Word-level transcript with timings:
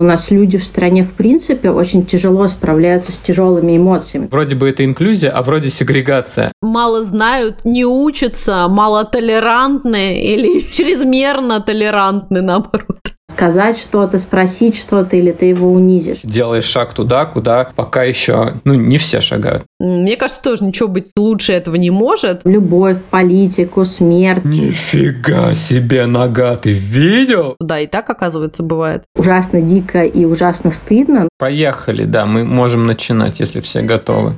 У 0.00 0.04
нас 0.04 0.30
люди 0.30 0.58
в 0.58 0.64
стране, 0.64 1.02
в 1.02 1.12
принципе, 1.12 1.70
очень 1.70 2.06
тяжело 2.06 2.46
справляются 2.46 3.10
с 3.10 3.18
тяжелыми 3.18 3.76
эмоциями. 3.76 4.28
Вроде 4.30 4.54
бы 4.54 4.68
это 4.68 4.84
инклюзия, 4.84 5.32
а 5.32 5.42
вроде 5.42 5.70
сегрегация. 5.70 6.52
Мало 6.62 7.02
знают, 7.02 7.64
не 7.64 7.84
учатся, 7.84 8.68
мало 8.68 9.04
толерантны 9.04 10.20
или 10.22 10.60
чрезмерно 10.72 11.60
толерантны, 11.60 12.42
наоборот 12.42 13.07
сказать 13.38 13.78
что-то, 13.78 14.18
спросить 14.18 14.76
что-то, 14.76 15.16
или 15.16 15.30
ты 15.30 15.46
его 15.46 15.72
унизишь. 15.72 16.18
Делаешь 16.24 16.64
шаг 16.64 16.92
туда, 16.92 17.24
куда 17.24 17.70
пока 17.76 18.02
еще, 18.02 18.54
ну, 18.64 18.74
не 18.74 18.98
все 18.98 19.20
шагают. 19.20 19.62
Мне 19.78 20.16
кажется, 20.16 20.42
тоже 20.42 20.64
ничего 20.64 20.88
быть 20.88 21.12
лучше 21.16 21.52
этого 21.52 21.76
не 21.76 21.90
может. 21.90 22.40
Любовь, 22.42 22.96
политику, 23.10 23.84
смерть. 23.84 24.44
Нифига 24.44 25.54
себе 25.54 26.06
нога, 26.06 26.56
ты 26.56 26.72
видел? 26.72 27.54
Да, 27.60 27.78
и 27.78 27.86
так, 27.86 28.10
оказывается, 28.10 28.64
бывает. 28.64 29.04
Ужасно 29.14 29.62
дико 29.62 30.02
и 30.02 30.24
ужасно 30.24 30.72
стыдно. 30.72 31.28
Поехали, 31.38 32.06
да, 32.06 32.26
мы 32.26 32.44
можем 32.44 32.86
начинать, 32.86 33.38
если 33.38 33.60
все 33.60 33.82
готовы. 33.82 34.34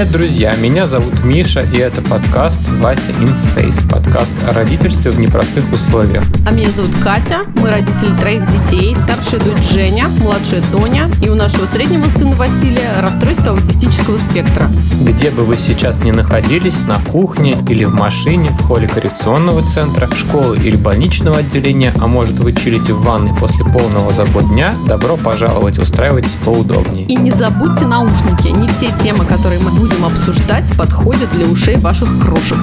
Привет, 0.00 0.12
друзья! 0.14 0.56
Меня 0.56 0.86
зовут 0.86 1.24
Миша, 1.24 1.60
и 1.60 1.76
это 1.76 2.00
подкаст 2.00 2.58
«Вася 2.78 3.10
in 3.10 3.34
Space», 3.34 3.86
подкаст 3.86 4.34
о 4.48 4.54
родительстве 4.54 5.10
в 5.10 5.20
непростых 5.20 5.70
условиях. 5.70 6.24
А 6.46 6.52
меня 6.52 6.70
зовут 6.70 6.92
Катя, 7.04 7.40
мы 7.56 7.70
родители 7.70 8.16
троих 8.16 8.42
детей, 8.50 8.96
старшая 8.96 9.40
дочь 9.40 9.62
Женя, 9.70 10.08
младшая 10.08 10.62
Тоня, 10.72 11.10
и 11.22 11.28
у 11.28 11.34
нашего 11.34 11.66
среднего 11.66 12.08
сына 12.08 12.34
Василия 12.34 12.94
расстройство 12.98 13.50
аутистического 13.50 14.16
спектра. 14.16 14.70
Где 15.02 15.30
бы 15.30 15.44
вы 15.44 15.58
сейчас 15.58 16.02
ни 16.02 16.12
находились, 16.12 16.78
на 16.86 16.98
кухне 16.98 17.58
или 17.68 17.84
в 17.84 17.94
машине, 17.94 18.52
в 18.58 18.62
холле 18.62 18.88
коррекционного 18.88 19.60
центра, 19.68 20.08
школы 20.14 20.56
или 20.56 20.76
больничного 20.76 21.40
отделения, 21.40 21.92
а 22.00 22.06
может 22.06 22.38
вы 22.38 22.54
чилите 22.54 22.94
в 22.94 23.02
ванной 23.02 23.34
после 23.38 23.66
полного 23.66 24.10
забот 24.12 24.48
дня, 24.48 24.72
добро 24.88 25.18
пожаловать, 25.18 25.78
устраивайтесь 25.78 26.38
поудобнее. 26.42 27.04
И 27.04 27.16
не 27.16 27.32
забудьте 27.32 27.84
наушники, 27.84 28.48
не 28.48 28.66
все 28.68 28.90
темы, 29.02 29.26
которые 29.26 29.60
мы 29.60 29.70
будем 29.72 29.89
обсуждать, 30.04 30.64
подходят 30.76 31.30
для 31.32 31.46
ушей 31.46 31.76
ваших 31.76 32.08
крошек. 32.20 32.58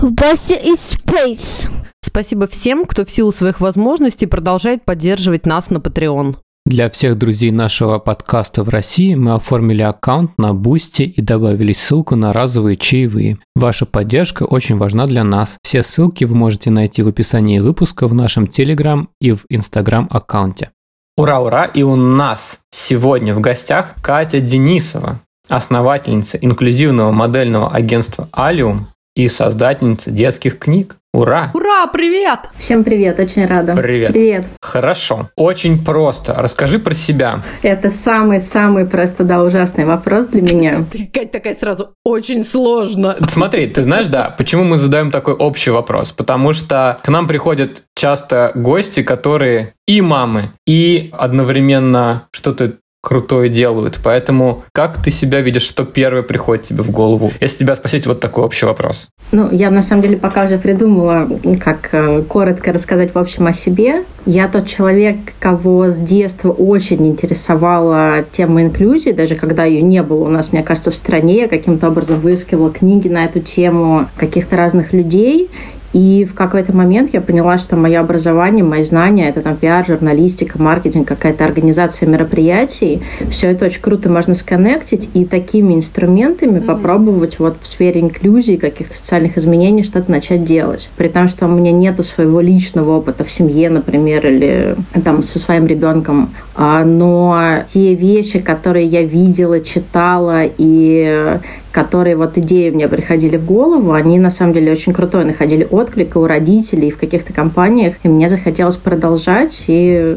Вася 0.00 0.54
из 0.54 0.94
Space. 0.94 1.70
Спасибо 2.00 2.46
всем, 2.46 2.84
кто 2.84 3.04
в 3.04 3.10
силу 3.10 3.32
своих 3.32 3.60
возможностей 3.60 4.26
продолжает 4.26 4.84
поддерживать 4.84 5.46
нас 5.46 5.70
на 5.70 5.78
Patreon. 5.78 6.36
Для 6.68 6.90
всех 6.90 7.16
друзей 7.16 7.50
нашего 7.50 7.98
подкаста 7.98 8.62
в 8.62 8.68
России 8.68 9.14
мы 9.14 9.32
оформили 9.32 9.80
аккаунт 9.80 10.36
на 10.36 10.52
Boosty 10.52 11.04
и 11.04 11.22
добавили 11.22 11.72
ссылку 11.72 12.14
на 12.14 12.34
разовые 12.34 12.76
чаевые. 12.76 13.38
Ваша 13.56 13.86
поддержка 13.86 14.42
очень 14.42 14.76
важна 14.76 15.06
для 15.06 15.24
нас. 15.24 15.56
Все 15.62 15.82
ссылки 15.82 16.24
вы 16.24 16.34
можете 16.34 16.68
найти 16.70 17.02
в 17.02 17.08
описании 17.08 17.58
выпуска 17.58 18.06
в 18.06 18.12
нашем 18.12 18.48
Телеграм 18.48 19.08
и 19.18 19.32
в 19.32 19.46
Инстаграм 19.48 20.08
аккаунте. 20.10 20.70
Ура, 21.18 21.40
ура! 21.40 21.64
И 21.64 21.82
у 21.82 21.96
нас 21.96 22.60
сегодня 22.70 23.34
в 23.34 23.40
гостях 23.40 23.96
Катя 24.00 24.38
Денисова, 24.38 25.18
основательница 25.48 26.38
инклюзивного 26.38 27.10
модельного 27.10 27.72
агентства 27.72 28.28
«Алиум» 28.30 28.86
и 29.16 29.26
создательница 29.26 30.12
детских 30.12 30.60
книг. 30.60 30.94
Ура! 31.18 31.50
Ура, 31.52 31.88
привет! 31.88 32.38
Всем 32.58 32.84
привет, 32.84 33.18
очень 33.18 33.44
рада. 33.44 33.74
Привет. 33.74 34.12
Привет. 34.12 34.46
Хорошо. 34.62 35.28
Очень 35.34 35.84
просто. 35.84 36.32
Расскажи 36.34 36.78
про 36.78 36.94
себя. 36.94 37.42
Это 37.62 37.90
самый-самый 37.90 38.86
просто, 38.86 39.24
да, 39.24 39.42
ужасный 39.42 39.84
вопрос 39.84 40.26
для 40.26 40.42
меня. 40.42 40.84
Ты, 40.92 41.10
Кать, 41.12 41.32
такая 41.32 41.54
сразу, 41.56 41.92
очень 42.04 42.44
сложно. 42.44 43.16
Смотри, 43.28 43.66
ты 43.66 43.82
знаешь, 43.82 44.06
да, 44.06 44.32
почему 44.38 44.62
мы 44.62 44.76
задаем 44.76 45.10
такой 45.10 45.34
общий 45.34 45.72
вопрос? 45.72 46.12
Потому 46.12 46.52
что 46.52 47.00
к 47.02 47.08
нам 47.08 47.26
приходят 47.26 47.82
часто 47.96 48.52
гости, 48.54 49.02
которые 49.02 49.74
и 49.88 50.00
мамы, 50.00 50.52
и 50.68 51.10
одновременно 51.12 52.28
что-то 52.30 52.74
крутое 53.00 53.48
делают. 53.48 54.00
Поэтому 54.02 54.64
как 54.72 55.02
ты 55.02 55.10
себя 55.10 55.40
видишь, 55.40 55.62
что 55.62 55.84
первое 55.84 56.22
приходит 56.22 56.66
тебе 56.66 56.82
в 56.82 56.90
голову? 56.90 57.30
Если 57.40 57.58
тебя 57.58 57.74
спросить 57.76 58.06
вот 58.06 58.20
такой 58.20 58.44
общий 58.44 58.66
вопрос. 58.66 59.08
Ну, 59.30 59.48
я 59.52 59.70
на 59.70 59.82
самом 59.82 60.02
деле 60.02 60.16
пока 60.16 60.44
уже 60.44 60.58
придумала, 60.58 61.28
как 61.62 61.90
э, 61.92 62.22
коротко 62.22 62.72
рассказать 62.72 63.14
в 63.14 63.18
общем 63.18 63.46
о 63.46 63.52
себе. 63.52 64.04
Я 64.26 64.48
тот 64.48 64.66
человек, 64.66 65.16
кого 65.38 65.88
с 65.88 65.96
детства 65.96 66.50
очень 66.50 67.06
интересовала 67.06 68.24
тема 68.32 68.62
инклюзии, 68.62 69.12
даже 69.12 69.36
когда 69.36 69.64
ее 69.64 69.82
не 69.82 70.02
было 70.02 70.24
у 70.24 70.28
нас, 70.28 70.52
мне 70.52 70.62
кажется, 70.62 70.90
в 70.90 70.96
стране. 70.96 71.42
Я 71.42 71.48
каким-то 71.48 71.88
образом 71.88 72.20
выискивала 72.20 72.70
книги 72.70 73.08
на 73.08 73.24
эту 73.24 73.40
тему 73.40 74.08
каких-то 74.16 74.56
разных 74.56 74.92
людей. 74.92 75.50
И 75.92 76.24
в 76.24 76.34
какой-то 76.34 76.76
момент 76.76 77.10
я 77.12 77.20
поняла, 77.20 77.56
что 77.58 77.76
мое 77.76 78.00
образование, 78.00 78.64
мои 78.64 78.84
знания, 78.84 79.28
это 79.28 79.40
там 79.40 79.56
пиар, 79.56 79.86
журналистика, 79.86 80.60
маркетинг, 80.60 81.08
какая-то 81.08 81.44
организация 81.44 82.08
мероприятий, 82.08 83.00
все 83.30 83.50
это 83.50 83.66
очень 83.66 83.80
круто 83.80 84.10
можно 84.10 84.34
сконнектить 84.34 85.08
и 85.14 85.24
такими 85.24 85.74
инструментами 85.74 86.58
mm-hmm. 86.58 86.66
попробовать 86.66 87.38
вот 87.38 87.56
в 87.62 87.66
сфере 87.66 88.00
инклюзии, 88.00 88.56
каких-то 88.56 88.96
социальных 88.96 89.38
изменений 89.38 89.82
что-то 89.82 90.10
начать 90.10 90.44
делать. 90.44 90.88
При 90.96 91.08
том, 91.08 91.28
что 91.28 91.46
у 91.46 91.48
меня 91.48 91.72
нету 91.72 92.02
своего 92.02 92.40
личного 92.40 92.98
опыта 92.98 93.24
в 93.24 93.30
семье, 93.30 93.70
например, 93.70 94.26
или 94.26 94.76
там 95.04 95.22
со 95.22 95.38
своим 95.38 95.66
ребенком, 95.66 96.30
а, 96.54 96.84
но 96.84 97.62
те 97.66 97.94
вещи, 97.94 98.40
которые 98.40 98.86
я 98.86 99.02
видела, 99.02 99.60
читала 99.60 100.42
и 100.44 101.38
которые 101.72 102.16
вот 102.16 102.38
идеи 102.38 102.70
мне 102.70 102.88
приходили 102.88 103.36
в 103.36 103.44
голову, 103.44 103.92
они 103.92 104.18
на 104.18 104.30
самом 104.30 104.54
деле 104.54 104.72
очень 104.72 104.92
крутой, 104.92 105.24
находили 105.24 105.66
отклик 105.70 106.16
и 106.16 106.18
у 106.18 106.26
родителей, 106.26 106.88
и 106.88 106.90
в 106.90 106.98
каких-то 106.98 107.32
компаниях, 107.32 107.94
и 108.02 108.08
мне 108.08 108.28
захотелось 108.28 108.76
продолжать, 108.76 109.64
и 109.66 110.16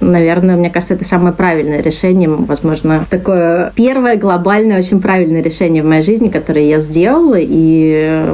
наверное, 0.00 0.56
мне 0.56 0.70
кажется, 0.70 0.94
это 0.94 1.04
самое 1.04 1.34
правильное 1.34 1.82
решение, 1.82 2.28
возможно, 2.28 3.06
такое 3.10 3.72
первое 3.74 4.16
глобальное, 4.16 4.78
очень 4.78 5.00
правильное 5.00 5.42
решение 5.42 5.82
в 5.82 5.86
моей 5.86 6.02
жизни, 6.02 6.28
которое 6.28 6.68
я 6.68 6.78
сделала, 6.78 7.38
и 7.38 8.26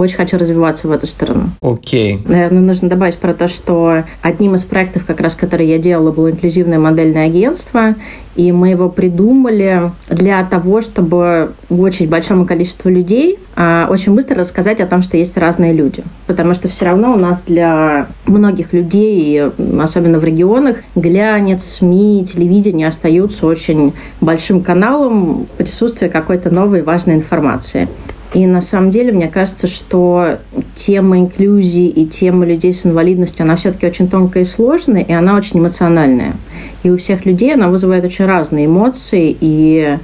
очень 0.00 0.16
хочу 0.16 0.38
развиваться 0.38 0.88
в 0.88 0.92
эту 0.92 1.06
сторону. 1.06 1.50
Окей. 1.60 2.16
Okay. 2.16 2.28
Наверное, 2.28 2.62
нужно 2.62 2.88
добавить 2.88 3.16
про 3.16 3.34
то, 3.34 3.48
что 3.48 4.04
одним 4.22 4.54
из 4.54 4.62
проектов, 4.62 5.04
как 5.06 5.20
раз, 5.20 5.34
который 5.34 5.66
я 5.66 5.78
делала, 5.78 6.12
было 6.12 6.30
инклюзивное 6.30 6.78
модельное 6.78 7.26
агентство, 7.26 7.94
и 8.36 8.52
мы 8.52 8.68
его 8.68 8.88
придумали 8.88 9.90
для 10.08 10.44
того, 10.44 10.80
чтобы 10.80 11.52
очень 11.68 12.08
большому 12.08 12.46
количеству 12.46 12.88
людей 12.88 13.38
а, 13.56 13.88
очень 13.90 14.14
быстро 14.14 14.36
рассказать 14.36 14.80
о 14.80 14.86
том, 14.86 15.02
что 15.02 15.16
есть 15.16 15.36
разные 15.36 15.72
люди. 15.72 16.04
Потому 16.28 16.54
что 16.54 16.68
все 16.68 16.84
равно 16.84 17.12
у 17.12 17.16
нас 17.16 17.42
для 17.42 18.06
многих 18.26 18.72
людей, 18.72 19.42
особенно 19.80 20.20
в 20.20 20.24
регионах, 20.24 20.76
глянец, 20.94 21.64
СМИ, 21.64 22.24
телевидение 22.32 22.86
остаются 22.86 23.46
очень 23.46 23.92
большим 24.20 24.62
каналом 24.62 25.48
присутствия 25.56 26.08
какой-то 26.08 26.50
новой 26.50 26.82
важной 26.82 27.16
информации. 27.16 27.88
И 28.34 28.46
на 28.46 28.60
самом 28.60 28.90
деле, 28.90 29.12
мне 29.12 29.28
кажется, 29.28 29.66
что 29.66 30.38
тема 30.76 31.18
инклюзии 31.18 31.88
и 31.88 32.06
тема 32.06 32.44
людей 32.44 32.74
с 32.74 32.84
инвалидностью, 32.84 33.44
она 33.44 33.56
все-таки 33.56 33.86
очень 33.86 34.08
тонкая 34.08 34.42
и 34.42 34.46
сложная, 34.46 35.02
и 35.02 35.12
она 35.12 35.34
очень 35.36 35.60
эмоциональная. 35.60 36.34
И 36.82 36.90
у 36.90 36.98
всех 36.98 37.24
людей 37.24 37.54
она 37.54 37.68
вызывает 37.68 38.04
очень 38.04 38.26
разные 38.26 38.66
эмоции, 38.66 39.34
и 39.40 39.98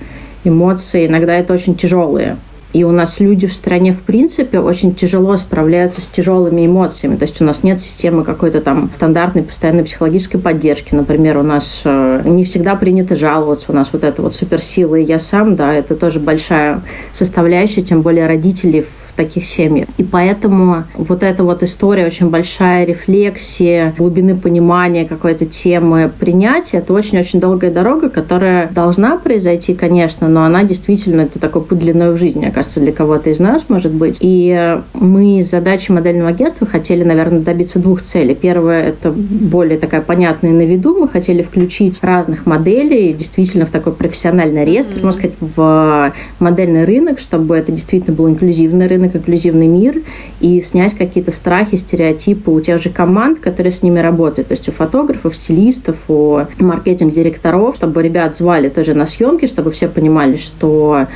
эмоции 0.45 1.07
иногда 1.07 1.35
это 1.35 1.53
очень 1.53 1.77
тяжелые. 1.77 2.37
И 2.75 2.83
у 2.83 2.91
нас 2.91 3.21
люди 3.21 3.47
в 3.47 3.55
стране, 3.55 3.93
в 3.93 4.03
принципе, 4.03 4.59
очень 4.59 4.97
тяжело 4.97 5.37
справляются 5.37 6.03
с 6.03 6.09
тяжелыми 6.09 6.67
эмоциями. 6.67 7.15
То 7.15 7.23
есть 7.23 7.41
у 7.41 7.45
нас 7.45 7.63
нет 7.63 7.81
системы 7.81 8.25
какой-то 8.25 8.61
там 8.61 8.91
стандартной 8.93 9.45
постоянной 9.45 9.85
психологической 9.85 10.41
поддержки. 10.41 10.93
Например, 10.93 11.39
у 11.39 11.45
нас 11.45 11.83
э, 11.85 12.23
не 12.25 12.45
всегда 12.45 12.75
принято 12.75 13.15
жаловаться. 13.15 13.71
У 13.71 13.75
нас 13.75 13.91
вот 13.93 14.03
это 14.03 14.21
вот 14.23 14.35
суперсила 14.35 14.97
и 14.97 15.05
я 15.05 15.21
сам, 15.21 15.55
да, 15.55 15.73
это 15.73 15.95
тоже 15.95 16.19
большая 16.19 16.83
составляющая, 17.13 17.83
тем 17.83 18.03
более 18.03 18.27
родители 18.27 18.87
таких 19.15 19.47
семьях. 19.47 19.89
И 19.99 20.05
поэтому 20.05 20.85
вот 20.95 21.23
эта 21.23 21.45
вот 21.45 21.63
история, 21.63 22.07
очень 22.07 22.31
большая 22.31 22.85
рефлексия, 22.85 23.95
глубины 23.97 24.37
понимания 24.37 25.05
какой-то 25.05 25.47
темы, 25.47 26.11
принятия, 26.19 26.79
это 26.79 26.93
очень-очень 26.93 27.41
долгая 27.41 27.73
дорога, 27.73 28.09
которая 28.09 28.69
должна 28.69 29.17
произойти, 29.17 29.75
конечно, 29.75 30.29
но 30.29 30.45
она 30.45 30.65
действительно, 30.65 31.23
это 31.23 31.39
такой 31.39 31.63
путь 31.63 31.79
длиной 31.79 32.13
в 32.13 32.19
жизни, 32.19 32.41
мне 32.41 32.51
кажется, 32.51 32.81
для 32.81 32.93
кого-то 32.93 33.31
из 33.31 33.41
нас, 33.41 33.67
может 33.69 33.93
быть. 33.93 34.19
И 34.21 34.79
мы 34.95 35.43
с 35.43 35.51
задачей 35.51 35.93
модельного 35.93 36.31
агентства 36.31 36.67
хотели, 36.67 37.05
наверное, 37.05 37.41
добиться 37.41 37.79
двух 37.79 38.03
целей. 38.03 38.35
Первое– 38.35 38.83
это 38.89 39.13
более 39.13 39.79
такая 39.79 40.01
понятная 40.01 40.53
на 40.53 40.63
виду. 40.63 40.97
Мы 40.99 41.09
хотели 41.09 41.43
включить 41.43 41.99
разных 42.03 42.47
моделей 42.47 43.13
действительно 43.13 43.67
в 43.67 43.71
такой 43.71 43.93
профессиональный 43.93 44.65
реестр, 44.65 44.97
mm-hmm. 44.97 45.05
можно 45.05 45.21
сказать, 45.21 45.37
в 45.41 46.13
модельный 46.39 46.85
рынок, 46.85 47.21
чтобы 47.21 47.57
это 47.57 47.73
действительно 47.73 48.17
был 48.17 48.29
инклюзивный 48.29 48.87
рынок, 48.87 49.04
инклюзивный 49.07 49.67
мир, 49.67 50.03
и 50.41 50.61
снять 50.61 50.95
какие-то 50.95 51.31
страхи, 51.31 51.77
стереотипы 51.77 52.51
у 52.51 52.61
тех 52.61 52.81
же 52.81 52.91
команд, 52.91 53.41
которые 53.41 53.73
с 53.73 53.83
ними 53.83 53.99
работают, 54.01 54.49
то 54.49 54.55
есть 54.55 54.69
у 54.69 54.73
фотографов, 54.73 55.35
стилистов, 55.35 55.97
у 56.09 56.41
маркетинг-директоров, 56.59 57.77
чтобы 57.77 58.03
ребят 58.03 58.37
звали 58.37 58.69
тоже 58.69 58.95
на 58.95 59.07
съемки, 59.07 59.47
чтобы 59.47 59.71
все 59.71 59.89
понимали, 59.89 60.37
что 60.37 61.07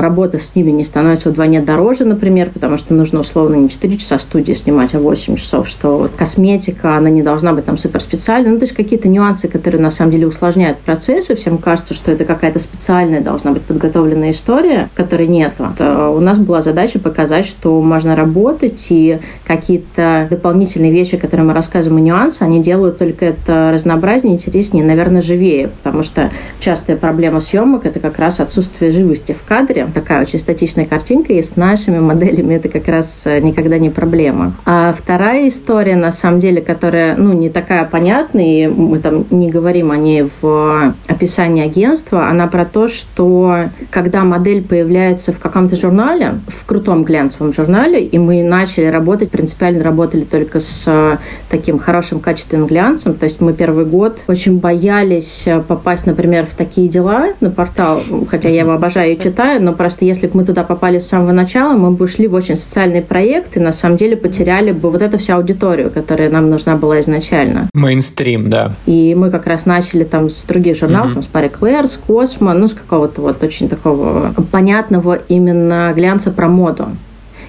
работа 0.00 0.38
с 0.38 0.54
ними 0.54 0.70
не 0.70 0.84
становится 0.84 1.30
вдвойне 1.30 1.60
дороже, 1.60 2.04
например, 2.04 2.50
потому 2.50 2.78
что 2.78 2.94
нужно 2.94 3.20
условно 3.20 3.54
не 3.56 3.68
4 3.68 3.96
часа 3.98 4.18
студии 4.18 4.52
снимать, 4.52 4.94
а 4.94 4.98
8 4.98 5.36
часов, 5.36 5.68
что 5.68 5.98
вот 5.98 6.12
косметика, 6.12 6.96
она 6.96 7.10
не 7.10 7.22
должна 7.22 7.52
быть 7.52 7.64
там 7.64 7.78
супер 7.78 8.00
специальной. 8.00 8.50
Ну, 8.50 8.58
то 8.58 8.64
есть 8.64 8.74
какие-то 8.74 9.08
нюансы, 9.08 9.48
которые 9.48 9.80
на 9.80 9.90
самом 9.90 10.12
деле 10.12 10.26
усложняют 10.26 10.78
процессы. 10.78 11.34
Всем 11.34 11.58
кажется, 11.58 11.94
что 11.94 12.12
это 12.12 12.24
какая-то 12.24 12.58
специальная 12.58 13.20
должна 13.20 13.52
быть 13.52 13.62
подготовленная 13.62 14.30
история, 14.30 14.88
которой 14.94 15.26
нет. 15.26 15.54
У 15.58 16.20
нас 16.20 16.38
была 16.38 16.62
задача 16.62 16.98
показать, 16.98 17.46
что 17.46 17.80
можно 17.82 18.16
работать, 18.16 18.86
и 18.90 19.18
какие-то 19.46 20.26
дополнительные 20.30 20.90
вещи, 20.90 21.16
которые 21.16 21.46
мы 21.46 21.52
рассказываем, 21.52 22.02
и 22.02 22.06
нюансы, 22.06 22.42
они 22.42 22.62
делают 22.62 22.98
только 22.98 23.26
это 23.26 23.70
разнообразнее, 23.72 24.34
интереснее, 24.34 24.84
наверное, 24.84 25.22
живее, 25.22 25.68
потому 25.68 26.02
что 26.02 26.30
частая 26.60 26.96
проблема 26.96 27.40
съемок– 27.40 27.84
это 27.86 28.00
как 28.00 28.18
раз 28.18 28.40
отсутствие 28.40 28.90
живости 28.90 29.32
в 29.32 29.46
кадре, 29.46 29.67
кадре, 29.68 29.86
такая 29.92 30.22
очень 30.22 30.38
статичная 30.38 30.86
картинка, 30.86 31.32
и 31.32 31.42
с 31.42 31.56
нашими 31.56 31.98
моделями 31.98 32.54
это 32.54 32.68
как 32.68 32.88
раз 32.88 33.22
э, 33.24 33.40
никогда 33.40 33.78
не 33.78 33.90
проблема. 33.90 34.52
А 34.64 34.94
вторая 34.96 35.48
история, 35.48 35.96
на 35.96 36.12
самом 36.12 36.38
деле, 36.38 36.60
которая, 36.60 37.16
ну, 37.16 37.32
не 37.32 37.50
такая 37.50 37.84
понятная, 37.84 38.44
и 38.44 38.66
мы 38.66 38.98
там 38.98 39.24
не 39.30 39.50
говорим 39.50 39.90
о 39.90 39.96
ней 39.96 40.28
в 40.40 40.94
описании 41.06 41.64
агентства, 41.64 42.28
она 42.28 42.46
про 42.46 42.64
то, 42.64 42.88
что 42.88 43.68
когда 43.90 44.24
модель 44.24 44.62
появляется 44.62 45.32
в 45.32 45.38
каком-то 45.38 45.76
журнале, 45.76 46.40
в 46.48 46.64
крутом 46.64 47.04
глянцевом 47.04 47.52
журнале, 47.52 48.04
и 48.04 48.18
мы 48.18 48.42
начали 48.42 48.86
работать, 48.86 49.30
принципиально 49.30 49.84
работали 49.84 50.22
только 50.22 50.60
с 50.60 50.84
э, 50.86 51.16
таким 51.50 51.78
хорошим 51.78 52.20
качественным 52.20 52.66
глянцем, 52.66 53.14
то 53.14 53.24
есть 53.24 53.40
мы 53.40 53.52
первый 53.52 53.84
год 53.84 54.18
очень 54.28 54.58
боялись 54.58 55.42
э, 55.46 55.60
попасть, 55.60 56.06
например, 56.06 56.46
в 56.46 56.56
такие 56.56 56.88
дела 56.88 57.28
на 57.40 57.50
портал, 57.50 58.00
хотя 58.30 58.48
я 58.48 58.60
его 58.60 58.72
обожаю 58.72 59.12
и 59.12 59.18
читаю, 59.18 59.47
но 59.58 59.72
просто 59.72 60.04
если 60.04 60.26
бы 60.26 60.38
мы 60.38 60.44
туда 60.44 60.64
попали 60.64 60.98
с 60.98 61.08
самого 61.08 61.32
начала, 61.32 61.72
мы 61.72 61.90
бы 61.92 62.04
ушли 62.04 62.26
в 62.28 62.34
очень 62.34 62.56
социальный 62.56 63.00
проект 63.00 63.56
и 63.56 63.60
на 63.60 63.72
самом 63.72 63.96
деле 63.96 64.16
потеряли 64.16 64.72
бы 64.72 64.90
вот 64.90 65.00
эту 65.00 65.18
всю 65.18 65.34
аудиторию, 65.34 65.90
которая 65.90 66.30
нам 66.30 66.50
нужна 66.50 66.76
была 66.76 67.00
изначально. 67.00 67.68
Мейнстрим, 67.72 68.50
да. 68.50 68.72
И 68.86 69.14
мы 69.14 69.30
как 69.30 69.46
раз 69.46 69.66
начали 69.66 70.04
там 70.04 70.28
с 70.28 70.44
других 70.44 70.76
журналов, 70.76 71.10
mm-hmm. 71.10 71.14
там, 71.14 71.22
с 71.22 71.26
Пари 71.26 71.48
Клэр, 71.48 71.86
с 71.86 71.96
Космо, 71.96 72.52
ну, 72.52 72.68
с 72.68 72.74
какого-то 72.74 73.22
вот 73.22 73.42
очень 73.42 73.68
такого 73.68 74.34
понятного 74.50 75.18
именно 75.28 75.92
глянца 75.94 76.30
про 76.30 76.48
моду 76.48 76.88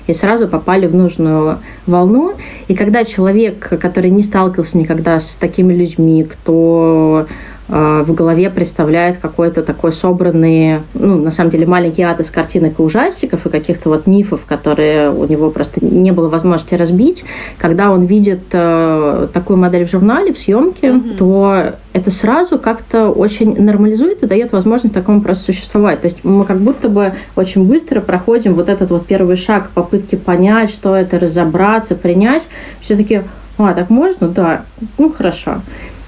и 0.10 0.14
сразу 0.14 0.48
попали 0.48 0.88
в 0.88 0.96
нужную 0.96 1.60
волну. 1.86 2.34
И 2.68 2.74
когда 2.74 3.06
человек, 3.06 3.70
который 3.80 4.10
не 4.10 4.24
сталкивался 4.24 4.78
никогда 4.78 5.20
с 5.20 5.36
такими 5.36 5.74
людьми, 5.74 6.24
кто 6.24 7.28
в 7.70 8.14
голове 8.14 8.50
представляет 8.50 9.18
какой-то 9.18 9.62
такой 9.62 9.92
собранный, 9.92 10.80
ну, 10.96 11.22
на 11.22 11.30
самом 11.30 11.52
деле, 11.52 11.68
маленький 11.68 12.02
ад 12.02 12.20
из 12.20 12.32
картинок 12.32 12.80
и 12.80 12.82
ужастиков 12.82 13.46
и 13.46 13.50
каких-то 13.50 13.90
вот 13.90 14.08
мифов, 14.08 14.42
которые 14.46 15.12
у 15.12 15.26
него 15.26 15.52
просто 15.52 15.86
не 15.86 16.12
было 16.12 16.30
возможности 16.30 16.74
разбить. 16.74 17.24
Когда 17.60 17.92
он 17.92 18.06
видит 18.06 18.42
э, 18.54 19.28
такую 19.34 19.58
модель 19.58 19.86
в 19.86 19.92
журнале, 19.92 20.34
в 20.34 20.40
съемке, 20.40 20.88
mm-hmm. 20.88 21.18
то 21.18 21.76
это 21.94 22.12
сразу 22.12 22.58
как-то 22.58 23.10
очень 23.10 23.62
нормализует 23.62 24.24
и 24.24 24.28
дает 24.28 24.52
возможность 24.52 24.94
такому 24.94 25.22
просто 25.22 25.46
существовать. 25.46 26.02
То 26.02 26.06
есть 26.06 26.24
мы 26.24 26.46
как 26.46 26.60
будто 26.60 26.90
бы 26.90 27.14
очень 27.36 27.66
быстро 27.66 28.02
проходим 28.02 28.56
вот 28.56 28.70
этот 28.70 28.90
вот 28.90 29.06
первый 29.06 29.36
шаг 29.36 29.70
попытки 29.76 30.16
понять, 30.16 30.72
что 30.72 30.96
это, 30.96 31.20
разобраться, 31.20 31.96
принять. 31.96 32.48
Все-таки, 32.82 33.22
а, 33.60 33.74
так 33.74 33.90
можно? 33.90 34.28
Да, 34.28 34.64
ну 34.98 35.12
хорошо. 35.12 35.62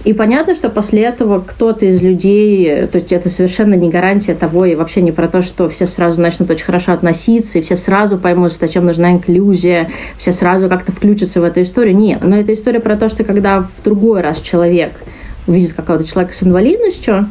И 0.04 0.14
понятно, 0.14 0.56
что 0.56 0.70
после 0.70 1.04
этого 1.04 1.40
кто-то 1.40 1.86
из 1.86 2.02
людей, 2.02 2.88
то 2.88 2.98
есть 2.98 3.12
это 3.12 3.30
совершенно 3.30 3.76
не 3.76 3.90
гарантия 3.90 4.34
того, 4.34 4.66
и 4.66 4.76
вообще 4.76 5.02
не 5.02 5.12
про 5.12 5.28
то, 5.28 5.42
что 5.44 5.70
все 5.70 5.86
сразу 5.86 6.20
начнут 6.20 6.50
очень 6.50 6.66
хорошо 6.66 6.94
относиться, 6.94 7.60
и 7.60 7.62
все 7.62 7.76
сразу 7.76 8.18
поймут, 8.18 8.54
зачем 8.54 8.86
нужна 8.86 9.12
инклюзия, 9.12 9.90
все 10.18 10.32
сразу 10.32 10.70
как-то 10.70 10.92
включатся 10.92 11.40
в 11.40 11.44
эту 11.44 11.62
историю. 11.62 11.96
Нет, 11.96 12.20
но 12.22 12.36
это 12.36 12.54
история 12.54 12.80
про 12.80 12.98
то, 12.98 13.10
что 13.10 13.24
когда 13.24 13.62
в 13.62 13.84
другой 13.84 14.22
раз 14.22 14.40
человек 14.40 14.94
увидит 15.46 15.74
какого-то 15.74 16.06
человека 16.06 16.34
с 16.34 16.44
инвалидностью, 16.44 17.28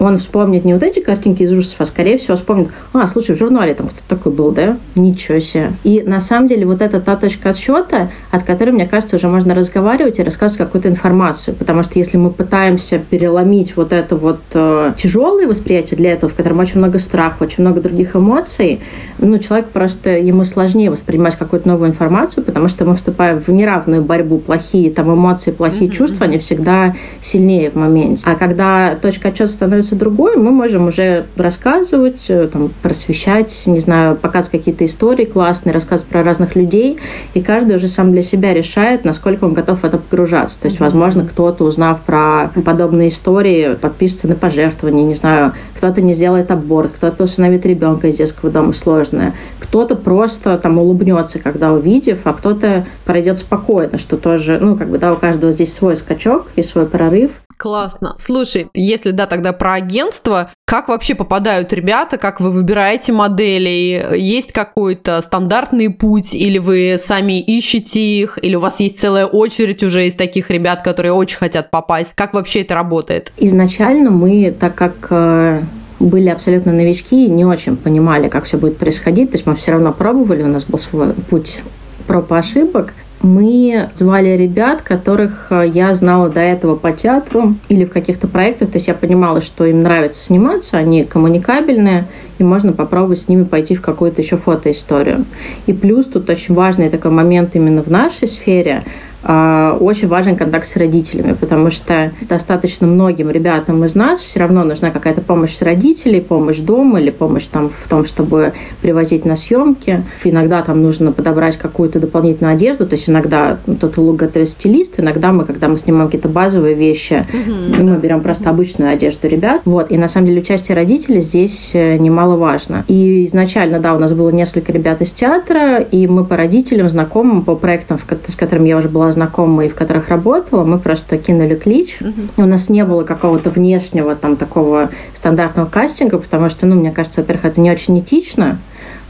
он 0.00 0.18
вспомнит 0.18 0.64
не 0.64 0.72
вот 0.72 0.82
эти 0.82 1.00
картинки 1.00 1.42
из 1.42 1.52
ужасов, 1.52 1.80
а 1.80 1.84
скорее 1.84 2.18
всего 2.18 2.36
вспомнит, 2.36 2.68
а, 2.92 3.06
слушай, 3.06 3.36
в 3.36 3.38
журнале 3.38 3.74
там 3.74 3.88
кто-то 3.88 4.02
такой 4.08 4.32
был, 4.32 4.50
да? 4.50 4.78
Ничего 4.94 5.38
себе. 5.40 5.72
И 5.84 6.02
на 6.02 6.20
самом 6.20 6.48
деле 6.48 6.66
вот 6.66 6.80
это 6.80 7.00
та 7.00 7.16
точка 7.16 7.50
отсчета, 7.50 8.10
от 8.30 8.42
которой, 8.44 8.70
мне 8.70 8.88
кажется, 8.88 9.16
уже 9.16 9.28
можно 9.28 9.54
разговаривать 9.54 10.18
и 10.18 10.22
рассказывать 10.22 10.58
какую-то 10.58 10.88
информацию. 10.88 11.54
Потому 11.54 11.82
что 11.82 11.98
если 11.98 12.16
мы 12.16 12.30
пытаемся 12.30 12.98
переломить 12.98 13.76
вот 13.76 13.92
это 13.92 14.16
вот 14.16 14.40
э, 14.54 14.92
тяжелое 14.96 15.46
восприятие 15.46 15.98
для 15.98 16.12
этого, 16.12 16.32
в 16.32 16.34
котором 16.34 16.58
очень 16.60 16.78
много 16.78 16.98
страха, 16.98 17.42
очень 17.42 17.62
много 17.62 17.80
других 17.80 18.16
эмоций, 18.16 18.80
ну, 19.18 19.38
человек 19.38 19.68
просто, 19.68 20.16
ему 20.16 20.44
сложнее 20.44 20.90
воспринимать 20.90 21.36
какую-то 21.36 21.68
новую 21.68 21.90
информацию, 21.90 22.42
потому 22.42 22.68
что 22.68 22.86
мы 22.86 22.94
вступаем 22.96 23.38
в 23.40 23.48
неравную 23.48 24.02
борьбу. 24.02 24.38
Плохие 24.38 24.90
там 24.90 25.12
эмоции, 25.12 25.50
плохие 25.50 25.90
mm-hmm. 25.90 25.94
чувства, 25.94 26.24
они 26.24 26.38
всегда 26.38 26.94
сильнее 27.20 27.70
в 27.70 27.74
моменте. 27.74 28.22
А 28.24 28.34
когда 28.34 28.94
точка 28.94 29.28
отчета 29.28 29.48
становится 29.48 29.89
становится 29.90 29.96
другой, 29.96 30.36
мы 30.36 30.50
можем 30.50 30.88
уже 30.88 31.26
рассказывать, 31.36 32.24
э, 32.28 32.48
там, 32.52 32.70
просвещать, 32.82 33.62
не 33.66 33.80
знаю, 33.80 34.16
показывать 34.16 34.58
какие-то 34.58 34.84
истории 34.84 35.24
классные, 35.24 35.72
рассказывать 35.72 36.10
про 36.10 36.22
разных 36.22 36.56
людей, 36.56 36.98
и 37.34 37.40
каждый 37.40 37.76
уже 37.76 37.88
сам 37.88 38.12
для 38.12 38.22
себя 38.22 38.54
решает, 38.54 39.04
насколько 39.04 39.44
он 39.44 39.54
готов 39.54 39.80
в 39.80 39.84
это 39.84 39.98
погружаться. 39.98 40.58
То 40.60 40.68
есть, 40.68 40.80
возможно, 40.80 41.24
кто-то, 41.24 41.64
узнав 41.64 42.00
про 42.00 42.50
подобные 42.64 43.08
истории, 43.08 43.74
подпишется 43.74 44.28
на 44.28 44.34
пожертвования, 44.34 45.04
не 45.04 45.14
знаю, 45.14 45.52
кто-то 45.76 46.00
не 46.02 46.14
сделает 46.14 46.50
аборт, 46.50 46.92
кто-то 46.96 47.24
усыновит 47.24 47.66
ребенка 47.66 48.08
из 48.08 48.16
детского 48.16 48.50
дома 48.50 48.72
сложное, 48.72 49.34
кто-то 49.58 49.96
просто 49.96 50.58
там 50.58 50.78
улыбнется, 50.78 51.38
когда 51.38 51.72
увидев, 51.72 52.20
а 52.24 52.32
кто-то 52.32 52.86
пройдет 53.04 53.38
спокойно, 53.38 53.98
что 53.98 54.16
тоже, 54.16 54.58
ну, 54.60 54.76
как 54.76 54.88
бы, 54.88 54.98
да, 54.98 55.12
у 55.12 55.16
каждого 55.16 55.52
здесь 55.52 55.72
свой 55.72 55.96
скачок 55.96 56.46
и 56.56 56.62
свой 56.62 56.86
прорыв. 56.86 57.30
Классно. 57.60 58.14
Слушай, 58.16 58.68
если 58.72 59.10
да, 59.10 59.26
тогда 59.26 59.52
про 59.52 59.74
агентство, 59.74 60.50
как 60.64 60.88
вообще 60.88 61.14
попадают 61.14 61.74
ребята, 61.74 62.16
как 62.16 62.40
вы 62.40 62.52
выбираете 62.52 63.12
модели? 63.12 64.16
Есть 64.16 64.52
какой-то 64.52 65.20
стандартный 65.20 65.90
путь, 65.90 66.34
или 66.34 66.56
вы 66.56 66.96
сами 66.98 67.38
ищете 67.38 68.00
их, 68.00 68.38
или 68.40 68.56
у 68.56 68.60
вас 68.60 68.80
есть 68.80 68.98
целая 68.98 69.26
очередь 69.26 69.82
уже 69.82 70.06
из 70.06 70.14
таких 70.14 70.48
ребят, 70.50 70.80
которые 70.80 71.12
очень 71.12 71.36
хотят 71.36 71.70
попасть? 71.70 72.12
Как 72.14 72.32
вообще 72.32 72.62
это 72.62 72.74
работает? 72.74 73.30
Изначально 73.36 74.10
мы, 74.10 74.56
так 74.58 74.74
как 74.74 74.94
э, 75.10 75.60
были 75.98 76.30
абсолютно 76.30 76.72
новички 76.72 77.26
и 77.26 77.30
не 77.30 77.44
очень 77.44 77.76
понимали, 77.76 78.30
как 78.30 78.46
все 78.46 78.56
будет 78.56 78.78
происходить. 78.78 79.32
То 79.32 79.34
есть 79.34 79.46
мы 79.46 79.54
все 79.54 79.72
равно 79.72 79.92
пробовали, 79.92 80.42
у 80.42 80.48
нас 80.48 80.64
был 80.64 80.78
свой 80.78 81.12
путь 81.28 81.60
проб 82.06 82.32
и 82.32 82.36
ошибок 82.36 82.94
мы 83.22 83.90
звали 83.94 84.30
ребят, 84.30 84.82
которых 84.82 85.48
э, 85.50 85.66
я 85.72 85.92
знала 85.94 86.30
до 86.30 86.40
этого 86.40 86.76
по 86.76 86.92
театру 86.92 87.54
или 87.68 87.84
в 87.84 87.90
каких-то 87.90 88.28
проектах. 88.28 88.70
То 88.70 88.76
есть 88.76 88.88
я 88.88 88.94
понимала, 88.94 89.40
что 89.40 89.66
им 89.66 89.82
нравится 89.82 90.24
сниматься, 90.24 90.78
они 90.78 91.04
коммуникабельные, 91.04 92.06
и 92.38 92.44
можно 92.44 92.72
попробовать 92.72 93.20
с 93.20 93.28
ними 93.28 93.44
пойти 93.44 93.74
в 93.74 93.82
какую-то 93.82 94.22
еще 94.22 94.38
фотоисторию. 94.38 95.26
И 95.66 95.72
плюс 95.72 96.06
тут 96.06 96.30
очень 96.30 96.54
важный 96.54 96.88
такой 96.88 97.10
момент 97.10 97.54
именно 97.54 97.82
в 97.82 97.88
нашей 97.88 98.26
сфере– 98.26 98.84
очень 99.22 100.08
важен 100.08 100.36
контакт 100.36 100.66
с 100.66 100.76
родителями, 100.76 101.34
потому 101.38 101.70
что 101.70 102.12
достаточно 102.22 102.86
многим 102.86 103.30
ребятам 103.30 103.84
из 103.84 103.94
нас 103.94 104.20
все 104.20 104.40
равно 104.40 104.64
нужна 104.64 104.90
какая-то 104.90 105.20
помощь 105.20 105.56
с 105.56 105.62
родителей, 105.62 106.20
помощь 106.20 106.58
дома 106.58 107.00
или 107.00 107.10
помощь 107.10 107.44
там 107.44 107.68
в 107.68 107.88
том, 107.88 108.04
чтобы 108.04 108.52
привозить 108.80 109.24
на 109.24 109.36
съемки. 109.36 110.02
Иногда 110.24 110.62
там 110.62 110.82
нужно 110.82 111.12
подобрать 111.12 111.56
какую-то 111.56 112.00
дополнительную 112.00 112.54
одежду, 112.54 112.86
то 112.86 112.94
есть 112.94 113.08
иногда 113.08 113.58
ну, 113.66 113.74
тот 113.74 113.96
лук 113.98 114.16
готовит 114.16 114.48
стилист, 114.48 114.98
иногда 114.98 115.32
мы, 115.32 115.44
когда 115.44 115.68
мы 115.68 115.76
снимаем 115.78 116.06
какие-то 116.06 116.28
базовые 116.28 116.74
вещи, 116.74 117.26
mm-hmm, 117.30 117.90
мы 117.90 117.98
берем 117.98 118.20
просто 118.22 118.50
обычную 118.50 118.92
одежду 118.92 119.28
ребят. 119.28 119.62
Вот. 119.64 119.90
И 119.90 119.98
на 119.98 120.08
самом 120.08 120.28
деле 120.28 120.40
участие 120.40 120.74
родителей 120.74 121.22
здесь 121.22 121.70
э, 121.74 121.96
немаловажно. 121.96 122.84
И 122.88 123.26
изначально, 123.26 123.80
да, 123.80 123.94
у 123.94 123.98
нас 123.98 124.12
было 124.12 124.30
несколько 124.30 124.72
ребят 124.72 125.02
из 125.02 125.10
театра, 125.10 125.78
и 125.78 126.06
мы 126.06 126.24
по 126.24 126.36
родителям, 126.36 126.88
знакомым, 126.88 127.42
по 127.42 127.54
проектам, 127.54 127.98
с 128.28 128.36
которыми 128.36 128.68
я 128.68 128.78
уже 128.78 128.88
была 128.88 129.09
знакомые, 129.12 129.70
в 129.70 129.74
которых 129.74 130.08
работала, 130.08 130.64
мы 130.64 130.78
просто 130.78 131.18
кинули 131.18 131.54
клич. 131.54 131.98
Угу. 132.00 132.42
У 132.42 132.46
нас 132.46 132.68
не 132.68 132.84
было 132.84 133.04
какого-то 133.04 133.50
внешнего 133.50 134.14
там 134.14 134.36
такого 134.36 134.90
стандартного 135.14 135.66
кастинга, 135.66 136.18
потому 136.18 136.50
что, 136.50 136.66
ну, 136.66 136.76
мне 136.76 136.90
кажется, 136.90 137.20
во-первых, 137.20 137.44
это 137.44 137.60
не 137.60 137.70
очень 137.70 137.98
этично, 137.98 138.58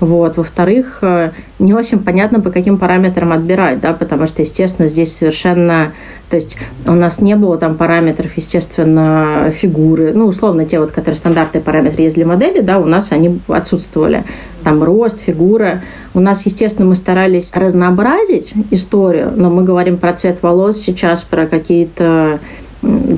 вот. 0.00 0.38
Во-вторых, 0.38 0.98
э, 1.02 1.30
не 1.58 1.74
очень 1.74 1.98
понятно, 1.98 2.40
по 2.40 2.50
каким 2.50 2.78
параметрам 2.78 3.32
отбирать, 3.32 3.80
да, 3.80 3.92
потому 3.92 4.26
что, 4.26 4.42
естественно, 4.42 4.88
здесь 4.88 5.14
совершенно... 5.14 5.92
То 6.30 6.36
есть 6.36 6.56
у 6.86 6.92
нас 6.92 7.20
не 7.20 7.36
было 7.36 7.58
там 7.58 7.76
параметров, 7.76 8.30
естественно, 8.36 9.52
фигуры. 9.54 10.12
Ну, 10.14 10.26
условно, 10.26 10.64
те 10.64 10.80
вот, 10.80 10.92
которые 10.92 11.16
стандартные 11.16 11.60
параметры 11.60 12.02
есть 12.02 12.14
для 12.14 12.26
модели, 12.26 12.60
да, 12.60 12.78
у 12.78 12.86
нас 12.86 13.12
они 13.12 13.40
отсутствовали. 13.48 14.24
Там 14.64 14.82
рост, 14.82 15.18
фигура. 15.20 15.82
У 16.12 16.20
нас, 16.20 16.44
естественно, 16.44 16.88
мы 16.88 16.96
старались 16.96 17.50
разнообразить 17.54 18.52
историю, 18.70 19.32
но 19.34 19.48
мы 19.50 19.62
говорим 19.62 19.96
про 19.96 20.12
цвет 20.12 20.42
волос 20.42 20.78
сейчас, 20.78 21.22
про 21.22 21.46
какие-то 21.46 22.40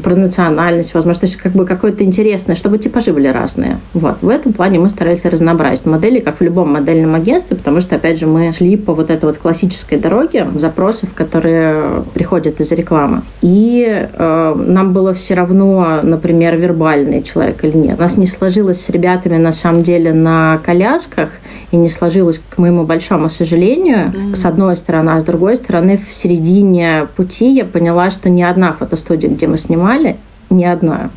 про 0.03 0.17
национальность, 0.17 0.95
возможно, 0.95 1.21
то 1.21 1.27
есть 1.27 1.37
как 1.37 1.53
бы 1.53 1.65
какое-то 1.65 2.05
интересное, 2.05 2.57
чтобы 2.57 2.79
типажи 2.79 3.13
были 3.13 3.29
разные. 3.29 3.79
Вот. 3.95 4.17
В 4.21 4.29
этом 4.29 4.53
плане 4.53 4.79
мы 4.79 4.89
старались 4.89 5.25
разнообразить 5.25 5.87
модели, 5.87 6.21
как 6.21 6.41
в 6.41 6.43
любом 6.43 6.73
модельном 6.73 7.15
агентстве, 7.15 7.57
потому 7.57 7.81
что, 7.81 7.97
опять 7.97 8.19
же, 8.19 8.27
мы 8.27 8.53
шли 8.53 8.77
по 8.77 8.93
вот 8.93 9.11
этой 9.11 9.27
вот 9.27 9.39
классической 9.39 9.99
дороге 9.99 10.49
запросов, 10.57 11.11
которые 11.15 12.03
приходят 12.15 12.61
из 12.61 12.73
рекламы. 12.73 13.23
И 13.41 14.09
э, 14.13 14.55
нам 14.57 14.93
было 14.93 15.15
все 15.15 15.35
равно, 15.35 16.01
например, 16.03 16.57
вербальный 16.57 17.23
человек 17.23 17.65
или 17.65 17.77
нет. 17.77 17.99
У 17.99 18.03
нас 18.03 18.17
не 18.17 18.27
сложилось 18.27 18.81
с 18.85 18.91
ребятами, 18.91 19.37
на 19.37 19.53
самом 19.53 19.83
деле, 19.83 20.13
на 20.13 20.59
колясках, 20.65 21.31
и 21.71 21.77
не 21.77 21.89
сложилось, 21.89 22.41
к 22.51 22.59
моему 22.59 22.85
большому 22.85 23.31
сожалению, 23.31 24.13
mm-hmm. 24.13 24.37
с 24.37 24.45
одной 24.45 24.77
стороны, 24.77 25.11
а 25.11 25.21
с 25.21 25.25
другой 25.25 25.57
стороны, 25.57 25.99
в 25.99 26.15
середине 26.15 27.07
пути 27.17 27.51
я 27.51 27.65
поняла, 27.65 28.11
что 28.11 28.29
ни 28.29 28.43
одна 28.43 28.73
фотостудия, 28.73 29.31
где 29.31 29.47
мы 29.53 29.59
снимали, 29.59 30.17
ни 30.51 30.65
одна, 30.65 31.11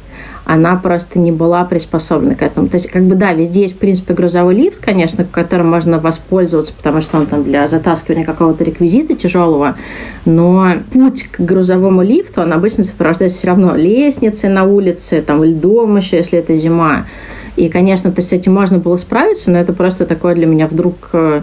она 0.46 0.76
просто 0.76 1.18
не 1.20 1.32
была 1.32 1.66
приспособлена 1.66 2.36
к 2.36 2.44
этому. 2.44 2.68
То 2.68 2.78
есть, 2.78 2.90
как 2.90 3.04
бы, 3.04 3.16
да, 3.16 3.34
везде 3.34 3.64
есть, 3.64 3.76
в 3.76 3.80
принципе, 3.80 4.14
грузовой 4.14 4.56
лифт, 4.56 4.80
конечно, 4.80 5.26
которым 5.26 5.70
можно 5.70 6.00
воспользоваться, 6.00 6.72
потому 6.72 7.02
что 7.02 7.18
он 7.18 7.26
там 7.26 7.44
для 7.44 7.68
затаскивания 7.68 8.24
какого-то 8.24 8.64
реквизита 8.64 9.16
тяжелого, 9.16 9.76
но 10.26 10.74
путь 10.94 11.24
к 11.32 11.40
грузовому 11.40 12.04
лифту, 12.04 12.42
он 12.42 12.54
обычно 12.54 12.84
сопровождается 12.84 13.40
все 13.40 13.48
равно 13.48 13.76
лестницей 13.76 14.50
на 14.50 14.64
улице, 14.66 15.22
там, 15.22 15.44
льдом 15.44 15.98
еще, 15.98 16.18
если 16.18 16.38
это 16.40 16.54
зима. 16.54 17.06
И, 17.56 17.70
конечно, 17.70 18.12
то 18.12 18.22
с 18.22 18.32
этим 18.32 18.54
можно 18.54 18.78
было 18.78 18.98
справиться, 18.98 19.50
но 19.50 19.58
это 19.58 19.74
просто 19.74 20.06
такое 20.06 20.36
для 20.36 20.46
меня 20.46 20.68
вдруг 20.68 21.10
э, 21.14 21.42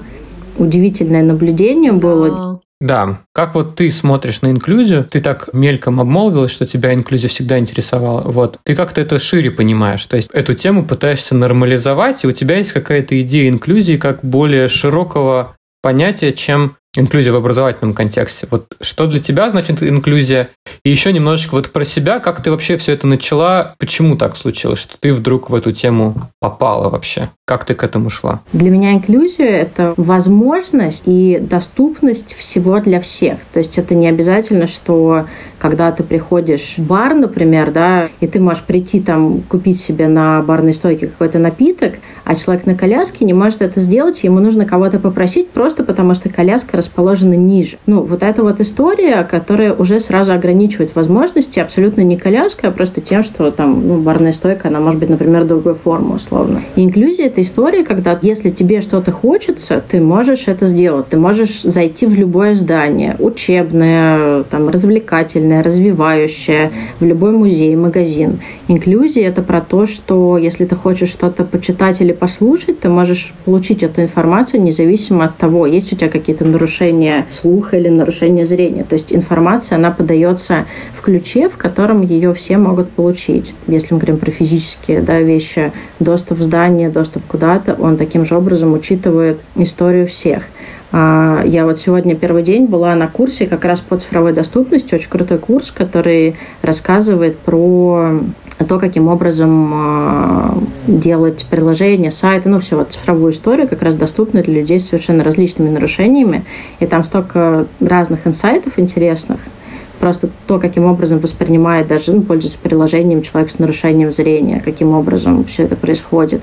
удивительное 0.58 1.22
наблюдение 1.22 1.92
было. 1.92 2.51
Да, 2.82 3.20
как 3.32 3.54
вот 3.54 3.76
ты 3.76 3.92
смотришь 3.92 4.42
на 4.42 4.50
инклюзию, 4.50 5.04
ты 5.04 5.20
так 5.20 5.50
мельком 5.52 6.00
обмолвилась, 6.00 6.50
что 6.50 6.66
тебя 6.66 6.92
инклюзия 6.92 7.30
всегда 7.30 7.56
интересовала. 7.56 8.22
Вот, 8.22 8.58
ты 8.64 8.74
как-то 8.74 9.00
это 9.00 9.20
шире 9.20 9.52
понимаешь, 9.52 10.04
то 10.04 10.16
есть 10.16 10.28
эту 10.32 10.54
тему 10.54 10.84
пытаешься 10.84 11.36
нормализовать, 11.36 12.24
и 12.24 12.26
у 12.26 12.32
тебя 12.32 12.56
есть 12.56 12.72
какая-то 12.72 13.22
идея 13.22 13.50
инклюзии 13.50 13.96
как 13.96 14.24
более 14.24 14.66
широкого 14.66 15.54
понятия, 15.80 16.32
чем 16.32 16.76
инклюзия 16.96 17.32
в 17.32 17.36
образовательном 17.36 17.94
контексте. 17.94 18.48
Вот 18.50 18.66
что 18.80 19.06
для 19.06 19.20
тебя 19.20 19.48
значит 19.48 19.80
инклюзия? 19.80 20.50
И 20.84 20.90
еще 20.90 21.12
немножечко 21.12 21.54
вот 21.54 21.70
про 21.70 21.84
себя, 21.84 22.18
как 22.18 22.42
ты 22.42 22.50
вообще 22.50 22.76
все 22.76 22.92
это 22.92 23.06
начала, 23.06 23.74
почему 23.78 24.16
так 24.16 24.36
случилось, 24.36 24.78
что 24.78 24.96
ты 24.98 25.12
вдруг 25.12 25.50
в 25.50 25.54
эту 25.54 25.72
тему 25.72 26.14
попала 26.40 26.88
вообще? 26.88 27.30
Как 27.46 27.64
ты 27.64 27.74
к 27.74 27.84
этому 27.84 28.10
шла? 28.10 28.40
Для 28.52 28.70
меня 28.70 28.92
инклюзия– 28.92 29.46
это 29.48 29.94
возможность 29.96 31.02
и 31.06 31.38
доступность 31.40 32.34
всего 32.34 32.80
для 32.80 33.00
всех. 33.00 33.38
То 33.52 33.58
есть 33.58 33.78
это 33.78 33.94
не 33.94 34.08
обязательно, 34.08 34.66
что 34.66 35.26
когда 35.62 35.92
ты 35.92 36.02
приходишь 36.02 36.74
в 36.76 36.82
бар, 36.82 37.14
например, 37.14 37.70
да, 37.70 38.08
и 38.18 38.26
ты 38.26 38.40
можешь 38.40 38.64
прийти 38.64 39.00
там 39.00 39.42
купить 39.42 39.80
себе 39.80 40.08
на 40.08 40.42
барной 40.42 40.74
стойке 40.74 41.06
какой-то 41.06 41.38
напиток, 41.38 41.94
а 42.24 42.34
человек 42.34 42.66
на 42.66 42.74
коляске 42.74 43.24
не 43.24 43.32
может 43.32 43.62
это 43.62 43.80
сделать, 43.80 44.24
ему 44.24 44.40
нужно 44.40 44.66
кого-то 44.66 44.98
попросить 44.98 45.50
просто 45.50 45.84
потому, 45.84 46.14
что 46.14 46.28
коляска 46.28 46.76
расположена 46.76 47.34
ниже. 47.34 47.78
Ну, 47.86 48.02
вот 48.02 48.24
эта 48.24 48.42
вот 48.42 48.60
история, 48.60 49.22
которая 49.22 49.72
уже 49.72 50.00
сразу 50.00 50.32
ограничивает 50.62 50.94
возможности, 50.94 51.58
абсолютно 51.58 52.02
не 52.02 52.16
коляска, 52.16 52.68
а 52.68 52.70
просто 52.70 53.00
тем, 53.00 53.22
что 53.22 53.50
там 53.50 53.86
ну, 53.86 54.00
барная 54.00 54.32
стойка, 54.32 54.68
она 54.68 54.80
может 54.80 55.00
быть, 55.00 55.10
например, 55.10 55.44
другой 55.44 55.74
формы 55.74 56.16
условно. 56.16 56.62
И 56.76 56.84
инклюзия– 56.84 57.26
это 57.26 57.42
история, 57.42 57.84
когда 57.84 58.18
если 58.22 58.50
тебе 58.50 58.80
что-то 58.80 59.10
хочется, 59.10 59.82
ты 59.90 60.00
можешь 60.00 60.44
это 60.46 60.66
сделать. 60.66 61.08
Ты 61.08 61.16
можешь 61.16 61.62
зайти 61.62 62.06
в 62.06 62.14
любое 62.14 62.54
здание, 62.54 63.16
учебное, 63.18 64.44
там, 64.44 64.68
развлекательное, 64.68 65.62
развивающее, 65.62 66.70
в 67.00 67.04
любой 67.04 67.32
музей, 67.32 67.74
магазин. 67.76 68.38
Инклюзия– 68.68 69.28
это 69.28 69.42
про 69.42 69.60
то, 69.60 69.86
что 69.86 70.38
если 70.38 70.64
ты 70.64 70.76
хочешь 70.76 71.10
что-то 71.10 71.44
почитать 71.44 72.00
или 72.00 72.12
послушать, 72.12 72.80
ты 72.80 72.88
можешь 72.88 73.32
получить 73.44 73.82
эту 73.82 74.02
информацию 74.02 74.62
независимо 74.62 75.24
от 75.24 75.36
того, 75.36 75.66
есть 75.66 75.92
у 75.92 75.96
тебя 75.96 76.08
какие-то 76.08 76.44
нарушения 76.44 77.26
слуха 77.30 77.76
или 77.76 77.88
нарушения 77.88 78.46
зрения. 78.46 78.84
То 78.84 78.94
есть 78.94 79.12
информация, 79.12 79.76
она 79.76 79.90
подается 79.90 80.41
в 80.96 81.00
ключе, 81.00 81.48
в 81.48 81.56
котором 81.56 82.02
ее 82.02 82.32
все 82.34 82.58
могут 82.58 82.90
получить. 82.90 83.54
Если 83.66 83.94
мы 83.94 84.00
говорим 84.00 84.18
про 84.18 84.30
физические 84.30 85.00
да, 85.00 85.20
вещи, 85.20 85.72
доступ 86.00 86.38
в 86.38 86.42
здание, 86.42 86.90
доступ 86.90 87.22
куда-то, 87.26 87.74
он 87.74 87.96
таким 87.96 88.24
же 88.24 88.36
образом 88.36 88.72
учитывает 88.72 89.40
историю 89.56 90.06
всех. 90.06 90.44
А, 90.92 91.42
я 91.44 91.64
вот 91.64 91.80
сегодня 91.80 92.14
первый 92.14 92.42
день 92.42 92.66
была 92.66 92.94
на 92.94 93.08
курсе 93.08 93.46
как 93.46 93.64
раз 93.64 93.80
по 93.80 93.96
цифровой 93.96 94.34
доступности, 94.34 94.94
очень 94.94 95.08
крутой 95.08 95.38
курс, 95.38 95.70
который 95.70 96.36
рассказывает 96.60 97.38
про 97.38 98.20
то, 98.68 98.78
каким 98.78 99.08
образом 99.08 99.70
а, 99.74 100.58
делать 100.86 101.46
приложения, 101.50 102.10
сайты, 102.10 102.48
ну, 102.48 102.60
все, 102.60 102.76
вот 102.76 102.92
цифровую 102.92 103.32
историю, 103.32 103.68
как 103.68 103.82
раз 103.82 103.94
доступную 103.94 104.44
для 104.44 104.54
людей 104.54 104.78
с 104.78 104.88
совершенно 104.88 105.24
различными 105.24 105.70
нарушениями. 105.70 106.44
И 106.78 106.86
там 106.86 107.04
столько 107.04 107.66
разных 107.80 108.26
инсайтов 108.26 108.78
интересных– 108.78 109.40
просто 110.02 110.28
то, 110.48 110.58
каким 110.58 110.84
образом 110.86 111.20
воспринимает 111.20 111.86
даже, 111.86 112.10
ну, 112.10 112.22
пользуется 112.22 112.58
приложением 112.60 113.22
человек 113.22 113.52
с 113.52 113.60
нарушением 113.60 114.10
зрения, 114.10 114.60
каким 114.60 114.94
образом 114.94 115.44
все 115.44 115.62
это 115.62 115.76
происходит. 115.76 116.42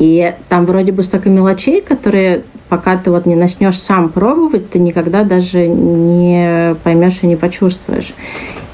И 0.00 0.34
там 0.48 0.66
вроде 0.66 0.90
бы 0.90 1.04
столько 1.04 1.30
мелочей, 1.30 1.82
которые 1.82 2.42
пока 2.68 2.96
ты 2.96 3.12
вот 3.12 3.24
не 3.24 3.36
начнешь 3.36 3.78
сам 3.78 4.08
пробовать, 4.08 4.70
ты 4.70 4.80
никогда 4.80 5.22
даже 5.22 5.68
не 5.68 6.74
поймешь 6.82 7.20
и 7.22 7.28
не 7.28 7.36
почувствуешь. 7.36 8.12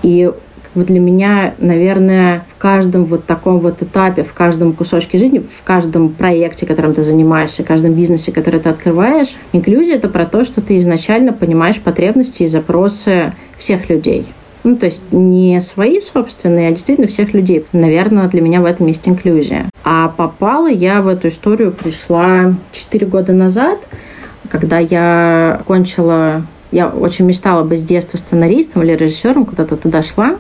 И 0.03 0.31
вот 0.75 0.87
для 0.87 1.01
меня, 1.01 1.53
наверное, 1.59 2.45
в 2.57 2.59
каждом 2.59 3.05
вот 3.05 3.27
таком 3.27 3.59
вот 3.59 3.83
этапе, 3.83 4.23
в 4.23 4.33
каждом 4.33 4.73
кусочке 4.73 5.19
жизни, 5.19 5.41
в 5.41 5.62
каждом 5.62 6.09
проекте, 6.09 6.65
которым 6.65 6.95
ты 6.95 7.03
занимаешься, 7.03 7.62
в 7.62 7.67
каждом 7.67 7.93
бизнесе, 7.93 8.33
который 8.33 8.61
ты 8.61 8.71
открываешь, 8.71 9.29
инклюзия– 9.53 9.97
это 9.97 10.09
про 10.09 10.25
то, 10.25 10.45
что 10.45 10.62
ты 10.62 10.79
изначально 10.79 11.35
понимаешь 11.35 11.79
потребности 11.79 12.45
и 12.45 12.47
запросы 12.47 13.35
всех 13.62 13.88
людей. 13.88 14.26
Ну, 14.64 14.76
то 14.76 14.87
есть 14.87 15.00
не 15.11 15.61
свои 15.61 16.00
собственные, 16.00 16.69
а 16.69 16.71
действительно 16.71 17.09
всех 17.09 17.35
людей. 17.35 17.64
Наверное, 17.73 18.28
для 18.28 18.40
меня 18.40 18.61
в 18.61 18.64
этом 18.64 18.87
есть 18.87 19.09
инклюзия. 19.09 19.66
А 19.83 20.09
попала 20.09 20.71
я 20.71 21.00
в 21.00 21.09
эту 21.09 21.28
историю, 21.28 21.73
пришла 21.73 22.54
4 22.73 23.07
года 23.07 23.33
назад, 23.33 23.78
когда 24.49 24.78
я 24.78 25.62
кончила 25.66 26.42
я 26.73 26.88
очень 26.88 27.26
мечтала 27.26 27.64
быть 27.64 27.81
с 27.81 27.83
детства 27.83 28.16
сценаристом 28.16 28.83
или 28.83 28.92
режиссером, 28.92 29.45
куда-то 29.45 29.76
туда 29.76 30.02
шла. 30.02 30.37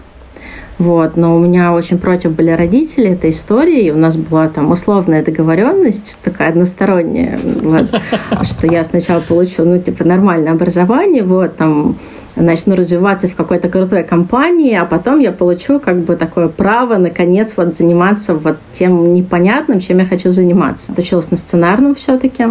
Вот, 0.78 1.16
но 1.16 1.36
у 1.36 1.38
меня 1.38 1.74
очень 1.74 1.98
против 1.98 2.32
были 2.32 2.50
родители 2.50 3.10
этой 3.10 3.30
истории, 3.30 3.82
и 3.82 3.90
у 3.90 3.96
нас 3.96 4.16
была 4.16 4.48
там 4.48 4.70
условная 4.72 5.22
договоренность, 5.22 6.16
такая 6.24 6.48
односторонняя, 6.48 7.38
вот, 7.38 7.88
что 8.42 8.66
я 8.66 8.82
сначала 8.82 9.20
получу, 9.20 9.64
ну, 9.64 9.78
типа, 9.78 10.04
нормальное 10.04 10.52
образование, 10.52 11.22
вот, 11.22 11.56
там, 11.56 11.96
начну 12.36 12.74
развиваться 12.74 13.28
в 13.28 13.34
какой-то 13.34 13.68
крутой 13.68 14.04
компании, 14.04 14.74
а 14.74 14.84
потом 14.84 15.18
я 15.20 15.32
получу 15.32 15.80
как 15.80 15.98
бы 15.98 16.16
такое 16.16 16.48
право, 16.48 16.96
наконец, 16.96 17.52
вот 17.56 17.74
заниматься 17.74 18.34
вот 18.34 18.56
тем 18.72 19.12
непонятным, 19.12 19.80
чем 19.80 19.98
я 19.98 20.06
хочу 20.06 20.30
заниматься. 20.30 20.92
Отучилась 20.92 21.30
на 21.30 21.36
сценарном 21.36 21.94
все-таки, 21.94 22.44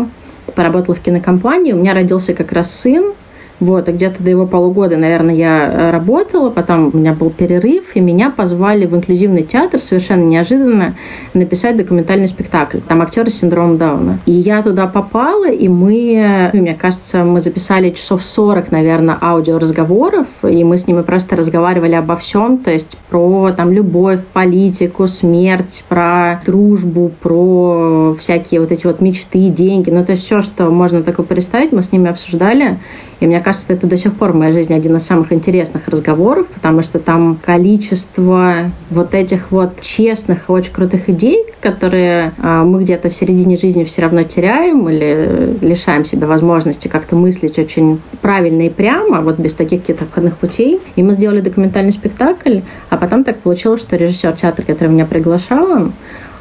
поработала 0.56 0.96
в 0.96 1.00
кинокомпании, 1.00 1.74
у 1.74 1.78
меня 1.78 1.94
родился 1.94 2.34
как 2.34 2.52
раз 2.52 2.72
сын, 2.72 3.14
Вот, 3.62 3.88
и 3.88 3.92
где-то 3.92 4.24
до 4.24 4.30
его 4.32 4.48
полугода, 4.48 4.98
наверное, 4.98 5.36
я 5.36 5.72
э, 5.72 5.92
работала, 5.92 6.50
потом 6.50 6.90
у 6.92 6.98
меня 6.98 7.14
был 7.14 7.30
перерыв, 7.30 7.96
и 7.96 8.00
меня 8.00 8.32
позвали 8.32 8.88
в 8.88 8.96
инклюзивный 8.96 9.44
театр 9.44 9.80
совершенно 9.80 10.24
неожиданно 10.24 10.96
написать 11.36 11.78
документальный 11.78 12.28
спектакль. 12.28 12.80
Там 12.80 13.04
актеры 13.04 13.30
с 13.30 13.40
синдромом 13.40 13.78
Дауна. 13.78 14.18
И 14.26 14.32
я 14.32 14.64
туда 14.64 14.88
попала, 14.88 15.48
и 15.48 15.68
мы, 15.68 16.50
мне 16.54 16.74
кажется, 16.74 17.24
мы 17.24 17.40
записали 17.40 17.92
часов 17.92 18.24
40, 18.24 18.72
наверное, 18.72 19.16
аудиоразговоров, 19.22 20.26
и 20.42 20.64
мы 20.64 20.80
с 20.80 20.88
ними 20.88 21.04
просто 21.04 21.36
разговаривали 21.36 21.94
обо 21.94 22.16
всем, 22.16 22.58
то 22.58 22.72
есть 22.72 22.98
про 23.12 23.52
там 23.56 23.72
любовь, 23.72 24.22
политику, 24.34 25.06
смерть, 25.06 25.84
про 25.88 26.42
дружбу, 26.48 27.12
про 27.22 28.16
всякие 28.20 28.60
вот 28.60 28.72
эти 28.72 28.88
вот 28.88 29.02
мечты, 29.02 29.50
деньги, 29.50 29.92
ну 29.92 30.04
то 30.04 30.14
есть 30.14 30.24
все, 30.24 30.42
что 30.42 30.72
можно 30.72 31.04
такое 31.04 31.28
представить, 31.28 31.72
мы 31.72 31.84
с 31.84 31.92
ними 31.92 32.10
обсуждали. 32.10 32.80
И 33.22 33.28
мне 33.28 33.40
кажется, 33.40 33.68
это 33.70 33.86
до 33.86 33.98
сих 33.98 34.14
пор 34.14 34.32
в 34.32 34.36
моей 34.36 34.52
жизни 34.52 34.74
один 34.74 34.98
из 34.98 35.04
самых 35.04 35.32
интересных 35.32 35.88
разговоров, 35.88 36.48
потому 36.48 36.82
что 36.82 36.98
там 36.98 37.38
количество 37.46 38.72
вот 38.90 39.14
этих 39.14 39.52
вот 39.52 39.80
честных 39.82 40.50
очень 40.50 40.74
крутых 40.74 41.08
идей, 41.08 41.46
которые 41.62 42.34
э, 42.38 42.64
мы 42.64 42.82
где-то 42.84 43.12
в 43.12 43.16
середине 43.16 43.58
жизни 43.58 43.84
все 43.84 44.02
равно 44.02 44.24
теряем 44.24 44.90
или 44.90 45.56
лишаем 45.62 46.04
себя 46.04 46.26
возможности 46.26 46.88
как-то 46.88 47.16
мыслить 47.16 47.60
очень 47.60 48.02
правильно 48.22 48.64
и 48.64 48.70
прямо, 48.70 49.22
вот 49.22 49.38
без 49.38 49.54
таких 49.54 49.82
каких-то 49.82 50.06
входных 50.06 50.38
путей. 50.38 50.80
И 50.96 51.04
мы 51.04 51.14
сделали 51.14 51.42
документальный 51.42 51.94
спектакль, 51.94 52.62
а 52.90 52.98
потом 52.98 53.24
так 53.24 53.38
получилось, 53.38 53.82
что 53.82 53.98
режиссер 53.98 54.34
театра, 54.34 54.66
который 54.66 54.90
меня 54.90 55.06
приглашал, 55.06 55.92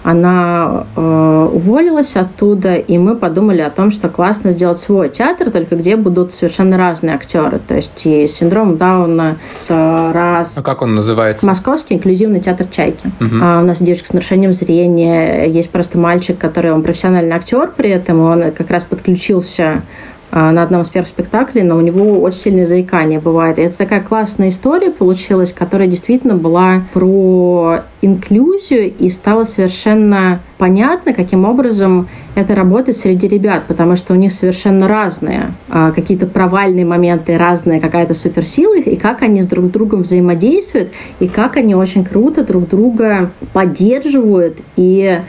она 0.02 0.86
э, 0.96 1.48
уволилась 1.52 2.16
оттуда, 2.16 2.74
и 2.74 2.96
мы 2.98 3.16
подумали 3.16 3.60
о 3.60 3.70
том, 3.70 3.90
что 3.90 4.08
классно 4.08 4.52
сделать 4.52 4.78
свой 4.78 5.10
театр, 5.10 5.50
только 5.50 5.76
где 5.76 5.96
будут 5.96 6.32
совершенно 6.32 6.78
разные 6.78 7.14
актеры. 7.14 7.60
То 7.66 7.76
есть 7.76 8.06
и 8.06 8.26
синдром 8.26 8.76
Дауна 8.76 9.36
с 9.46 9.68
раз... 9.68 10.54
А 10.56 10.62
как 10.62 10.82
он 10.82 10.94
называется? 10.94 11.46
Московский 11.46 11.94
инклюзивный 11.94 12.40
театр 12.40 12.66
«Чайки». 12.70 13.10
Мгм. 13.20 13.40
А 13.42 13.60
у 13.60 13.64
нас 13.64 13.78
девочка 13.78 14.08
с 14.08 14.12
нарушением 14.12 14.52
зрения, 14.52 15.44
есть 15.44 15.70
просто 15.70 15.98
мальчик, 15.98 16.38
который 16.38 16.72
он 16.72 16.82
профессиональный 16.82 17.36
актер 17.36 17.70
при 17.76 17.90
этом, 17.90 18.20
он 18.20 18.52
как 18.52 18.70
раз 18.70 18.84
подключился 18.84 19.82
на 20.32 20.62
одном 20.62 20.82
из 20.82 20.88
первых 20.88 21.08
спектаклей, 21.08 21.62
но 21.62 21.76
у 21.76 21.80
него 21.80 22.20
очень 22.20 22.38
сильное 22.38 22.66
заикание 22.66 23.20
бывает. 23.20 23.58
И 23.58 23.62
это 23.62 23.78
такая 23.78 24.00
классная 24.00 24.48
история 24.48 24.90
получилась, 24.90 25.52
которая 25.52 25.88
действительно 25.88 26.34
была 26.34 26.82
про 26.92 27.80
инклюзию 28.02 28.92
и 28.96 29.08
стало 29.08 29.44
совершенно 29.44 30.40
понятно, 30.58 31.12
каким 31.12 31.44
образом 31.44 32.08
это 32.34 32.54
работает 32.54 32.96
среди 32.96 33.26
ребят, 33.26 33.64
потому 33.66 33.96
что 33.96 34.14
у 34.14 34.16
них 34.16 34.32
совершенно 34.32 34.86
разные 34.88 35.52
а, 35.68 35.90
какие-то 35.90 36.26
провальные 36.26 36.84
моменты, 36.84 37.36
разная 37.36 37.80
какая-то 37.80 38.14
суперсила, 38.14 38.78
и 38.78 38.96
как 38.96 39.22
они 39.22 39.42
с 39.42 39.46
друг 39.46 39.70
другом 39.70 40.02
взаимодействуют, 40.02 40.90
и 41.18 41.28
как 41.28 41.56
они 41.56 41.74
очень 41.74 42.04
круто 42.04 42.44
друг 42.44 42.68
друга 42.68 43.30
поддерживают 43.52 44.58
и 44.76 45.20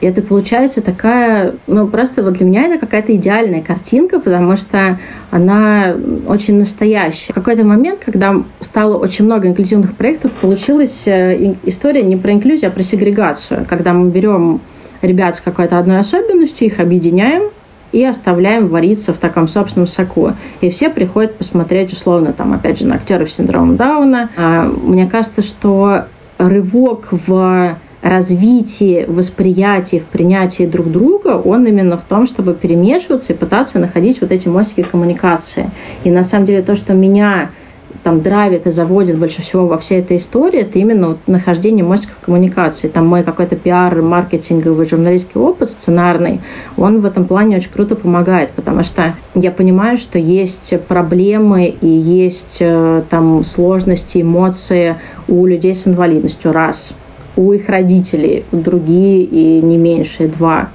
и 0.00 0.06
это 0.06 0.22
получается 0.22 0.80
такая, 0.80 1.54
ну 1.66 1.86
просто 1.88 2.22
вот 2.22 2.34
для 2.34 2.46
меня 2.46 2.66
это 2.66 2.78
какая-то 2.78 3.14
идеальная 3.16 3.62
картинка, 3.62 4.20
потому 4.20 4.56
что 4.56 4.98
она 5.30 5.94
очень 6.26 6.58
настоящая. 6.58 7.32
В 7.32 7.34
какой-то 7.34 7.64
момент, 7.64 8.00
когда 8.04 8.36
стало 8.60 8.96
очень 8.96 9.24
много 9.24 9.48
инклюзивных 9.48 9.94
проектов, 9.94 10.32
получилась 10.32 11.02
э, 11.06 11.54
история 11.64 12.02
не 12.02 12.16
про 12.16 12.32
инклюзию, 12.32 12.70
а 12.70 12.72
про 12.72 12.82
сегрегацию. 12.82 13.66
Когда 13.68 13.92
мы 13.92 14.10
берем 14.10 14.60
ребят 15.02 15.36
с 15.36 15.40
какой-то 15.40 15.78
одной 15.78 15.98
особенностью, 15.98 16.66
их 16.66 16.78
объединяем, 16.78 17.50
и 17.90 18.04
оставляем 18.04 18.68
вариться 18.68 19.14
в 19.14 19.16
таком 19.16 19.48
собственном 19.48 19.86
соку. 19.86 20.32
И 20.60 20.68
все 20.70 20.90
приходят 20.90 21.36
посмотреть, 21.36 21.92
условно, 21.92 22.34
там, 22.34 22.52
опять 22.52 22.78
же, 22.78 22.86
на 22.86 22.96
актеров 22.96 23.30
с 23.30 23.36
синдромом 23.36 23.76
Дауна. 23.76 24.28
А, 24.36 24.64
Мне 24.64 25.06
кажется, 25.06 25.40
что 25.40 26.04
рывок 26.36 27.08
в 27.10 27.76
развитии, 28.02 29.04
восприятии, 29.08 29.98
в 29.98 30.04
принятии 30.04 30.66
друг 30.66 30.90
друга, 30.90 31.40
он 31.44 31.66
именно 31.66 31.96
в 31.96 32.04
том, 32.04 32.26
чтобы 32.26 32.54
перемешиваться 32.54 33.32
и 33.32 33.36
пытаться 33.36 33.78
находить 33.78 34.20
вот 34.20 34.30
эти 34.30 34.48
мостики 34.48 34.82
коммуникации. 34.82 35.70
И 36.04 36.10
на 36.10 36.22
самом 36.22 36.46
деле 36.46 36.62
то, 36.62 36.76
что 36.76 36.94
меня 36.94 37.50
там 38.02 38.20
драйвит 38.20 38.66
и 38.66 38.70
заводит 38.70 39.18
больше 39.18 39.42
всего 39.42 39.66
во 39.66 39.78
всей 39.78 40.00
этой 40.00 40.18
истории, 40.18 40.60
это 40.60 40.78
именно 40.78 41.08
вот 41.08 41.18
нахождение 41.26 41.84
мостиков 41.84 42.16
коммуникации. 42.20 42.88
Там 42.88 43.06
мой 43.06 43.22
какой-то 43.22 43.56
пиар, 43.56 44.00
маркетинговый, 44.00 44.88
журналистский 44.88 45.40
опыт 45.40 45.70
сценарный, 45.70 46.40
он 46.76 47.00
в 47.00 47.04
этом 47.04 47.24
плане 47.24 47.56
очень 47.56 47.70
круто 47.70 47.96
помогает, 47.96 48.50
потому 48.50 48.84
что 48.84 49.14
я 49.34 49.50
понимаю, 49.50 49.98
что 49.98 50.18
есть 50.18 50.78
проблемы 50.86 51.66
и 51.66 51.88
есть 51.88 52.58
э, 52.60 53.02
там 53.10 53.44
сложности, 53.44 54.22
эмоции 54.22 54.96
у 55.26 55.44
людей 55.46 55.74
с 55.74 55.86
инвалидностью, 55.86 56.52
раз. 56.52 56.92
У 57.38 57.52
их 57.52 57.68
родителей, 57.68 58.44
другие 58.50 59.22
и 59.22 59.62
не 59.62 59.76
меньшие, 59.76 60.28
два. 60.28 60.70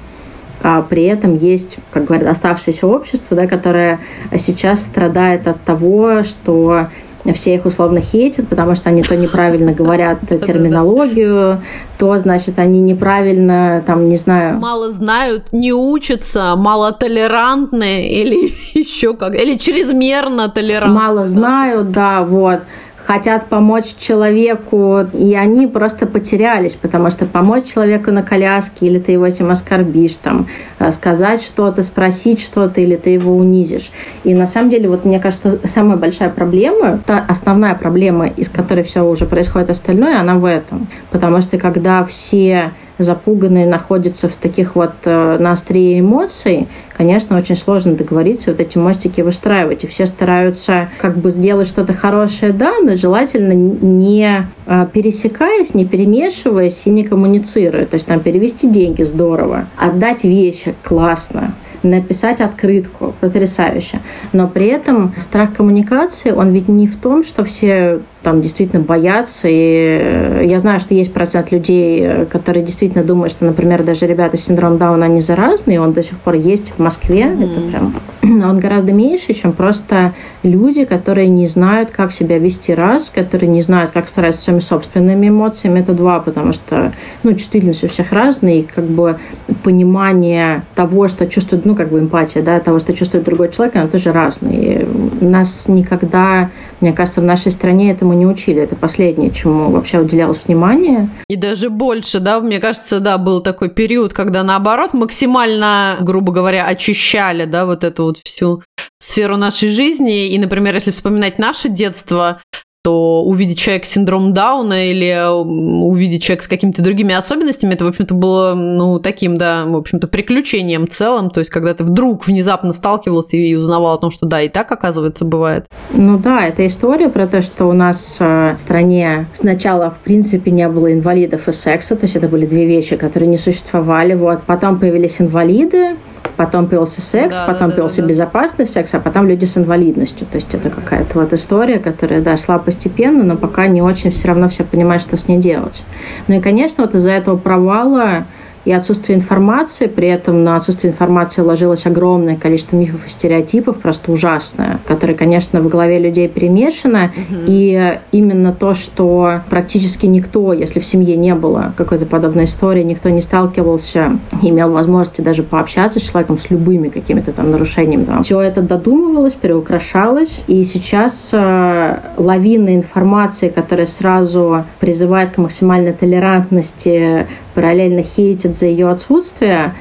А 0.61 0.81
при 0.81 1.03
этом 1.03 1.35
есть, 1.35 1.77
как 1.91 2.05
говорят, 2.05 2.27
оставшееся 2.27 2.87
общество, 2.87 3.35
да, 3.35 3.47
которое 3.47 3.99
сейчас 4.37 4.81
страдает 4.81 5.45
от 5.45 5.59
того, 5.61 6.23
что 6.23 6.87
все 7.33 7.55
их 7.55 7.65
условно 7.65 7.99
хейтят, 7.99 8.47
потому 8.47 8.75
что 8.75 8.89
они 8.89 9.03
то 9.03 9.15
неправильно 9.15 9.73
говорят 9.81 10.19
терминологию, 10.45 11.61
то, 11.97 12.17
значит, 12.17 12.59
они 12.59 12.79
неправильно, 12.79 13.83
там, 13.85 14.07
не 14.09 14.17
знаю, 14.17 14.57
Мало 14.59 14.91
знают, 14.91 15.51
не 15.51 15.73
учатся, 15.73 16.55
мало 16.55 16.91
толерантны 16.91 18.07
или 18.07 18.53
еще 18.77 19.13
как, 19.15 19.35
или 19.35 19.57
чрезмерно 19.57 20.49
толерантны. 20.49 20.99
мало 20.99 21.25
знают, 21.25 21.91
да, 21.91 22.23
вот 22.23 22.61
хотят 23.05 23.47
помочь 23.47 23.95
человеку, 23.99 24.99
и 25.13 25.35
они 25.35 25.67
просто 25.67 26.05
потерялись, 26.05 26.73
потому 26.73 27.11
что 27.11 27.25
помочь 27.25 27.65
человеку 27.65 28.11
на 28.11 28.23
коляске, 28.23 28.87
или 28.87 28.99
ты 28.99 29.11
его 29.11 29.25
этим 29.25 29.51
оскорбишь, 29.51 30.17
там, 30.17 30.47
э, 30.79 30.91
сказать 30.91 31.43
что-то, 31.43 31.83
спросить 31.83 32.41
что-то, 32.41 32.79
или 32.81 32.95
ты 32.95 33.11
его 33.11 33.35
унизишь. 33.35 33.91
И 34.23 34.33
на 34.33 34.45
самом 34.45 34.69
деле, 34.69 34.87
вот 34.87 35.05
мне 35.05 35.19
кажется, 35.19 35.59
самая 35.65 35.97
большая 35.97 36.29
проблема, 36.29 36.99
та 37.05 37.23
основная 37.27 37.75
проблема, 37.75 38.27
из 38.27 38.49
которой 38.49 38.83
все 38.83 39.01
уже 39.01 39.25
происходит 39.25 39.69
остальное, 39.69 40.19
она 40.19 40.35
в 40.35 40.45
этом. 40.45 40.87
Потому 41.11 41.41
что 41.41 41.57
когда 41.57 42.03
все 42.05 42.71
запуганные 42.97 43.65
находятся 43.65 44.27
в 44.27 44.35
таких 44.35 44.75
вот 44.75 44.93
э, 45.05 45.37
на 45.39 45.51
острие 45.51 45.99
эмоций, 45.99 46.67
конечно, 46.95 47.37
очень 47.37 47.57
сложно 47.57 47.95
договориться, 47.95 48.51
вот 48.51 48.59
эти 48.59 48.77
мостики 48.77 49.21
выстраивать. 49.21 49.83
И 49.83 49.87
все 49.87 50.05
стараются 50.05 50.89
как 50.99 51.17
бы 51.17 51.31
сделать 51.31 51.67
что-то 51.67 51.93
хорошее, 51.93 52.53
да, 52.53 52.75
но 52.81 52.95
желательно 52.95 53.53
не 53.53 54.47
э, 54.65 54.87
пересекаясь, 54.93 55.73
не 55.73 55.85
перемешиваясь 55.85 56.85
и 56.85 56.89
не 56.89 57.03
коммуницируя. 57.03 57.85
То 57.85 57.95
есть 57.95 58.05
там 58.05 58.19
перевести 58.19 58.69
деньги 58.69 59.03
здорово, 59.03 59.65
отдать 59.77 60.23
вещи 60.23 60.75
классно, 60.83 61.53
написать 61.83 62.41
открытку, 62.41 63.13
потрясающе. 63.19 63.99
Но 64.31 64.47
при 64.47 64.67
этом 64.67 65.13
страх 65.17 65.53
коммуникации, 65.53 66.31
он 66.31 66.51
ведь 66.51 66.67
не 66.67 66.87
в 66.87 66.97
том, 66.97 67.23
что 67.23 67.43
все 67.43 68.01
там 68.23 68.41
действительно 68.41 68.81
боятся. 68.81 69.47
И 69.47 69.99
э, 70.01 70.41
я 70.45 70.59
знаю, 70.59 70.79
что 70.79 70.93
есть 70.93 71.13
процент 71.13 71.51
людей, 71.51 71.99
э, 72.01 72.25
которые 72.25 72.63
действительно 72.63 73.03
думают, 73.03 73.33
что, 73.33 73.45
например, 73.45 73.83
даже 73.83 74.07
ребята 74.07 74.37
с 74.37 74.45
синдромом 74.45 74.77
Дауна, 74.77 75.05
они 75.05 75.21
заразные, 75.21 75.81
он 75.81 75.93
до 75.93 76.01
сих 76.01 76.17
пор 76.19 76.35
есть 76.35 76.71
в 76.71 76.79
Москве. 76.79 77.21
Это 77.21 77.61
прям... 77.69 77.93
Но 78.27 78.49
он 78.49 78.59
гораздо 78.59 78.93
меньше, 78.93 79.33
чем 79.33 79.51
просто 79.51 80.13
люди, 80.43 80.85
которые 80.85 81.27
не 81.27 81.47
знают, 81.47 81.91
как 81.91 82.13
себя 82.13 82.37
вести 82.37 82.73
раз, 82.73 83.09
которые 83.09 83.49
не 83.49 83.61
знают, 83.61 83.91
как 83.91 84.07
справиться 84.07 84.41
с 84.41 84.43
своими 84.45 84.61
собственными 84.61 85.27
эмоциями, 85.27 85.81
это 85.81 85.93
два, 85.93 86.19
потому 86.19 86.53
что, 86.53 86.93
ну, 87.23 87.33
чувствительность 87.33 87.83
у 87.83 87.89
всех 87.89 88.13
разная, 88.13 88.59
и 88.59 88.63
как 88.63 88.85
бы 88.85 89.17
понимание 89.63 90.63
того, 90.73 91.09
что 91.09 91.27
чувствует, 91.27 91.65
ну, 91.65 91.75
как 91.75 91.89
бы 91.89 91.99
эмпатия, 91.99 92.41
да, 92.41 92.59
того, 92.61 92.79
что 92.79 92.93
чувствует 92.93 93.25
другой 93.25 93.51
человек, 93.51 93.75
она 93.75 93.87
тоже 93.87 94.13
разная. 94.13 94.53
И 94.53 94.87
нас 95.19 95.67
никогда, 95.67 96.49
мне 96.83 96.91
кажется, 96.91 97.21
в 97.21 97.23
нашей 97.23 97.51
стране 97.51 97.91
этому 97.91 98.11
не 98.11 98.27
учили. 98.27 98.61
Это 98.61 98.75
последнее, 98.75 99.31
чему 99.31 99.71
вообще 99.71 99.99
уделялось 99.99 100.39
внимание. 100.45 101.07
И 101.29 101.37
даже 101.37 101.69
больше, 101.69 102.19
да, 102.19 102.41
мне 102.41 102.59
кажется, 102.59 102.99
да, 102.99 103.17
был 103.17 103.39
такой 103.39 103.69
период, 103.69 104.13
когда 104.13 104.43
наоборот 104.43 104.93
максимально, 104.93 105.95
грубо 106.01 106.33
говоря, 106.33 106.65
очищали, 106.65 107.45
да, 107.45 107.65
вот 107.65 107.85
эту 107.85 108.03
вот 108.03 108.17
всю 108.25 108.61
сферу 108.99 109.37
нашей 109.37 109.69
жизни. 109.69 110.27
И, 110.27 110.37
например, 110.37 110.75
если 110.75 110.91
вспоминать 110.91 111.39
наше 111.39 111.69
детство, 111.69 112.41
то 112.83 113.23
увидеть 113.23 113.59
человека 113.59 113.87
с 113.87 113.91
синдромом 113.91 114.33
Дауна 114.33 114.89
или 114.89 115.17
увидеть 115.31 116.21
человека 116.21 116.43
с 116.43 116.47
какими-то 116.49 116.83
другими 116.83 117.15
особенностями, 117.15 117.75
это, 117.75 117.85
в 117.85 117.87
общем-то, 117.87 118.13
было, 118.13 118.55
ну, 118.55 118.99
таким, 118.99 119.37
да, 119.37 119.63
в 119.65 119.77
общем-то, 119.77 120.07
приключением 120.07 120.89
целым. 120.89 121.29
То 121.29 121.39
есть, 121.39 121.49
когда 121.49 121.73
ты 121.73 121.85
вдруг 121.85 122.27
внезапно 122.27 122.73
сталкивался 122.73 123.37
и 123.37 123.55
узнавал 123.55 123.93
о 123.93 123.97
том, 123.99 124.11
что 124.11 124.25
да, 124.25 124.41
и 124.41 124.49
так, 124.49 124.69
оказывается, 124.69 125.23
бывает. 125.23 125.65
Ну 125.93 126.17
да, 126.17 126.45
это 126.45 126.67
история 126.67 127.07
про 127.07 127.25
то, 127.25 127.41
что 127.41 127.67
у 127.67 127.73
нас 127.73 128.17
э, 128.19 128.55
в 128.57 128.59
стране 128.59 129.27
сначала, 129.33 129.91
в 129.91 129.99
принципе, 129.99 130.51
не 130.51 130.67
было 130.67 130.91
инвалидов 130.91 131.47
и 131.47 131.53
секса, 131.53 131.95
то 131.95 132.03
есть 132.03 132.17
это 132.17 132.27
были 132.27 132.45
две 132.45 132.65
вещи, 132.65 132.97
которые 132.97 133.29
не 133.29 133.37
существовали. 133.37 134.13
Вот. 134.13 134.43
Потом 134.43 134.77
появились 134.77 135.21
инвалиды, 135.21 135.95
потом 136.35 136.67
появился 136.67 137.01
секс, 137.01 137.37
Да, 137.37 137.45
потом 137.45 137.59
да, 137.59 137.67
да, 137.67 137.71
появился 137.73 138.01
да. 138.01 138.07
безопасный 138.07 138.65
секс, 138.67 138.93
а 138.93 138.99
потом 138.99 139.27
люди 139.27 139.45
с 139.45 139.57
инвалидностью. 139.57 140.25
То 140.29 140.37
есть 140.37 140.53
это 140.53 140.69
какая-то 140.69 141.19
вот 141.19 141.33
история, 141.33 141.79
которая, 141.79 142.21
да, 142.21 142.37
шла 142.37 142.57
постепенно, 142.57 143.23
но 143.23 143.35
пока 143.35 143.67
не 143.67 143.81
очень 143.81 144.11
все 144.11 144.29
равно 144.29 144.49
все 144.49 144.63
понимают, 144.63 145.03
что 145.03 145.17
с 145.17 145.27
ней 145.27 145.37
делать. 145.39 145.83
Ну 146.27 146.35
и, 146.35 146.39
конечно, 146.39 146.85
вот 146.85 146.95
из-за 146.95 147.11
этого 147.11 147.37
провала 147.37 148.25
и 148.65 148.71
отсутствие 148.71 149.17
информации, 149.17 149.87
при 149.87 150.07
этом 150.07 150.43
на 150.43 150.55
отсутствие 150.55 150.91
информации 150.91 151.41
ложилось 151.41 151.85
огромное 151.85 152.37
количество 152.37 152.75
мифов 152.75 153.05
и 153.05 153.09
стереотипов, 153.09 153.77
просто 153.77 154.11
ужасное, 154.11 154.79
которые, 154.85 155.17
конечно, 155.17 155.59
в 155.61 155.67
голове 155.67 155.99
людей 155.99 156.27
перемешано. 156.27 157.11
И 157.47 157.99
именно 158.11 158.53
то, 158.53 158.73
что 158.73 159.41
практически 159.49 160.05
никто, 160.05 160.53
если 160.53 160.79
в 160.79 160.85
семье 160.85 161.15
не 161.17 161.35
было 161.35 161.73
какой-то 161.75 162.05
подобной 162.05 162.45
истории, 162.45 162.83
никто 162.83 163.09
не 163.09 163.21
сталкивался, 163.21 164.17
не 164.41 164.51
имел 164.51 164.71
возможности 164.71 165.21
даже 165.21 165.43
пообщаться 165.43 165.99
с 165.99 166.03
человеком 166.03 166.39
с 166.39 166.49
любыми 166.49 166.89
какими-то 166.89 167.31
там 167.31 167.51
нарушениями. 167.51 168.23
Все 168.23 168.39
это 168.39 168.61
додумывалось, 168.61 169.33
переукрашалось, 169.33 170.41
и 170.47 170.63
сейчас 170.63 171.31
э, 171.33 171.97
лавина 172.17 172.75
информации, 172.75 173.49
которая 173.49 173.85
сразу 173.85 174.63
призывает 174.79 175.31
к 175.31 175.37
максимальной 175.37 175.93
толерантности, 175.93 177.27
параллельно 177.53 178.03
хейтит 178.03 178.55
за 178.57 178.65
ее 178.65 178.89
отсутствие, 178.89 179.73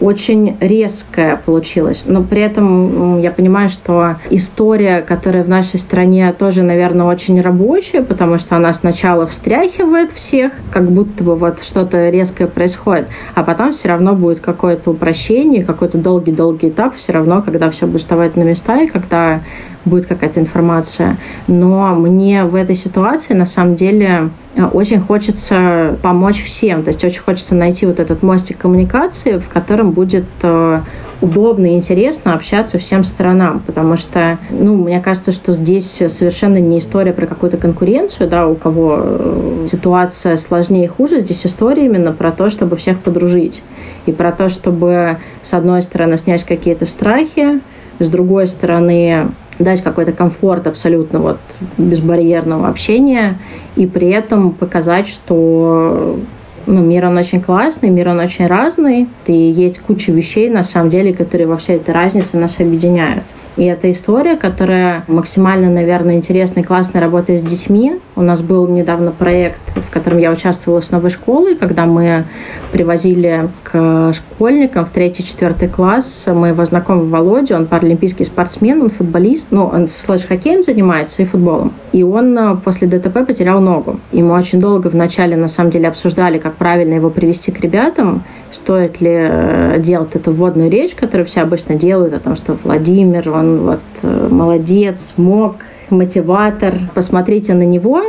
очень 0.00 0.56
резкая 0.60 1.36
получилась. 1.36 2.04
Но 2.06 2.22
при 2.22 2.40
этом 2.40 3.20
я 3.20 3.30
понимаю, 3.30 3.68
что 3.68 4.16
история, 4.30 5.02
которая 5.02 5.44
в 5.44 5.48
нашей 5.48 5.78
стране 5.80 6.32
тоже, 6.32 6.62
наверное, 6.62 7.06
очень 7.06 7.40
рабочая, 7.40 8.02
потому 8.02 8.38
что 8.38 8.56
она 8.56 8.72
сначала 8.72 9.26
встряхивает 9.26 10.12
всех, 10.12 10.52
как 10.72 10.90
будто 10.90 11.24
бы 11.24 11.36
вот 11.36 11.62
что-то 11.62 12.08
резкое 12.10 12.46
происходит, 12.46 13.08
а 13.34 13.42
потом 13.42 13.72
все 13.72 13.88
равно 13.88 14.14
будет 14.14 14.40
какое-то 14.40 14.90
упрощение, 14.90 15.64
какой-то 15.64 15.98
долгий-долгий 15.98 16.70
этап 16.70 16.96
все 16.96 17.12
равно, 17.12 17.42
когда 17.42 17.70
все 17.70 17.86
будет 17.86 18.02
вставать 18.02 18.36
на 18.36 18.42
места 18.42 18.82
и 18.82 18.86
когда 18.86 19.40
будет 19.84 20.06
какая-то 20.06 20.40
информация. 20.40 21.16
Но 21.46 21.94
мне 21.94 22.44
в 22.44 22.54
этой 22.54 22.76
ситуации 22.76 23.34
на 23.34 23.46
самом 23.46 23.76
деле 23.76 24.30
э, 24.56 24.64
очень 24.64 25.00
хочется 25.00 25.96
помочь 26.02 26.42
всем. 26.42 26.82
То 26.82 26.88
есть 26.88 27.04
очень 27.04 27.20
хочется 27.20 27.54
найти 27.54 27.86
вот 27.86 28.00
этот 28.00 28.22
мостик 28.22 28.58
коммуникации, 28.58 29.38
в 29.38 29.48
котором 29.48 29.92
будет 29.92 30.24
э, 30.42 30.80
удобно 31.20 31.66
и 31.66 31.76
интересно 31.76 32.34
общаться 32.34 32.78
всем 32.78 33.02
сторонам, 33.02 33.60
потому 33.64 33.96
что, 33.96 34.38
ну, 34.50 34.76
мне 34.76 35.00
кажется, 35.00 35.32
что 35.32 35.52
здесь 35.52 35.90
совершенно 36.08 36.58
не 36.58 36.78
история 36.78 37.12
про 37.12 37.26
какую-то 37.26 37.56
конкуренцию, 37.56 38.28
да, 38.28 38.46
у 38.46 38.54
кого 38.54 38.98
э, 39.00 39.66
ситуация 39.66 40.36
сложнее 40.36 40.84
и 40.84 40.88
хуже, 40.88 41.20
здесь 41.20 41.46
история 41.46 41.86
именно 41.86 42.12
про 42.12 42.30
то, 42.30 42.50
чтобы 42.50 42.76
всех 42.76 43.00
подружить, 43.00 43.62
и 44.06 44.12
про 44.12 44.32
то, 44.32 44.48
чтобы, 44.48 45.18
с 45.42 45.54
одной 45.54 45.82
стороны, 45.82 46.18
снять 46.18 46.44
какие-то 46.44 46.84
страхи, 46.86 47.60
с 47.98 48.08
другой 48.08 48.46
стороны, 48.46 49.28
дать 49.58 49.82
какой-то 49.82 50.12
комфорт 50.12 50.66
абсолютно 50.66 51.18
вот 51.18 51.38
безбарьерного 51.78 52.68
общения 52.68 53.38
и 53.76 53.86
при 53.86 54.08
этом 54.10 54.52
показать, 54.52 55.08
что 55.08 56.18
ну, 56.66 56.80
мир 56.80 57.06
он 57.06 57.16
очень 57.16 57.40
классный, 57.40 57.90
мир 57.90 58.08
он 58.08 58.20
очень 58.20 58.46
разный, 58.46 59.06
и 59.26 59.32
есть 59.32 59.78
куча 59.80 60.12
вещей, 60.12 60.48
на 60.48 60.62
самом 60.62 60.90
деле, 60.90 61.12
которые 61.12 61.46
во 61.46 61.56
всей 61.56 61.76
этой 61.76 61.94
разнице 61.94 62.36
нас 62.36 62.58
объединяют. 62.58 63.24
И 63.56 63.64
это 63.64 63.90
история, 63.90 64.36
которая 64.36 65.04
максимально, 65.06 65.70
наверное, 65.70 66.16
интересная 66.16 66.64
и 66.64 66.66
классная 66.66 67.00
работает 67.00 67.40
с 67.40 67.44
детьми. 67.44 68.00
У 68.16 68.22
нас 68.22 68.40
был 68.42 68.68
недавно 68.68 69.10
проект, 69.10 69.60
в 69.74 69.90
котором 69.90 70.18
я 70.18 70.30
участвовала 70.30 70.80
с 70.80 70.92
новой 70.92 71.10
школой, 71.10 71.56
когда 71.56 71.84
мы 71.84 72.24
привозили 72.70 73.48
к 73.64 74.12
школьникам 74.12 74.84
в 74.84 74.90
третий-четвертый 74.90 75.68
класс 75.68 76.24
моего 76.28 76.64
знакомого 76.64 77.06
Володю. 77.06 77.56
Он 77.56 77.66
паралимпийский 77.66 78.24
спортсмен, 78.24 78.82
он 78.82 78.90
футболист. 78.90 79.48
Ну, 79.50 79.66
он 79.66 79.88
слэш-хоккеем 79.88 80.62
занимается 80.62 81.22
и 81.22 81.24
футболом. 81.24 81.72
И 81.90 82.04
он 82.04 82.38
э, 82.38 82.56
после 82.64 82.86
ДТП 82.86 83.26
потерял 83.26 83.60
ногу. 83.60 83.98
И 84.12 84.22
мы 84.22 84.36
очень 84.38 84.60
долго 84.60 84.88
вначале, 84.88 85.36
на 85.36 85.48
самом 85.48 85.72
деле, 85.72 85.88
обсуждали, 85.88 86.38
как 86.38 86.54
правильно 86.54 86.94
его 86.94 87.10
привести 87.10 87.50
к 87.50 87.60
ребятам, 87.60 88.22
стоит 88.52 89.00
ли 89.00 89.10
э, 89.12 89.80
делать 89.80 90.14
эту 90.14 90.32
вводную 90.32 90.70
речь, 90.70 90.94
которую 90.94 91.26
все 91.26 91.40
обычно 91.40 91.74
делают, 91.74 92.14
о 92.14 92.20
том, 92.20 92.36
что 92.36 92.56
Владимир, 92.62 93.28
он 93.30 93.58
вот 93.58 93.80
э, 94.02 94.28
молодец, 94.30 95.12
смог, 95.16 95.56
мотиватор. 95.90 96.74
Посмотрите 96.94 97.54
на 97.54 97.64
него, 97.64 98.02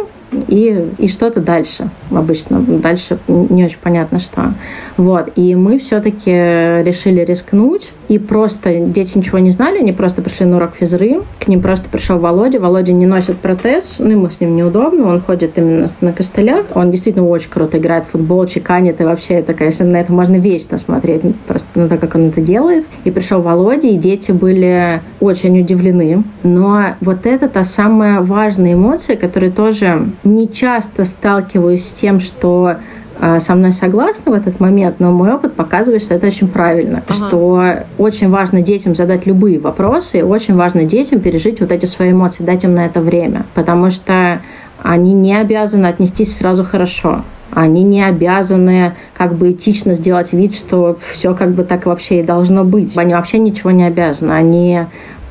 и, 0.47 0.85
и 0.97 1.07
что-то 1.07 1.41
дальше. 1.41 1.89
Обычно 2.11 2.59
дальше 2.61 3.17
не 3.27 3.65
очень 3.65 3.79
понятно 3.81 4.19
что. 4.19 4.53
Вот. 4.97 5.31
И 5.35 5.55
мы 5.55 5.79
все-таки 5.79 6.31
решили 6.31 7.21
рискнуть. 7.21 7.91
И 8.07 8.19
просто 8.19 8.79
дети 8.79 9.17
ничего 9.17 9.39
не 9.39 9.49
знали, 9.49 9.79
они 9.79 9.91
просто 9.91 10.21
пришли 10.21 10.45
на 10.45 10.57
урок 10.57 10.75
физры. 10.79 11.21
К 11.39 11.47
ним 11.47 11.61
просто 11.61 11.89
пришел 11.89 12.19
Володя. 12.19 12.59
Володя 12.59 12.93
не 12.93 13.05
носит 13.05 13.37
протез, 13.37 13.95
ну 13.97 14.11
ему 14.11 14.29
с 14.29 14.39
ним 14.39 14.55
неудобно. 14.55 15.07
Он 15.07 15.21
ходит 15.21 15.57
именно 15.57 15.87
на 16.01 16.13
костылях. 16.13 16.65
Он 16.75 16.91
действительно 16.91 17.27
очень 17.27 17.49
круто 17.49 17.77
играет 17.77 18.05
в 18.05 18.11
футбол, 18.11 18.45
чеканит. 18.45 19.01
И 19.01 19.03
вообще 19.03 19.35
это, 19.35 19.53
конечно, 19.53 19.85
на 19.85 19.97
это 19.97 20.13
можно 20.13 20.35
вечно 20.35 20.77
смотреть, 20.77 21.21
просто 21.47 21.67
на 21.75 21.89
то, 21.89 21.97
как 21.97 22.15
он 22.15 22.27
это 22.27 22.41
делает. 22.41 22.85
И 23.05 23.11
пришел 23.11 23.41
Володя, 23.41 23.87
и 23.87 23.97
дети 23.97 24.31
были 24.31 25.01
очень 25.19 25.59
удивлены. 25.59 26.23
Но 26.43 26.95
вот 27.01 27.25
это 27.25 27.49
та 27.49 27.63
самая 27.63 28.21
важная 28.21 28.73
эмоция, 28.73 29.15
которая 29.15 29.51
тоже 29.51 30.09
не 30.25 30.51
часто 30.51 31.05
сталкиваюсь 31.05 31.85
с 31.85 31.91
тем, 31.91 32.19
что 32.19 32.75
э, 33.19 33.39
со 33.39 33.55
мной 33.55 33.73
согласны 33.73 34.31
в 34.31 34.35
этот 34.35 34.59
момент, 34.59 34.99
но 34.99 35.11
мой 35.11 35.33
опыт 35.33 35.53
показывает, 35.53 36.03
что 36.03 36.15
это 36.15 36.27
очень 36.27 36.47
правильно, 36.47 37.03
Ага. 37.07 37.13
что 37.17 37.63
очень 37.97 38.29
важно 38.29 38.61
детям 38.61 38.95
задать 38.95 39.25
любые 39.25 39.59
вопросы, 39.59 40.19
и 40.19 40.21
очень 40.21 40.55
важно 40.55 40.83
детям 40.83 41.19
пережить 41.19 41.61
вот 41.61 41.71
эти 41.71 41.85
свои 41.85 42.11
эмоции, 42.11 42.43
дать 42.43 42.63
им 42.63 42.73
на 42.75 42.85
это 42.85 42.99
время, 43.01 43.45
потому 43.53 43.89
что 43.91 44.41
они 44.83 45.13
не 45.13 45.35
обязаны 45.35 45.85
отнестись 45.87 46.37
сразу 46.37 46.63
хорошо. 46.63 47.21
Они 47.51 47.83
не 47.83 48.03
обязаны 48.03 48.95
как 49.13 49.35
бы 49.35 49.51
этично 49.51 49.93
сделать 49.93 50.33
вид, 50.33 50.55
что 50.55 50.97
все 51.11 51.33
как 51.33 51.51
бы 51.51 51.63
так 51.63 51.85
вообще 51.85 52.19
и 52.19 52.23
должно 52.23 52.65
быть. 52.65 52.97
Они 52.97 53.13
вообще 53.13 53.37
ничего 53.37 53.71
не 53.71 53.85
обязаны. 53.85 54.33
Они 54.33 54.81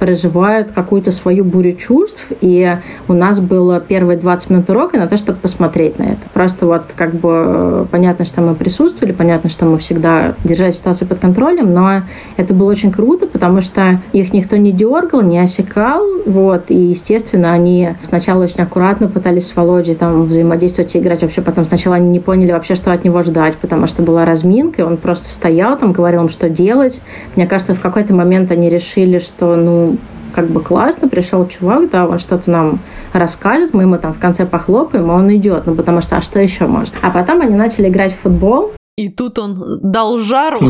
проживают 0.04 0.70
какую-то 0.70 1.12
свою 1.12 1.44
бурю 1.44 1.72
чувств, 1.72 2.22
и 2.42 2.76
у 3.08 3.14
нас 3.14 3.40
было 3.40 3.80
первые 3.80 4.18
20 4.18 4.50
минут 4.50 4.68
урока 4.68 4.98
на 4.98 5.06
то, 5.06 5.16
чтобы 5.16 5.38
посмотреть 5.38 5.98
на 5.98 6.02
это. 6.02 6.20
Просто 6.34 6.66
вот 6.66 6.82
как 6.94 7.14
бы 7.14 7.30
э, 7.32 7.86
понятно, 7.90 8.26
что 8.26 8.42
мы 8.42 8.54
присутствовали, 8.54 9.12
понятно, 9.12 9.48
что 9.48 9.64
мы 9.64 9.78
всегда 9.78 10.34
держали 10.44 10.72
ситуацию 10.72 11.08
под 11.08 11.20
контролем, 11.20 11.72
но 11.72 12.02
это 12.36 12.52
было 12.52 12.70
очень 12.70 12.92
круто, 12.92 13.26
потому 13.26 13.62
что 13.62 13.98
их 14.12 14.34
никто 14.34 14.58
не 14.58 14.72
дергал, 14.72 15.22
не 15.22 15.38
осекал, 15.38 16.04
вот, 16.26 16.64
и, 16.68 16.78
естественно, 16.78 17.52
они 17.52 17.94
сначала 18.02 18.44
очень 18.44 18.60
аккуратно 18.60 19.08
пытались 19.08 19.46
с 19.46 19.56
Володей 19.56 19.94
там 19.94 20.24
взаимодействовать 20.24 20.94
и 20.94 20.98
играть, 20.98 21.22
вообще 21.22 21.40
потом 21.40 21.64
сначала 21.64 21.96
они 21.96 22.10
не 22.10 22.20
поняли 22.20 22.52
вообще, 22.52 22.74
что 22.74 22.92
от 22.92 23.04
него 23.04 23.22
ждать, 23.22 23.56
потому 23.56 23.86
что 23.86 24.02
была 24.02 24.26
разминка, 24.26 24.82
и 24.82 24.84
он 24.84 24.98
просто 24.98 25.30
стоял 25.30 25.78
там, 25.78 25.92
говорил 25.92 26.24
им, 26.24 26.28
что 26.28 26.50
делать. 26.50 27.00
Мне 27.36 27.46
кажется, 27.46 27.72
в 27.72 27.80
какой-то 27.80 28.12
момент 28.12 28.50
они 28.50 28.68
решили, 28.68 29.18
что, 29.18 29.56
ну, 29.56 29.93
как 30.34 30.46
бы 30.46 30.60
классно, 30.60 31.08
пришел 31.08 31.46
чувак, 31.46 31.90
да, 31.90 32.06
он 32.06 32.18
что-то 32.18 32.50
нам 32.50 32.78
расскажет, 33.12 33.72
мы 33.72 33.82
ему 33.82 33.98
там 33.98 34.12
в 34.12 34.18
конце 34.18 34.44
похлопаем, 34.44 35.06
и 35.06 35.14
он 35.14 35.34
идет, 35.34 35.66
ну, 35.66 35.74
потому 35.74 36.00
что, 36.00 36.16
а 36.16 36.22
что 36.22 36.40
еще 36.40 36.66
может? 36.66 36.94
А 37.02 37.10
потом 37.10 37.40
они 37.40 37.54
начали 37.54 37.88
играть 37.88 38.12
в 38.12 38.20
футбол, 38.20 38.72
И 38.96 39.08
тут 39.08 39.40
он 39.40 39.80
дал 39.82 40.18
жару. 40.18 40.60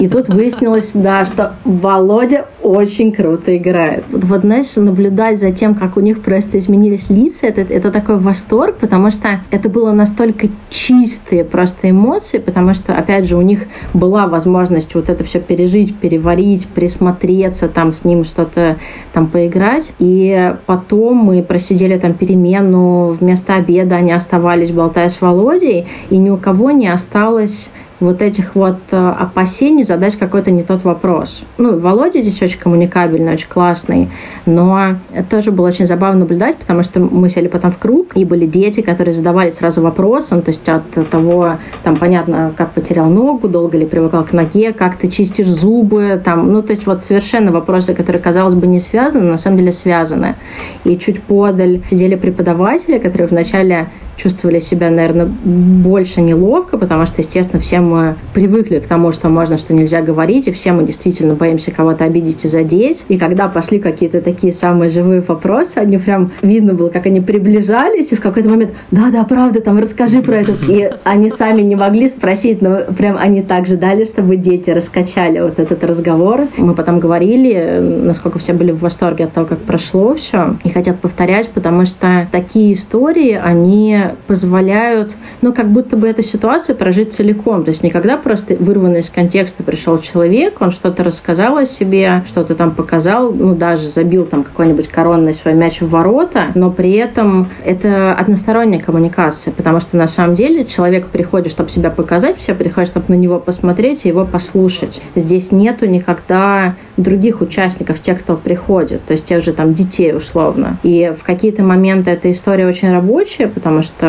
и 0.00 0.08
тут 0.08 0.28
выяснилось, 0.28 0.90
да, 0.92 1.24
что 1.24 1.54
Володя 1.64 2.46
очень 2.64 3.12
круто 3.12 3.56
играет. 3.56 4.02
Вот, 4.10 4.40
знаешь, 4.40 4.74
наблюдать 4.74 5.38
за 5.38 5.52
тем, 5.52 5.76
как 5.76 5.96
у 5.96 6.00
них 6.00 6.20
просто 6.20 6.58
изменились 6.58 7.08
лица, 7.08 7.46
это, 7.46 7.60
это 7.60 7.92
такой 7.92 8.18
восторг, 8.18 8.78
потому 8.80 9.12
что 9.12 9.40
это 9.52 9.68
было 9.68 9.92
настолько 9.92 10.48
чистые 10.68 11.44
просто 11.44 11.90
эмоции, 11.90 12.38
потому 12.38 12.74
что, 12.74 12.92
опять 12.92 13.28
же, 13.28 13.36
у 13.36 13.42
них 13.42 13.66
была 13.94 14.26
возможность 14.26 14.92
вот 14.96 15.10
это 15.10 15.22
все 15.22 15.38
пережить, 15.38 15.94
переварить, 15.96 16.66
присмотреться, 16.66 17.68
там 17.68 17.92
с 17.92 18.04
ним 18.04 18.24
что-то 18.24 18.78
там 19.12 19.28
поиграть. 19.28 19.92
И 20.00 20.56
потом 20.66 21.18
мы 21.18 21.44
просидели 21.44 21.96
там 21.98 22.14
перемену, 22.14 23.16
вместо 23.20 23.54
обеда 23.54 23.94
они 23.94 24.10
оставались, 24.10 24.72
болтая 24.72 25.08
с 25.08 25.20
Володей, 25.20 25.86
и 26.10 26.16
ни 26.16 26.30
у 26.30 26.36
кого 26.36 26.72
не 26.80 26.88
осталось 26.88 27.68
вот 28.00 28.22
этих 28.22 28.54
вот 28.54 28.78
э, 28.90 28.96
опасений 28.96 29.84
задать 29.84 30.16
какой-то 30.16 30.50
не 30.50 30.62
тот 30.62 30.84
вопрос. 30.84 31.42
Ну, 31.58 31.78
Володя 31.78 32.22
здесь 32.22 32.40
очень 32.40 32.58
коммуникабельный, 32.58 33.34
очень 33.34 33.48
классный, 33.48 34.08
но 34.46 34.96
это 35.12 35.30
тоже 35.30 35.52
было 35.52 35.68
очень 35.68 35.86
забавно 35.86 36.20
наблюдать, 36.20 36.56
потому 36.56 36.82
что 36.82 36.98
мы 37.00 37.28
сели 37.28 37.46
потом 37.46 37.72
в 37.72 37.78
круг, 37.78 38.16
и 38.16 38.24
были 38.24 38.46
дети, 38.46 38.80
которые 38.80 39.12
задавали 39.12 39.50
сразу 39.50 39.82
вопросы, 39.82 40.34
ну, 40.34 40.42
то 40.42 40.48
есть 40.48 40.66
от 40.68 41.10
того, 41.10 41.56
там, 41.82 41.96
понятно, 41.96 42.52
как 42.56 42.70
потерял 42.70 43.10
ногу, 43.10 43.48
долго 43.48 43.76
ли 43.76 43.84
привыкал 43.84 44.24
к 44.24 44.32
ноге, 44.32 44.72
как 44.72 44.96
ты 44.96 45.08
чистишь 45.08 45.48
зубы, 45.48 46.20
там, 46.24 46.50
ну, 46.50 46.62
то 46.62 46.70
есть 46.70 46.86
вот 46.86 47.02
совершенно 47.02 47.52
вопросы, 47.52 47.92
которые, 47.92 48.22
казалось 48.22 48.54
бы, 48.54 48.66
не 48.66 48.80
связаны, 48.80 49.24
но 49.24 49.32
на 49.32 49.38
самом 49.38 49.58
деле 49.58 49.72
связаны. 49.72 50.36
И 50.84 50.96
чуть 50.96 51.22
подаль 51.22 51.82
сидели 51.90 52.14
преподаватели, 52.14 52.98
которые 52.98 53.28
вначале 53.28 53.88
чувствовали 54.20 54.60
себя, 54.60 54.90
наверное, 54.90 55.26
больше 55.26 56.20
неловко, 56.20 56.76
потому 56.76 57.06
что, 57.06 57.22
естественно, 57.22 57.60
все 57.60 57.80
мы 57.80 58.16
привыкли 58.34 58.78
к 58.78 58.86
тому, 58.86 59.12
что 59.12 59.28
можно, 59.28 59.56
что 59.56 59.72
нельзя 59.72 60.02
говорить, 60.02 60.46
и 60.46 60.52
все 60.52 60.72
мы 60.72 60.84
действительно 60.84 61.34
боимся 61.34 61.70
кого-то 61.70 62.04
обидеть 62.04 62.44
и 62.44 62.48
задеть. 62.48 63.04
И 63.08 63.18
когда 63.18 63.48
пошли 63.48 63.78
какие-то 63.78 64.20
такие 64.20 64.52
самые 64.52 64.90
живые 64.90 65.22
вопросы, 65.22 65.78
они 65.78 65.96
прям 65.98 66.32
видно 66.42 66.74
было, 66.74 66.90
как 66.90 67.06
они 67.06 67.20
приближались, 67.20 68.12
и 68.12 68.16
в 68.16 68.20
какой-то 68.20 68.48
момент, 68.48 68.72
да-да, 68.90 69.24
правда, 69.24 69.60
там 69.60 69.78
расскажи 69.78 70.20
про 70.20 70.36
это. 70.36 70.52
И 70.68 70.90
они 71.04 71.30
сами 71.30 71.62
не 71.62 71.76
могли 71.76 72.08
спросить, 72.08 72.60
но 72.60 72.80
прям 72.96 73.16
они 73.18 73.42
так 73.42 73.66
ждали, 73.66 74.04
чтобы 74.04 74.36
дети 74.36 74.70
раскачали 74.70 75.40
вот 75.40 75.58
этот 75.58 75.82
разговор. 75.84 76.42
Мы 76.56 76.74
потом 76.74 77.00
говорили, 77.00 77.80
насколько 77.80 78.38
все 78.38 78.52
были 78.52 78.72
в 78.72 78.80
восторге 78.80 79.24
от 79.24 79.32
того, 79.32 79.46
как 79.46 79.58
прошло 79.58 80.14
все, 80.14 80.56
и 80.64 80.70
хотят 80.70 80.98
повторять, 81.00 81.48
потому 81.48 81.86
что 81.86 82.28
такие 82.30 82.74
истории, 82.74 83.40
они 83.42 84.09
позволяют, 84.26 85.12
ну, 85.42 85.52
как 85.52 85.68
будто 85.68 85.96
бы 85.96 86.08
эту 86.08 86.22
ситуацию 86.22 86.76
прожить 86.76 87.12
целиком. 87.12 87.64
То 87.64 87.70
есть 87.70 87.82
никогда 87.82 88.16
просто 88.16 88.56
вырванный 88.56 89.00
из 89.00 89.10
контекста 89.10 89.62
пришел 89.62 89.98
человек, 89.98 90.60
он 90.60 90.70
что-то 90.70 91.04
рассказал 91.04 91.56
о 91.56 91.66
себе, 91.66 92.22
что-то 92.26 92.54
там 92.54 92.72
показал, 92.72 93.32
ну, 93.32 93.54
даже 93.54 93.88
забил 93.88 94.24
там 94.24 94.44
какой-нибудь 94.44 94.88
коронный 94.88 95.34
свой 95.34 95.54
мяч 95.54 95.80
в 95.80 95.88
ворота, 95.88 96.46
но 96.54 96.70
при 96.70 96.92
этом 96.92 97.48
это 97.64 98.14
односторонняя 98.14 98.80
коммуникация, 98.80 99.52
потому 99.52 99.80
что 99.80 99.96
на 99.96 100.06
самом 100.06 100.34
деле 100.34 100.64
человек 100.64 101.06
приходит, 101.08 101.52
чтобы 101.52 101.70
себя 101.70 101.90
показать, 101.90 102.38
все 102.38 102.54
приходят, 102.54 102.90
чтобы 102.90 103.06
на 103.08 103.14
него 103.14 103.38
посмотреть 103.38 104.04
и 104.04 104.08
его 104.08 104.24
послушать. 104.24 105.00
Здесь 105.14 105.52
нету 105.52 105.86
никогда 105.86 106.74
других 106.96 107.40
участников, 107.40 108.00
тех, 108.00 108.20
кто 108.20 108.36
приходит, 108.36 109.04
то 109.04 109.12
есть 109.12 109.26
тех 109.26 109.44
же 109.44 109.52
там 109.52 109.74
детей 109.74 110.14
условно. 110.14 110.76
И 110.82 111.12
в 111.18 111.24
какие-то 111.24 111.62
моменты 111.62 112.10
эта 112.10 112.30
история 112.30 112.66
очень 112.66 112.92
рабочая, 112.92 113.48
потому 113.48 113.82
что 113.82 113.99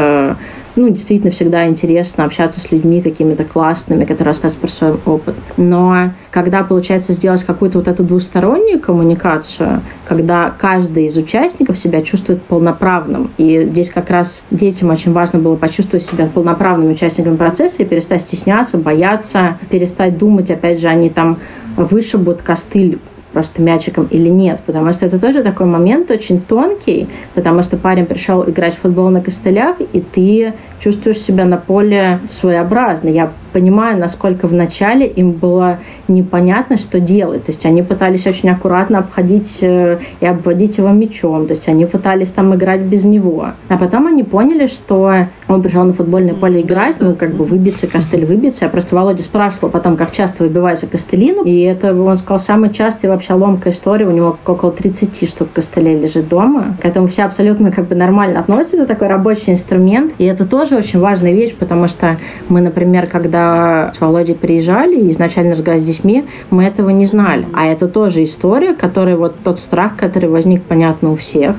ну, 0.75 0.89
действительно 0.89 1.32
всегда 1.32 1.67
интересно 1.67 2.23
общаться 2.23 2.62
с 2.62 2.71
людьми 2.71 3.01
какими-то 3.01 3.43
классными, 3.43 4.06
которые 4.06 4.27
рассказывают 4.27 4.62
про 4.62 4.67
свой 4.69 4.93
опыт. 5.06 5.36
Но 5.58 6.12
когда 6.30 6.63
получается 6.63 7.13
сделать 7.13 7.43
какую-то 7.43 7.80
вот 7.80 7.88
эту 7.88 8.04
двустороннюю 8.04 8.80
коммуникацию, 8.80 9.82
когда 10.08 10.54
каждый 10.58 11.08
из 11.08 11.17
участников 11.17 11.77
себя 11.77 12.01
чувствует 12.01 12.41
полноправным, 12.43 13.30
и 13.38 13.65
здесь 13.65 13.89
как 13.89 14.10
раз 14.10 14.43
детям 14.49 14.89
очень 14.89 15.12
важно 15.12 15.39
было 15.39 15.56
почувствовать 15.56 16.06
себя 16.06 16.27
полноправными 16.34 16.93
участниками 16.93 17.36
процесса 17.36 17.84
и 17.84 17.86
перестать 17.86 18.21
стесняться, 18.21 18.77
бояться, 18.77 19.58
перестать 19.69 20.17
думать, 20.17 20.49
опять 20.51 20.80
же, 20.80 20.88
они 20.88 21.10
там 21.10 21.38
вышибут 21.75 22.41
костыль 22.41 22.99
просто 23.34 23.62
мячиком 23.62 24.08
или 24.10 24.30
нет, 24.30 24.60
потому 24.65 24.91
что 24.94 25.06
это 25.06 25.20
тоже 25.20 25.44
такой 25.44 25.65
момент 25.65 26.12
очень 26.12 26.41
тонкий, 26.41 27.08
потому 27.34 27.63
что 27.63 27.78
парень 27.78 28.06
пришел 28.06 28.48
играть 28.50 28.76
в 28.76 28.80
футбол 28.80 29.10
на 29.10 29.22
костылях, 29.22 29.78
и 29.80 30.02
ты 30.02 30.54
чувствуешь 30.82 31.20
себя 31.20 31.46
на 31.46 31.58
поле 31.58 32.20
своеобразно. 32.30 33.10
Я 33.10 33.32
понимаю, 33.54 33.98
насколько 33.98 34.48
вначале 34.48 35.06
им 35.08 35.32
было 35.32 35.80
непонятно, 36.08 36.78
что 36.78 37.00
делать. 37.00 37.46
То 37.46 37.52
есть 37.52 37.65
они 37.65 37.84
пытались 37.84 38.26
очень 38.26 38.50
аккуратно 38.50 39.00
обходить 39.00 39.60
э, 39.62 40.00
и 40.20 40.26
обводить 40.26 40.78
его 40.78 40.89
мячом. 40.89 41.46
То 41.46 41.54
есть 41.54 41.67
они 41.67 41.86
пытались 41.86 42.32
там 42.32 42.56
играть 42.56 42.82
без 42.82 43.06
него. 43.06 43.48
А 43.70 43.78
потом 43.78 44.08
они 44.08 44.24
поняли, 44.24 44.67
что 44.67 45.28
он 45.48 45.62
пришел 45.62 45.84
на 45.84 45.94
футбольное 45.94 46.34
поле 46.34 46.62
играть, 46.62 46.96
ну, 47.00 47.15
как 47.15 47.34
бы 47.34 47.46
выбиться, 47.46 47.88
костыль 47.88 48.26
выбиться. 48.26 48.65
Я 48.65 48.70
просто 48.70 48.96
Володя 48.96 49.24
спрашивала 49.24 49.70
потом, 49.70 49.98
как 49.98 50.12
часто 50.12 50.44
выбивается 50.44 50.88
костылину. 50.88 51.44
И 51.44 51.62
это, 51.62 51.94
он 51.94 52.17
сказал, 52.17 52.39
самый 52.39 52.72
частый 52.72 53.10
вообще 53.10 53.20
ломкая 53.29 53.73
история. 53.73 54.05
У 54.05 54.12
него 54.12 54.38
около 54.45 54.71
30 54.71 55.29
штук 55.29 55.49
костылей 55.53 55.99
лежит 55.99 56.27
дома. 56.27 56.75
К 56.81 56.86
этому 56.86 57.07
все 57.07 57.23
абсолютно 57.23 57.71
как 57.71 57.88
бы 57.88 57.95
нормально 57.95 58.39
относятся. 58.39 58.86
Такой 58.86 59.07
рабочий 59.07 59.51
инструмент. 59.51 60.13
И 60.17 60.25
это 60.25 60.45
тоже 60.45 60.75
очень 60.75 60.99
важная 60.99 61.34
вещь, 61.34 61.55
потому 61.55 61.88
что 61.88 62.17
мы, 62.49 62.62
например, 62.62 63.07
когда 63.07 63.91
с 63.93 63.99
Володей 63.99 64.36
приезжали 64.36 64.99
и 64.99 65.12
изначально 65.12 65.53
разговаривали 65.53 65.84
с 65.84 65.95
детьми, 65.95 66.25
мы 66.49 66.65
этого 66.65 66.89
не 66.89 67.05
знали. 67.05 67.45
А 67.53 67.65
это 67.65 67.88
тоже 67.88 68.23
история, 68.23 68.73
которая 68.73 69.17
вот 69.17 69.36
тот 69.43 69.60
страх, 69.60 69.95
который 69.95 70.29
возник, 70.29 70.63
понятно, 70.63 71.12
у 71.12 71.15
всех. 71.15 71.55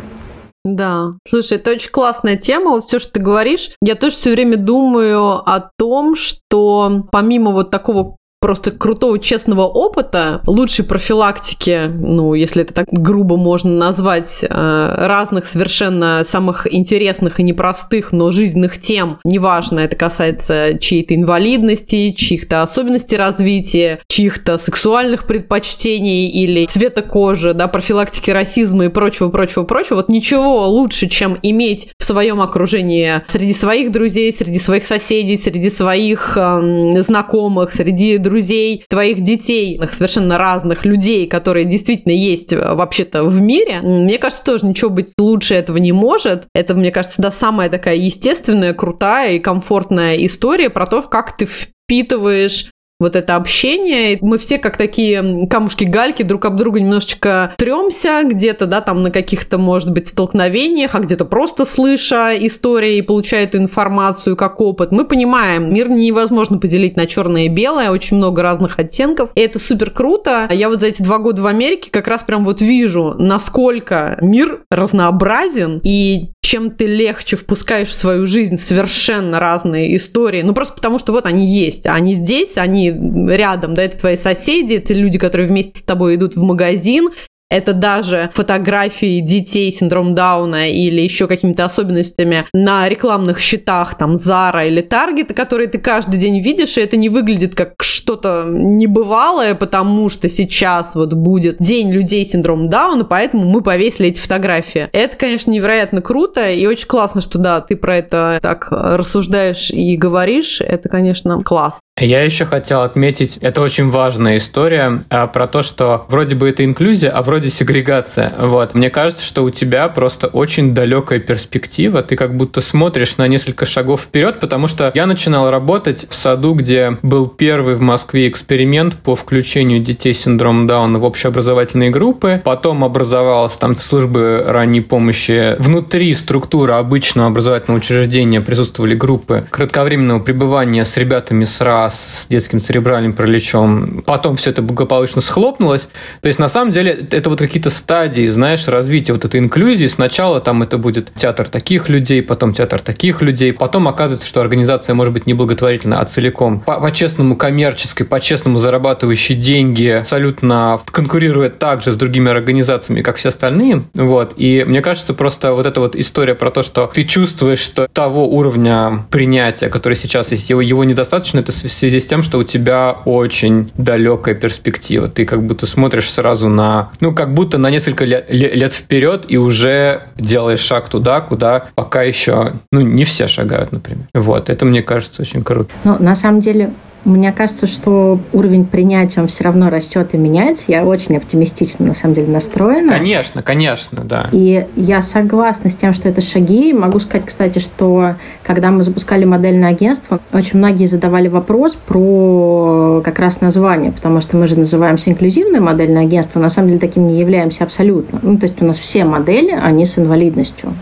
Да. 0.64 1.14
Слушай, 1.26 1.58
это 1.58 1.72
очень 1.72 1.90
классная 1.90 2.36
тема. 2.36 2.70
Вот 2.70 2.84
все, 2.84 2.98
что 2.98 3.14
ты 3.14 3.20
говоришь. 3.20 3.70
Я 3.82 3.96
тоже 3.96 4.14
все 4.14 4.30
время 4.30 4.56
думаю 4.56 5.38
о 5.38 5.70
том, 5.76 6.14
что 6.14 7.04
помимо 7.10 7.50
вот 7.50 7.70
такого 7.70 8.16
просто 8.42 8.72
крутого, 8.72 9.18
честного 9.20 9.62
опыта, 9.62 10.42
лучшей 10.46 10.84
профилактики, 10.84 11.86
ну, 11.86 12.34
если 12.34 12.62
это 12.62 12.74
так 12.74 12.86
грубо 12.90 13.36
можно 13.36 13.70
назвать, 13.70 14.40
э, 14.42 14.46
разных 14.48 15.46
совершенно 15.46 16.22
самых 16.24 16.66
интересных 16.72 17.38
и 17.38 17.44
непростых, 17.44 18.10
но 18.10 18.32
жизненных 18.32 18.80
тем, 18.80 19.20
неважно, 19.24 19.78
это 19.78 19.94
касается 19.94 20.76
чьей-то 20.78 21.14
инвалидности, 21.14 22.10
чьих-то 22.10 22.62
особенностей 22.62 23.16
развития, 23.16 24.00
чьих-то 24.08 24.58
сексуальных 24.58 25.26
предпочтений 25.26 26.26
или 26.26 26.66
цвета 26.66 27.02
кожи, 27.02 27.54
да, 27.54 27.68
профилактики 27.68 28.30
расизма 28.30 28.86
и 28.86 28.88
прочего, 28.88 29.28
прочего, 29.28 29.62
прочего. 29.62 29.96
Вот 29.96 30.08
ничего 30.08 30.68
лучше, 30.68 31.06
чем 31.06 31.38
иметь 31.42 31.90
в 31.96 32.04
своем 32.04 32.40
окружении 32.40 33.22
среди 33.28 33.54
своих 33.54 33.92
друзей, 33.92 34.32
среди 34.32 34.58
своих 34.58 34.84
соседей, 34.84 35.38
среди 35.38 35.70
своих 35.70 36.36
э, 36.36 37.02
знакомых, 37.02 37.72
среди 37.72 38.18
друзей, 38.18 38.31
друзей, 38.32 38.84
твоих 38.88 39.22
детей, 39.22 39.78
совершенно 39.90 40.38
разных 40.38 40.86
людей, 40.86 41.26
которые 41.26 41.66
действительно 41.66 42.12
есть 42.12 42.52
э, 42.52 42.74
вообще-то 42.74 43.24
в 43.24 43.40
мире, 43.40 43.80
мне 43.82 44.16
кажется, 44.16 44.44
тоже 44.44 44.64
ничего 44.66 44.90
быть 44.90 45.12
лучше 45.18 45.54
этого 45.54 45.76
не 45.76 45.92
может. 45.92 46.44
Это, 46.54 46.74
мне 46.74 46.90
кажется, 46.90 47.20
да, 47.20 47.30
самая 47.30 47.68
такая 47.68 47.96
естественная, 47.96 48.72
крутая 48.72 49.34
и 49.34 49.38
комфортная 49.38 50.16
история 50.16 50.70
про 50.70 50.86
то, 50.86 51.02
как 51.02 51.36
ты 51.36 51.46
впитываешь 51.46 52.70
вот 53.02 53.16
это 53.16 53.36
общение. 53.36 54.18
Мы 54.20 54.38
все 54.38 54.58
как 54.58 54.76
такие 54.76 55.46
камушки-гальки 55.48 56.22
друг 56.22 56.44
об 56.44 56.56
друга 56.56 56.80
немножечко 56.80 57.54
тремся, 57.58 58.22
где-то, 58.22 58.66
да, 58.66 58.80
там 58.80 59.02
на 59.02 59.10
каких-то, 59.10 59.58
может 59.58 59.90
быть, 59.90 60.08
столкновениях, 60.08 60.94
а 60.94 61.00
где-то 61.00 61.24
просто 61.24 61.64
слыша 61.64 62.32
истории 62.38 62.98
и 62.98 63.02
получая 63.02 63.44
эту 63.44 63.58
информацию 63.58 64.36
как 64.36 64.60
опыт. 64.60 64.92
Мы 64.92 65.04
понимаем, 65.04 65.72
мир 65.72 65.88
невозможно 65.88 66.58
поделить 66.58 66.96
на 66.96 67.06
черное 67.06 67.44
и 67.44 67.48
белое, 67.48 67.90
очень 67.90 68.16
много 68.16 68.42
разных 68.42 68.78
оттенков, 68.78 69.30
и 69.34 69.40
это 69.40 69.58
супер 69.58 69.90
круто. 69.90 70.48
Я 70.50 70.68
вот 70.68 70.80
за 70.80 70.86
эти 70.86 71.02
два 71.02 71.18
года 71.18 71.42
в 71.42 71.46
Америке 71.46 71.90
как 71.90 72.08
раз 72.08 72.22
прям 72.22 72.44
вот 72.44 72.60
вижу, 72.60 73.14
насколько 73.18 74.16
мир 74.20 74.62
разнообразен, 74.70 75.80
и 75.84 76.30
чем 76.42 76.70
ты 76.70 76.86
легче 76.86 77.36
впускаешь 77.36 77.88
в 77.88 77.94
свою 77.94 78.26
жизнь 78.26 78.58
совершенно 78.58 79.40
разные 79.40 79.96
истории, 79.96 80.42
ну 80.42 80.54
просто 80.54 80.74
потому 80.74 80.98
что 80.98 81.12
вот 81.12 81.26
они 81.26 81.46
есть, 81.46 81.86
они 81.86 82.14
здесь, 82.14 82.56
они 82.56 82.91
рядом, 83.28 83.74
да, 83.74 83.82
это 83.82 83.98
твои 83.98 84.16
соседи, 84.16 84.74
это 84.74 84.94
люди, 84.94 85.18
которые 85.18 85.48
вместе 85.48 85.80
с 85.80 85.82
тобой 85.82 86.16
идут 86.16 86.36
в 86.36 86.42
магазин, 86.42 87.10
это 87.52 87.74
даже 87.74 88.30
фотографии 88.32 89.20
детей 89.20 89.70
с 89.70 89.76
синдромом 89.76 90.14
Дауна 90.14 90.70
или 90.70 91.02
еще 91.02 91.26
какими-то 91.26 91.66
особенностями 91.66 92.46
на 92.54 92.88
рекламных 92.88 93.40
счетах, 93.40 93.98
там, 93.98 94.14
Zara 94.14 94.66
или 94.66 94.82
Target, 94.82 95.34
которые 95.34 95.68
ты 95.68 95.78
каждый 95.78 96.18
день 96.18 96.40
видишь, 96.40 96.78
и 96.78 96.80
это 96.80 96.96
не 96.96 97.10
выглядит 97.10 97.54
как 97.54 97.74
что-то 97.82 98.46
небывалое, 98.48 99.54
потому 99.54 100.08
что 100.08 100.30
сейчас 100.30 100.94
вот 100.94 101.12
будет 101.12 101.58
День 101.58 101.92
людей 101.92 102.24
с 102.24 102.30
синдромом 102.30 102.70
Дауна, 102.70 103.04
поэтому 103.04 103.44
мы 103.44 103.60
повесили 103.60 104.08
эти 104.08 104.18
фотографии. 104.18 104.88
Это, 104.94 105.14
конечно, 105.18 105.50
невероятно 105.50 106.00
круто, 106.00 106.50
и 106.50 106.64
очень 106.64 106.86
классно, 106.86 107.20
что, 107.20 107.38
да, 107.38 107.60
ты 107.60 107.76
про 107.76 107.98
это 107.98 108.38
так 108.40 108.68
рассуждаешь 108.70 109.70
и 109.70 109.94
говоришь. 109.98 110.62
Это, 110.62 110.88
конечно, 110.88 111.38
класс. 111.40 111.81
Я 112.02 112.22
еще 112.22 112.46
хотел 112.46 112.82
отметить, 112.82 113.36
это 113.42 113.60
очень 113.60 113.88
важная 113.88 114.36
история 114.36 115.04
а, 115.08 115.28
про 115.28 115.46
то, 115.46 115.62
что 115.62 116.04
вроде 116.08 116.34
бы 116.34 116.48
это 116.48 116.64
инклюзия, 116.64 117.10
а 117.10 117.22
вроде 117.22 117.48
сегрегация. 117.48 118.32
Вот. 118.40 118.74
Мне 118.74 118.90
кажется, 118.90 119.24
что 119.24 119.44
у 119.44 119.50
тебя 119.50 119.88
просто 119.88 120.26
очень 120.26 120.74
далекая 120.74 121.20
перспектива. 121.20 122.02
Ты 122.02 122.16
как 122.16 122.36
будто 122.36 122.60
смотришь 122.60 123.18
на 123.18 123.28
несколько 123.28 123.66
шагов 123.66 124.00
вперед, 124.00 124.40
потому 124.40 124.66
что 124.66 124.90
я 124.96 125.06
начинал 125.06 125.48
работать 125.50 126.06
в 126.10 126.14
саду, 126.16 126.54
где 126.54 126.98
был 127.02 127.28
первый 127.28 127.76
в 127.76 127.80
Москве 127.80 128.28
эксперимент 128.28 128.96
по 128.96 129.14
включению 129.14 129.78
детей 129.78 130.12
с 130.12 130.22
синдромом 130.22 130.66
Дауна 130.66 130.98
в 130.98 131.04
общеобразовательные 131.04 131.90
группы. 131.90 132.42
Потом 132.44 132.82
образовалась 132.82 133.52
там 133.52 133.78
службы 133.78 134.42
ранней 134.44 134.80
помощи. 134.80 135.54
Внутри 135.60 136.12
структуры 136.16 136.74
обычного 136.74 137.28
образовательного 137.28 137.78
учреждения 137.78 138.40
присутствовали 138.40 138.96
группы 138.96 139.46
кратковременного 139.50 140.18
пребывания 140.18 140.84
с 140.84 140.96
ребятами 140.96 141.44
с 141.44 141.60
РА, 141.60 141.91
раз 141.91 141.91
с 141.92 142.26
детским 142.28 142.60
церебральным 142.60 143.12
параличом. 143.12 144.02
Потом 144.06 144.36
все 144.36 144.50
это 144.50 144.62
благополучно 144.62 145.20
схлопнулось. 145.20 145.88
То 146.20 146.28
есть, 146.28 146.38
на 146.38 146.48
самом 146.48 146.72
деле, 146.72 147.06
это 147.10 147.30
вот 147.30 147.38
какие-то 147.38 147.70
стадии, 147.70 148.26
знаешь, 148.26 148.66
развития 148.68 149.12
вот 149.12 149.24
этой 149.24 149.40
инклюзии. 149.40 149.86
Сначала 149.86 150.40
там 150.40 150.62
это 150.62 150.78
будет 150.78 151.12
театр 151.14 151.48
таких 151.48 151.88
людей, 151.88 152.22
потом 152.22 152.54
театр 152.54 152.80
таких 152.80 153.22
людей. 153.22 153.52
Потом 153.52 153.88
оказывается, 153.88 154.26
что 154.26 154.40
организация 154.40 154.94
может 154.94 155.12
быть 155.12 155.26
не 155.26 155.34
благотворительна, 155.34 156.00
а 156.00 156.04
целиком 156.04 156.60
по-честному 156.60 157.36
коммерческой, 157.36 158.04
по-честному 158.04 158.56
зарабатывающей 158.56 159.34
деньги, 159.34 159.88
абсолютно 159.88 160.80
конкурирует 160.86 161.58
также 161.58 161.92
с 161.92 161.96
другими 161.96 162.30
организациями, 162.30 163.02
как 163.02 163.16
все 163.16 163.28
остальные. 163.28 163.84
Вот. 163.94 164.34
И 164.36 164.64
мне 164.66 164.80
кажется, 164.80 165.14
просто 165.14 165.52
вот 165.52 165.66
эта 165.66 165.80
вот 165.80 165.96
история 165.96 166.34
про 166.34 166.50
то, 166.50 166.62
что 166.62 166.90
ты 166.92 167.04
чувствуешь, 167.04 167.60
что 167.60 167.88
того 167.92 168.28
уровня 168.28 169.06
принятия, 169.10 169.68
который 169.68 169.94
сейчас 169.94 170.30
есть, 170.32 170.50
его, 170.50 170.60
его 170.60 170.84
недостаточно, 170.84 171.40
это 171.40 171.52
в 171.72 171.78
связи 171.78 172.00
с 172.00 172.06
тем, 172.06 172.22
что 172.22 172.38
у 172.38 172.44
тебя 172.44 172.96
очень 173.04 173.70
далекая 173.76 174.34
перспектива. 174.34 175.08
Ты 175.08 175.24
как 175.24 175.42
будто 175.42 175.66
смотришь 175.66 176.10
сразу 176.10 176.48
на, 176.48 176.90
ну, 177.00 177.12
как 177.14 177.34
будто 177.34 177.58
на 177.58 177.70
несколько 177.70 178.04
лет, 178.04 178.26
лет 178.30 178.72
вперед 178.72 179.24
и 179.28 179.36
уже 179.36 180.02
делаешь 180.16 180.60
шаг 180.60 180.88
туда, 180.88 181.20
куда 181.20 181.66
пока 181.74 182.02
еще, 182.02 182.54
ну, 182.70 182.80
не 182.80 183.04
все 183.04 183.26
шагают, 183.26 183.72
например. 183.72 184.06
Вот, 184.14 184.50
это 184.50 184.64
мне 184.64 184.82
кажется 184.82 185.22
очень 185.22 185.42
круто. 185.42 185.70
Ну, 185.84 185.96
на 185.98 186.14
самом 186.14 186.40
деле, 186.40 186.70
мне 187.04 187.32
кажется, 187.32 187.66
что 187.66 188.20
уровень 188.32 188.64
принятия 188.64 189.20
он 189.20 189.28
все 189.28 189.44
равно 189.44 189.70
растет 189.70 190.10
и 190.12 190.16
меняется. 190.16 190.66
Я 190.68 190.84
очень 190.84 191.16
оптимистично, 191.16 191.86
на 191.86 191.94
самом 191.94 192.14
деле, 192.14 192.28
настроена. 192.28 192.88
Конечно, 192.88 193.42
конечно, 193.42 194.04
да. 194.04 194.28
И 194.30 194.66
я 194.76 195.00
согласна 195.00 195.70
с 195.70 195.74
тем, 195.74 195.94
что 195.94 196.08
это 196.08 196.20
шаги. 196.20 196.72
Могу 196.72 197.00
сказать, 197.00 197.26
кстати, 197.26 197.58
что 197.58 198.14
когда 198.42 198.70
мы 198.70 198.82
запускали 198.82 199.24
модельное 199.24 199.70
агентство, 199.70 200.20
очень 200.32 200.58
многие 200.58 200.86
задавали 200.86 201.28
вопрос 201.28 201.76
про 201.86 203.00
как 203.04 203.18
раз 203.18 203.40
название, 203.40 203.92
потому 203.92 204.20
что 204.20 204.36
мы 204.36 204.46
же 204.46 204.58
называемся 204.58 205.10
инклюзивное 205.10 205.60
модельное 205.60 206.02
агентство, 206.02 206.40
на 206.40 206.50
самом 206.50 206.68
деле 206.68 206.80
таким 206.80 207.06
не 207.06 207.18
являемся 207.18 207.64
абсолютно. 207.64 208.18
Ну, 208.22 208.36
то 208.38 208.46
есть 208.46 208.60
у 208.60 208.64
нас 208.64 208.78
все 208.78 209.04
модели, 209.04 209.50
они 209.50 209.86
с 209.86 209.98
инвалидностью. 209.98 210.72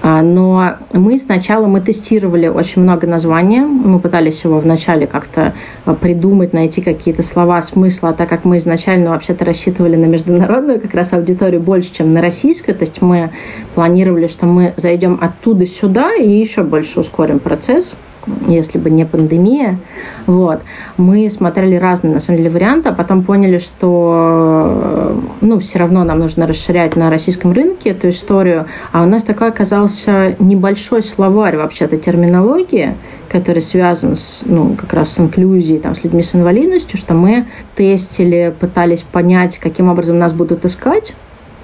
А, 0.00 0.22
но 0.22 0.74
мы 0.92 1.18
сначала 1.18 1.66
мы 1.66 1.80
тестировали 1.80 2.46
очень 2.46 2.82
много 2.82 3.06
названий. 3.06 3.60
Мы 3.60 3.98
пытались 3.98 4.44
его 4.44 4.60
вначале 4.60 5.06
как-то 5.06 5.54
а, 5.84 5.94
придумать, 5.94 6.52
найти 6.52 6.80
какие-то 6.80 7.24
слова, 7.24 7.60
смысла, 7.62 8.10
а 8.10 8.12
так 8.12 8.28
как 8.28 8.44
мы 8.44 8.58
изначально 8.58 9.10
вообще-то 9.10 9.44
рассчитывали 9.44 9.96
на 9.96 10.04
международную 10.04 10.80
как 10.80 10.94
раз 10.94 11.12
аудиторию 11.12 11.60
больше, 11.60 11.92
чем 11.92 12.12
на 12.12 12.20
российскую. 12.20 12.76
То 12.76 12.82
есть 12.82 13.02
мы 13.02 13.30
планировали, 13.74 14.28
что 14.28 14.46
мы 14.46 14.72
зайдем 14.76 15.18
оттуда 15.20 15.66
сюда 15.66 16.14
и 16.14 16.28
еще 16.30 16.62
больше 16.62 16.87
ускорим 16.96 17.38
процесс 17.38 17.94
если 18.46 18.78
бы 18.78 18.90
не 18.90 19.04
пандемия. 19.04 19.78
Вот. 20.26 20.60
Мы 20.96 21.30
смотрели 21.30 21.76
разные, 21.76 22.12
на 22.12 22.20
самом 22.20 22.38
деле, 22.38 22.50
варианты, 22.50 22.88
а 22.90 22.92
потом 22.92 23.22
поняли, 23.22 23.58
что 23.58 25.20
ну, 25.40 25.60
все 25.60 25.78
равно 25.78 26.04
нам 26.04 26.18
нужно 26.18 26.46
расширять 26.46 26.96
на 26.96 27.10
российском 27.10 27.52
рынке 27.52 27.90
эту 27.90 28.10
историю. 28.10 28.66
А 28.92 29.02
у 29.02 29.06
нас 29.06 29.22
такой 29.22 29.48
оказался 29.48 30.36
небольшой 30.38 31.02
словарь 31.02 31.56
вообще-то 31.56 31.96
терминологии, 31.96 32.94
который 33.28 33.62
связан 33.62 34.16
с, 34.16 34.42
ну, 34.44 34.74
как 34.74 34.92
раз 34.92 35.12
с 35.12 35.20
инклюзией, 35.20 35.80
там, 35.80 35.94
с 35.94 36.02
людьми 36.02 36.22
с 36.22 36.34
инвалидностью, 36.34 36.98
что 36.98 37.14
мы 37.14 37.46
тестили, 37.74 38.54
пытались 38.58 39.02
понять, 39.02 39.58
каким 39.58 39.88
образом 39.88 40.18
нас 40.18 40.32
будут 40.32 40.64
искать, 40.64 41.14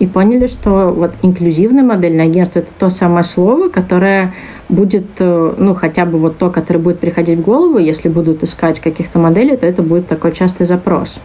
и 0.01 0.07
поняли, 0.07 0.49
что 0.49 0.91
вот 0.91 1.13
инклюзивное 1.23 1.85
модельное 1.85 2.27
агентство– 2.27 2.59
это 2.61 2.69
то 2.79 2.91
самое 2.91 3.25
слово, 3.25 3.69
которое 3.69 4.35
будет, 4.69 5.07
э, 5.19 5.55
ну, 5.57 5.75
хотя 5.75 6.05
бы 6.05 6.19
вот 6.19 6.39
то, 6.39 6.51
которое 6.51 6.79
будет 6.79 6.99
приходить 6.99 7.39
в 7.39 7.43
голову, 7.43 7.79
если 7.79 8.09
будут 8.09 8.43
искать 8.43 8.81
каких-то 8.81 9.19
моделей, 9.19 9.57
то 9.57 9.67
это 9.67 9.83
будет 9.83 10.09
такой 10.09 10.33
частый 10.33 10.67
запрос. 10.67 11.17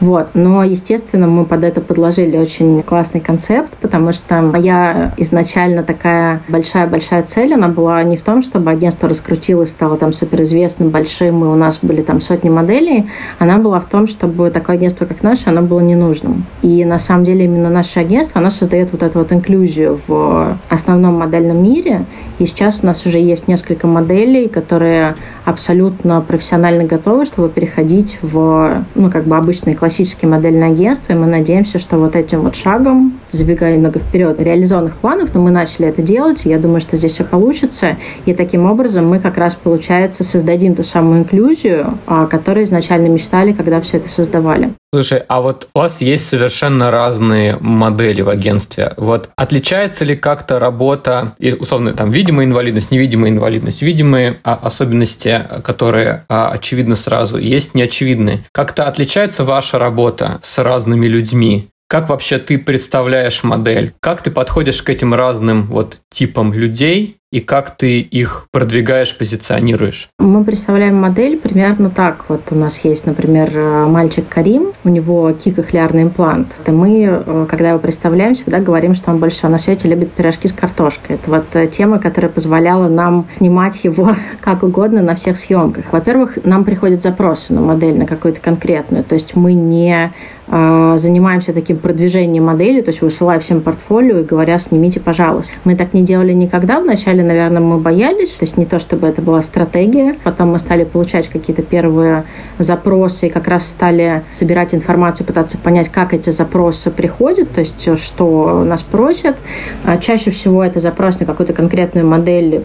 Вот. 0.00 0.28
Но, 0.34 0.62
естественно, 0.64 1.26
мы 1.26 1.44
под 1.44 1.64
это 1.64 1.80
подложили 1.80 2.36
очень 2.36 2.82
классный 2.82 3.20
концепт, 3.20 3.70
потому 3.80 4.12
что 4.12 4.42
моя 4.42 5.12
изначально 5.16 5.82
такая 5.82 6.40
большая-большая 6.48 7.22
цель, 7.22 7.54
она 7.54 7.68
была 7.68 8.02
не 8.02 8.16
в 8.16 8.22
том, 8.22 8.42
чтобы 8.42 8.70
агентство 8.70 9.08
раскрутилось, 9.08 9.70
стало 9.70 9.96
там 9.96 10.12
суперизвестным, 10.12 10.90
большим, 10.90 11.44
и 11.44 11.46
у 11.46 11.54
нас 11.54 11.78
были 11.82 12.02
там 12.02 12.20
сотни 12.20 12.48
моделей, 12.48 13.10
она 13.38 13.58
была 13.58 13.80
в 13.80 13.86
том, 13.86 14.06
чтобы 14.06 14.50
такое 14.50 14.76
агентство, 14.76 15.06
как 15.06 15.22
наше, 15.22 15.48
оно 15.48 15.62
было 15.62 15.80
ненужным. 15.80 16.44
И 16.62 16.84
на 16.84 16.98
самом 16.98 17.24
деле 17.24 17.44
именно 17.44 17.70
наше 17.70 18.00
агентство, 18.00 18.40
оно 18.40 18.50
создает 18.50 18.92
вот 18.92 19.02
эту 19.02 19.20
вот 19.20 19.32
инклюзию 19.32 20.00
в 20.06 20.56
основном 20.68 21.14
модельном 21.14 21.62
мире, 21.62 22.04
и 22.38 22.46
сейчас 22.46 22.81
у 22.82 22.86
нас 22.86 23.06
уже 23.06 23.18
есть 23.18 23.48
несколько 23.48 23.86
моделей, 23.86 24.48
которые 24.48 25.16
абсолютно 25.44 26.20
профессионально 26.20 26.84
готовы, 26.84 27.26
чтобы 27.26 27.48
переходить 27.48 28.18
в 28.22 28.84
ну, 28.94 29.10
как 29.10 29.24
бы 29.24 29.36
обычные 29.36 29.76
классические 29.76 30.30
модельные 30.30 30.70
агентства. 30.70 31.12
И 31.12 31.16
мы 31.16 31.26
надеемся, 31.26 31.78
что 31.78 31.98
вот 31.98 32.16
этим 32.16 32.42
вот 32.42 32.56
шагом, 32.56 33.14
забегая 33.30 33.76
немного 33.76 33.98
вперед, 33.98 34.40
реализованных 34.40 34.96
планов, 34.96 35.34
но 35.34 35.40
мы 35.40 35.50
начали 35.50 35.88
это 35.88 36.02
делать, 36.02 36.44
и 36.44 36.48
я 36.48 36.58
думаю, 36.58 36.80
что 36.80 36.96
здесь 36.96 37.12
все 37.12 37.24
получится. 37.24 37.96
И 38.26 38.34
таким 38.34 38.70
образом 38.70 39.08
мы 39.08 39.20
как 39.20 39.38
раз, 39.38 39.54
получается, 39.54 40.24
создадим 40.24 40.74
ту 40.74 40.82
самую 40.82 41.20
инклюзию, 41.20 41.98
о 42.06 42.26
которой 42.26 42.64
изначально 42.64 43.08
мечтали, 43.08 43.52
когда 43.52 43.80
все 43.80 43.98
это 43.98 44.08
создавали. 44.08 44.72
Слушай, 44.94 45.22
а 45.26 45.40
вот 45.40 45.68
у 45.74 45.78
вас 45.78 46.02
есть 46.02 46.28
совершенно 46.28 46.90
разные 46.90 47.56
модели 47.60 48.20
в 48.20 48.28
агентстве. 48.28 48.92
Вот 48.98 49.30
отличается 49.36 50.04
ли 50.04 50.14
как-то 50.16 50.58
работа, 50.58 51.32
и, 51.38 51.54
условно, 51.54 51.94
там, 51.94 52.10
видимая 52.10 52.44
инвалидность, 52.44 52.90
невидимая 52.90 53.30
инвалидность, 53.30 53.80
видимые 53.80 54.38
а, 54.44 54.58
особенности, 54.62 55.44
которые 55.64 56.26
а, 56.28 56.50
очевидны 56.50 56.94
сразу, 56.94 57.38
есть 57.38 57.74
неочевидные. 57.74 58.44
Как-то 58.52 58.86
отличается 58.86 59.44
ваша 59.44 59.78
работа 59.78 60.40
с 60.42 60.62
разными 60.62 61.06
людьми? 61.06 61.68
Как 61.88 62.10
вообще 62.10 62.38
ты 62.38 62.58
представляешь 62.58 63.44
модель? 63.44 63.94
Как 64.00 64.22
ты 64.22 64.30
подходишь 64.30 64.82
к 64.82 64.90
этим 64.90 65.14
разным 65.14 65.68
вот 65.68 66.00
типам 66.10 66.52
людей? 66.52 67.16
И 67.32 67.40
как 67.40 67.76
ты 67.76 68.00
их 68.00 68.46
продвигаешь, 68.52 69.16
позиционируешь? 69.16 70.10
Мы 70.18 70.44
представляем 70.44 70.96
модель 70.96 71.38
примерно 71.38 71.88
так. 71.88 72.26
Вот 72.28 72.42
у 72.50 72.54
нас 72.54 72.84
есть, 72.84 73.06
например, 73.06 73.50
мальчик 73.88 74.28
Карим, 74.28 74.72
у 74.84 74.90
него 74.90 75.32
кикохлеарный 75.32 76.02
имплант. 76.02 76.48
И 76.66 76.70
мы, 76.70 77.04
э, 77.04 77.46
когда 77.48 77.70
его 77.70 77.78
представляем, 77.78 78.34
всегда 78.34 78.60
говорим, 78.60 78.94
что 78.94 79.10
он 79.10 79.18
больше 79.18 79.38
всего 79.38 79.50
на 79.50 79.58
свете 79.58 79.88
любит 79.88 80.12
пирожки 80.12 80.46
с 80.46 80.52
картошкой. 80.52 81.16
Это 81.16 81.30
вот 81.30 81.46
э, 81.54 81.66
тема, 81.68 81.98
которая 81.98 82.30
позволяла 82.30 82.88
нам 82.88 83.24
снимать 83.30 83.82
его 83.82 84.14
как 84.40 84.62
угодно 84.62 85.00
на 85.00 85.14
всех 85.14 85.38
съемках. 85.38 85.86
Во-первых, 85.90 86.44
нам 86.44 86.64
приходят 86.64 87.02
запросы 87.02 87.54
на 87.54 87.62
модель, 87.62 87.96
на 87.96 88.06
какую-то 88.06 88.40
конкретную. 88.40 89.04
То 89.04 89.14
есть 89.14 89.34
мы 89.34 89.54
не 89.54 90.12
э, 90.41 90.41
занимаемся 90.48 91.52
таким 91.52 91.78
продвижением 91.78 92.44
модели, 92.44 92.82
то 92.82 92.90
есть 92.90 93.00
высылая 93.00 93.38
всем 93.38 93.60
портфолио 93.60 94.18
и 94.18 94.24
говоря, 94.24 94.58
снимите, 94.58 95.00
пожалуйста. 95.00 95.54
Мы 95.64 95.76
так 95.76 95.94
не 95.94 96.02
делали 96.02 96.32
никогда 96.32 96.80
вначале, 96.80 97.22
наверное, 97.22 97.60
мы 97.60 97.78
боялись, 97.78 98.32
то 98.32 98.44
есть 98.44 98.56
не 98.56 98.66
то, 98.66 98.78
чтобы 98.78 99.06
это 99.06 99.22
была 99.22 99.42
стратегия. 99.42 100.16
Потом 100.24 100.50
мы 100.52 100.58
стали 100.58 100.84
получать 100.84 101.28
какие-то 101.28 101.62
первые 101.62 102.24
запросы 102.58 103.28
и 103.28 103.30
как 103.30 103.48
раз 103.48 103.68
стали 103.68 104.22
собирать 104.30 104.74
информацию, 104.74 105.26
пытаться 105.26 105.56
понять, 105.58 105.88
как 105.88 106.12
эти 106.12 106.30
запросы 106.30 106.90
приходят, 106.90 107.50
то 107.52 107.60
есть 107.60 107.88
что 107.98 108.64
нас 108.64 108.82
просят. 108.82 109.36
А 109.84 109.96
чаще 109.96 110.30
всего 110.30 110.62
это 110.62 110.80
запрос 110.80 111.20
на 111.20 111.26
какую-то 111.26 111.52
конкретную 111.52 112.06
модель 112.06 112.64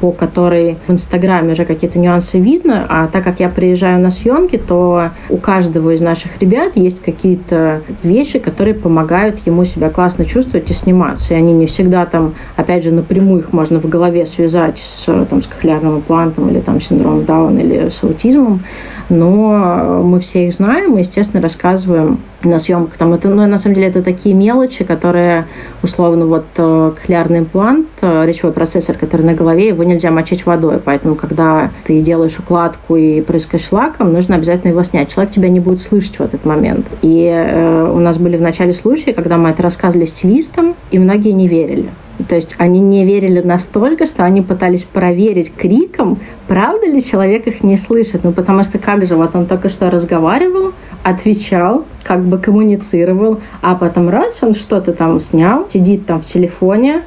по 0.00 0.12
которой 0.12 0.76
в 0.86 0.92
Инстаграме 0.92 1.52
уже 1.52 1.64
какие-то 1.64 1.98
нюансы 1.98 2.38
видно, 2.38 2.86
а 2.88 3.08
так 3.08 3.24
как 3.24 3.40
я 3.40 3.48
приезжаю 3.48 4.00
на 4.00 4.10
съемки, 4.10 4.56
то 4.56 5.10
у 5.28 5.36
каждого 5.36 5.90
из 5.90 6.00
наших 6.00 6.40
ребят 6.40 6.72
есть 6.76 7.00
какие-то 7.00 7.82
вещи, 8.02 8.38
которые 8.38 8.74
помогают 8.74 9.38
ему 9.46 9.64
себя 9.64 9.90
классно 9.90 10.24
чувствовать 10.24 10.70
и 10.70 10.74
сниматься. 10.74 11.34
И 11.34 11.36
они 11.36 11.52
не 11.52 11.66
всегда 11.66 12.06
там, 12.06 12.34
опять 12.56 12.84
же, 12.84 12.90
напрямую 12.90 13.40
их 13.40 13.52
можно 13.52 13.80
в 13.80 13.88
голове 13.88 14.26
связать 14.26 14.78
с, 14.78 15.04
там, 15.04 15.42
с 15.42 15.46
кохлеарным 15.46 15.96
имплантом 15.96 16.50
или 16.50 16.60
там 16.60 16.80
синдромом 16.80 17.24
Дауна 17.24 17.60
или 17.60 17.88
с 17.88 18.02
аутизмом, 18.02 18.60
но 19.08 20.02
мы 20.04 20.20
все 20.20 20.46
их 20.46 20.54
знаем 20.54 20.96
и, 20.96 21.00
естественно, 21.00 21.42
рассказываем 21.42 22.18
на 22.44 22.58
съемках. 22.58 22.96
Там 22.96 23.12
это, 23.12 23.28
ну, 23.28 23.46
на 23.46 23.58
самом 23.58 23.74
деле, 23.74 23.88
это 23.88 24.02
такие 24.02 24.34
мелочи, 24.34 24.84
которые, 24.84 25.46
условно, 25.82 26.26
вот 26.26 26.44
э, 26.56 26.92
кохлеарный 26.96 27.40
имплант, 27.40 27.88
э, 28.00 28.24
речевой 28.26 28.52
процессор, 28.52 28.96
который 28.96 29.22
на 29.22 29.34
голове, 29.34 29.68
его 29.68 29.82
нельзя 29.84 30.10
мочить 30.10 30.46
водой. 30.46 30.78
Поэтому, 30.84 31.14
когда 31.14 31.70
ты 31.84 32.00
делаешь 32.00 32.38
укладку 32.38 32.96
и 32.96 33.20
прыскаешь 33.20 33.70
лаком, 33.72 34.12
нужно 34.12 34.36
обязательно 34.36 34.70
его 34.70 34.82
снять. 34.82 35.12
Человек 35.12 35.32
тебя 35.32 35.48
не 35.48 35.60
будет 35.60 35.82
слышать 35.82 36.18
в 36.18 36.22
этот 36.22 36.44
момент. 36.44 36.86
И 37.02 37.30
э, 37.32 37.92
у 37.92 37.98
нас 37.98 38.18
были 38.18 38.36
в 38.36 38.42
начале 38.42 38.72
случаи, 38.72 39.12
когда 39.12 39.36
мы 39.36 39.50
это 39.50 39.62
рассказывали 39.62 40.06
стилистам, 40.06 40.74
и 40.90 40.98
многие 40.98 41.32
не 41.32 41.48
верили. 41.48 41.88
То 42.28 42.34
есть 42.34 42.54
они 42.58 42.80
не 42.80 43.04
верили 43.04 43.40
настолько, 43.40 44.06
что 44.06 44.24
они 44.24 44.42
пытались 44.42 44.84
проверить 44.84 45.52
криком, 45.54 46.18
правда 46.46 46.86
ли 46.86 47.02
человек 47.02 47.46
их 47.46 47.64
не 47.64 47.76
слышит. 47.76 48.24
Ну, 48.24 48.32
потому 48.32 48.62
что 48.64 48.78
как 48.78 49.04
же, 49.06 49.16
вот 49.16 49.34
он 49.34 49.46
только 49.46 49.68
что 49.68 49.90
разговаривал, 49.90 50.72
отвечал, 51.02 51.84
как 52.04 52.22
бы 52.22 52.38
коммуницировал, 52.38 53.40
а 53.60 53.74
потом 53.74 54.08
раз 54.08 54.38
он 54.42 54.54
что-то 54.54 54.92
там 54.92 55.18
снял, 55.20 55.68
сидит 55.68 56.06
там 56.06 56.20
в 56.20 56.24
телефоне, 56.24 57.02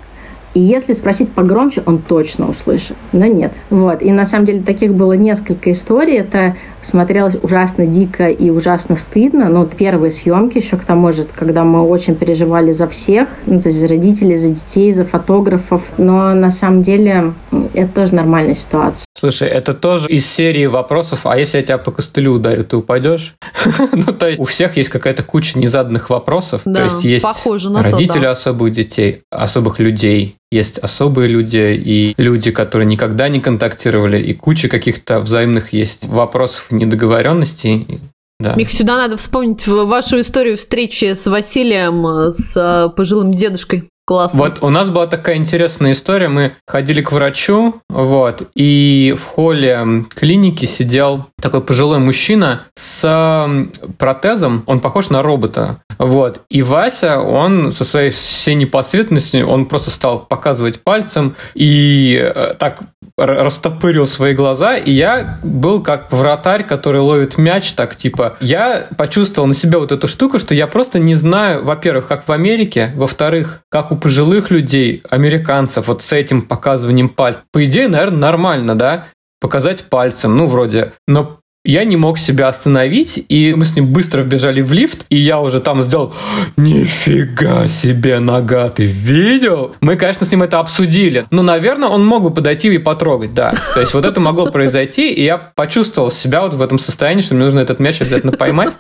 И 0.56 0.62
если 0.62 0.94
спросить 0.94 1.30
погромче, 1.32 1.84
он 1.86 2.00
точно 2.00 2.50
услышит. 2.50 2.96
Но 3.12 3.26
нет. 3.26 3.52
Вот. 3.70 4.02
И 4.02 4.12
на 4.12 4.24
самом 4.24 4.46
деле 4.46 4.62
таких 4.62 4.94
было 4.94 5.12
несколько 5.14 5.72
историй. 5.74 6.18
Это 6.18 6.56
смотрелось 6.82 7.36
ужасно 7.44 7.86
дико 7.86 8.30
и 8.30 8.50
ужасно 8.50 8.96
стыдно. 8.96 9.50
Ну, 9.50 9.66
первые 9.66 10.12
съемки 10.12 10.58
еще 10.60 10.78
к 10.78 10.86
тому 10.86 11.12
же, 11.12 11.26
когда 11.36 11.66
мы 11.66 11.82
очень 11.82 12.16
переживали 12.16 12.72
за 12.72 12.88
всех, 12.88 13.28
ну, 13.46 13.60
то 13.60 13.68
есть 13.68 13.82
за 13.82 13.90
родителей, 13.90 14.38
за 14.38 14.50
детей, 14.50 14.94
за 14.94 15.04
фотографов. 15.04 15.84
Но 15.98 16.34
на 16.34 16.52
самом 16.52 16.84
деле 16.84 17.34
это 17.74 17.90
тоже 17.94 18.16
нормальная 18.16 18.56
ситуация. 18.56 19.06
Слушай, 19.26 19.48
это 19.48 19.74
тоже 19.74 20.08
из 20.08 20.30
серии 20.30 20.68
вопросов, 20.68 21.22
а 21.26 21.36
если 21.36 21.58
я 21.58 21.64
тебя 21.64 21.78
по 21.80 21.92
костылю 21.92 22.34
ударю, 22.34 22.64
ты 22.64 22.78
упадешь? 22.78 23.34
ну, 23.92 24.14
то 24.14 24.30
есть 24.30 24.40
у 24.40 24.46
всех 24.46 24.78
есть 24.78 24.90
какая-то 24.90 25.24
куча 25.24 25.58
незаданных 25.58 26.12
вопросов. 26.12 26.62
Да, 26.64 26.76
то 26.76 26.84
есть 26.84 27.04
есть 27.04 27.26
родители 27.26 28.20
то, 28.20 28.22
да. 28.22 28.32
особых 28.32 28.72
детей, 28.72 29.24
особых 29.32 29.80
людей, 29.80 30.36
есть 30.52 30.78
особые 30.78 31.28
люди 31.28 31.58
и 31.58 32.14
люди, 32.18 32.52
которые 32.52 32.86
никогда 32.86 33.28
не 33.28 33.42
контактировали, 33.42 34.22
и 34.22 34.36
куча 34.36 34.68
каких-то 34.68 35.20
взаимных 35.20 35.74
есть 35.74 36.06
вопросов 36.06 36.68
недоговоренностей. 36.70 38.00
Да. 38.40 38.54
Мих, 38.54 38.72
сюда 38.72 38.98
надо 38.98 39.18
вспомнить 39.18 39.66
вашу 39.66 40.22
историю 40.22 40.56
встречи 40.56 41.16
с 41.16 41.26
Василием, 41.26 42.32
с 42.32 42.56
э, 42.56 42.96
пожилым 42.96 43.34
дедушкой. 43.34 43.90
Классно. 44.08 44.38
Вот 44.38 44.60
у 44.62 44.70
нас 44.70 44.90
была 44.90 45.08
такая 45.08 45.38
интересная 45.38 45.92
история. 45.92 46.28
Мы 46.28 46.54
ходили 46.68 47.02
к 47.02 47.12
врачу, 47.12 47.82
вот, 47.90 48.44
и 48.56 49.16
в 49.18 49.26
холле 49.26 50.06
клиники 50.14 50.66
сидел 50.66 51.26
такой 51.42 51.62
пожилой 51.62 51.98
мужчина 51.98 52.66
с 52.76 53.68
протезом. 53.98 54.64
Он 54.68 54.80
похож 54.80 55.10
на 55.10 55.24
робота. 55.24 55.78
Вот. 55.98 56.42
И 56.50 56.62
Вася, 56.62 57.20
он 57.20 57.72
со 57.72 57.84
своей 57.84 58.12
всей 58.12 58.56
непосредственностью, 58.56 59.48
он 59.48 59.66
просто 59.66 59.90
стал 59.90 60.20
показывать 60.20 60.82
пальцем 60.82 61.36
и 61.54 62.16
э, 62.16 62.54
так 62.60 62.82
растопырил 63.18 64.08
свои 64.08 64.34
глаза, 64.34 64.76
и 64.76 64.92
я 64.92 65.40
был 65.44 65.82
как 65.82 66.12
вратарь, 66.12 66.64
который 66.64 67.00
ловит 67.00 67.38
мяч, 67.38 67.72
так 67.74 67.96
типа, 67.96 68.36
я 68.42 68.88
почувствовал 68.98 69.48
на 69.48 69.54
себе 69.54 69.78
вот 69.78 69.92
эту 69.92 70.08
штуку, 70.08 70.38
что 70.38 70.54
я 70.54 70.68
просто 70.68 71.00
не 71.00 71.16
знаю, 71.16 71.64
во-первых, 71.64 72.08
как 72.08 72.28
в 72.28 72.32
Америке, 72.32 72.92
во-вторых, 72.96 73.62
как 73.70 73.92
у 73.92 73.98
пожилых 73.98 74.52
людей, 74.52 75.02
американцев, 75.10 75.88
вот 75.88 76.02
с 76.02 76.12
этим 76.12 76.42
показыванием 76.42 77.10
пальцев. 77.10 77.44
По 77.52 77.64
идее, 77.66 77.88
наверное, 77.88 78.20
нормально, 78.20 78.76
да, 78.76 79.08
показать 79.40 79.86
пальцем, 79.86 80.36
ну, 80.36 80.48
вроде. 80.48 80.92
Но 81.08 81.40
я 81.66 81.84
не 81.84 81.98
мог 81.98 82.20
себя 82.20 82.48
остановить, 82.48 83.26
и 83.28 83.54
мы 83.56 83.66
с 83.66 83.76
ним 83.76 83.88
быстро 83.88 84.22
вбежали 84.22 84.62
в 84.62 84.72
лифт, 84.72 85.06
и 85.10 85.18
я 85.18 85.40
уже 85.42 85.60
там 85.60 85.82
сделал 85.82 86.14
«Нифига 86.58 87.68
себе 87.68 88.20
нога, 88.20 88.70
ты 88.70 88.86
видел?» 88.86 89.76
Мы, 89.82 89.96
конечно, 89.96 90.26
с 90.26 90.32
ним 90.32 90.44
это 90.44 90.60
обсудили, 90.60 91.26
но, 91.32 91.42
наверное, 91.42 91.90
он 91.90 92.06
мог 92.06 92.24
бы 92.24 92.32
подойти 92.32 92.74
и 92.74 92.78
потрогать, 92.78 93.34
да. 93.34 93.54
То 93.74 93.82
есть 93.82 93.94
вот 93.94 94.06
это 94.06 94.20
могло 94.20 94.46
произойти, 94.46 95.12
и 95.12 95.24
я 95.24 95.38
почувствовал 95.38 96.12
себя 96.12 96.42
вот 96.44 96.54
в 96.54 96.62
этом 96.62 96.78
состоянии, 96.78 97.22
что 97.22 97.34
мне 97.34 97.46
нужно 97.46 97.60
этот 97.60 97.80
мяч 97.80 98.00
обязательно 98.00 98.32
поймать. 98.32 98.74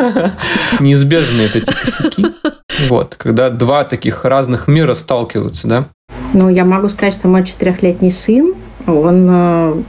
Неизбежные 0.80 1.48
эти 1.52 1.64
косяки. 1.64 2.26
Вот, 2.88 3.14
когда 3.16 3.50
два 3.50 3.84
таких 3.84 4.24
разных 4.24 4.68
мира 4.68 4.94
сталкиваются, 4.94 5.68
да? 5.68 5.84
Ну, 6.32 6.48
я 6.48 6.64
могу 6.64 6.88
сказать, 6.88 7.14
что 7.14 7.28
мой 7.28 7.44
четырехлетний 7.44 8.10
сын, 8.10 8.54
он 8.86 9.26
э, 9.28 9.82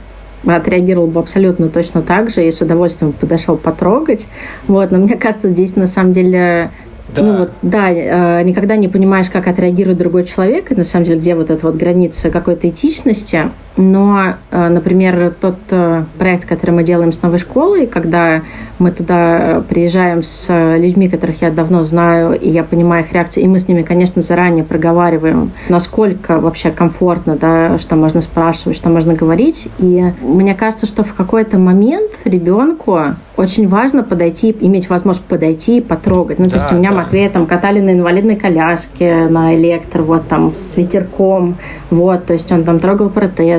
отреагировал 0.46 1.06
бы 1.06 1.20
абсолютно 1.20 1.68
точно 1.68 2.02
так 2.02 2.30
же 2.30 2.46
и 2.46 2.50
с 2.50 2.60
удовольствием 2.60 3.12
подошел 3.12 3.56
потрогать. 3.56 4.26
Вот, 4.66 4.90
но 4.90 4.98
мне 4.98 5.16
кажется, 5.16 5.48
здесь 5.48 5.76
на 5.76 5.86
самом 5.86 6.12
деле 6.12 6.70
да. 7.14 7.22
Ну 7.22 7.38
вот, 7.38 7.52
да, 7.60 7.90
э, 7.90 8.42
никогда 8.42 8.76
не 8.76 8.88
понимаешь, 8.88 9.28
как 9.28 9.46
отреагирует 9.46 9.98
другой 9.98 10.24
человек, 10.24 10.72
и 10.72 10.74
на 10.74 10.84
самом 10.84 11.04
деле, 11.04 11.18
где 11.18 11.34
вот 11.34 11.50
эта 11.50 11.66
вот 11.66 11.76
граница 11.76 12.30
какой-то 12.30 12.68
этичности. 12.68 13.50
Но, 13.76 14.34
э, 14.50 14.68
например, 14.68 15.34
тот 15.40 15.56
э, 15.70 16.04
проект, 16.18 16.46
который 16.46 16.72
мы 16.72 16.84
делаем 16.84 17.12
с 17.12 17.22
новой 17.22 17.38
школой, 17.38 17.86
когда 17.86 18.42
мы 18.78 18.90
туда 18.90 19.62
приезжаем 19.68 20.22
с 20.22 20.46
людьми, 20.76 21.08
которых 21.08 21.40
я 21.40 21.50
давно 21.50 21.84
знаю, 21.84 22.38
и 22.38 22.50
я 22.50 22.64
понимаю 22.64 23.04
их 23.04 23.12
реакции, 23.12 23.42
и 23.42 23.48
мы 23.48 23.58
с 23.58 23.68
ними, 23.68 23.82
конечно, 23.82 24.20
заранее 24.22 24.64
проговариваем, 24.64 25.52
насколько 25.68 26.38
вообще 26.38 26.70
комфортно, 26.70 27.36
да, 27.36 27.78
что 27.78 27.96
можно 27.96 28.20
спрашивать, 28.20 28.76
что 28.76 28.88
можно 28.88 29.14
говорить. 29.14 29.68
И 29.78 30.04
мне 30.20 30.54
кажется, 30.54 30.86
что 30.86 31.04
в 31.04 31.14
какой-то 31.14 31.58
момент 31.58 32.10
ребенку 32.24 32.98
очень 33.36 33.68
важно 33.68 34.02
подойти, 34.02 34.54
иметь 34.60 34.88
возможность 34.90 35.26
подойти 35.26 35.78
и 35.78 35.80
потрогать. 35.80 36.38
Ну, 36.38 36.44
да, 36.46 36.50
то 36.50 36.56
есть 36.56 36.72
у 36.72 36.76
меня 36.76 36.90
да. 36.90 36.96
Матвея 36.96 37.30
там 37.30 37.46
катали 37.46 37.80
на 37.80 37.92
инвалидной 37.92 38.36
коляске, 38.36 39.28
на 39.28 39.54
электро, 39.54 40.02
вот 40.02 40.28
там 40.28 40.54
с 40.54 40.76
ветерком, 40.76 41.56
вот, 41.90 42.26
то 42.26 42.32
есть 42.34 42.50
он 42.52 42.64
там 42.64 42.78
трогал 42.78 43.10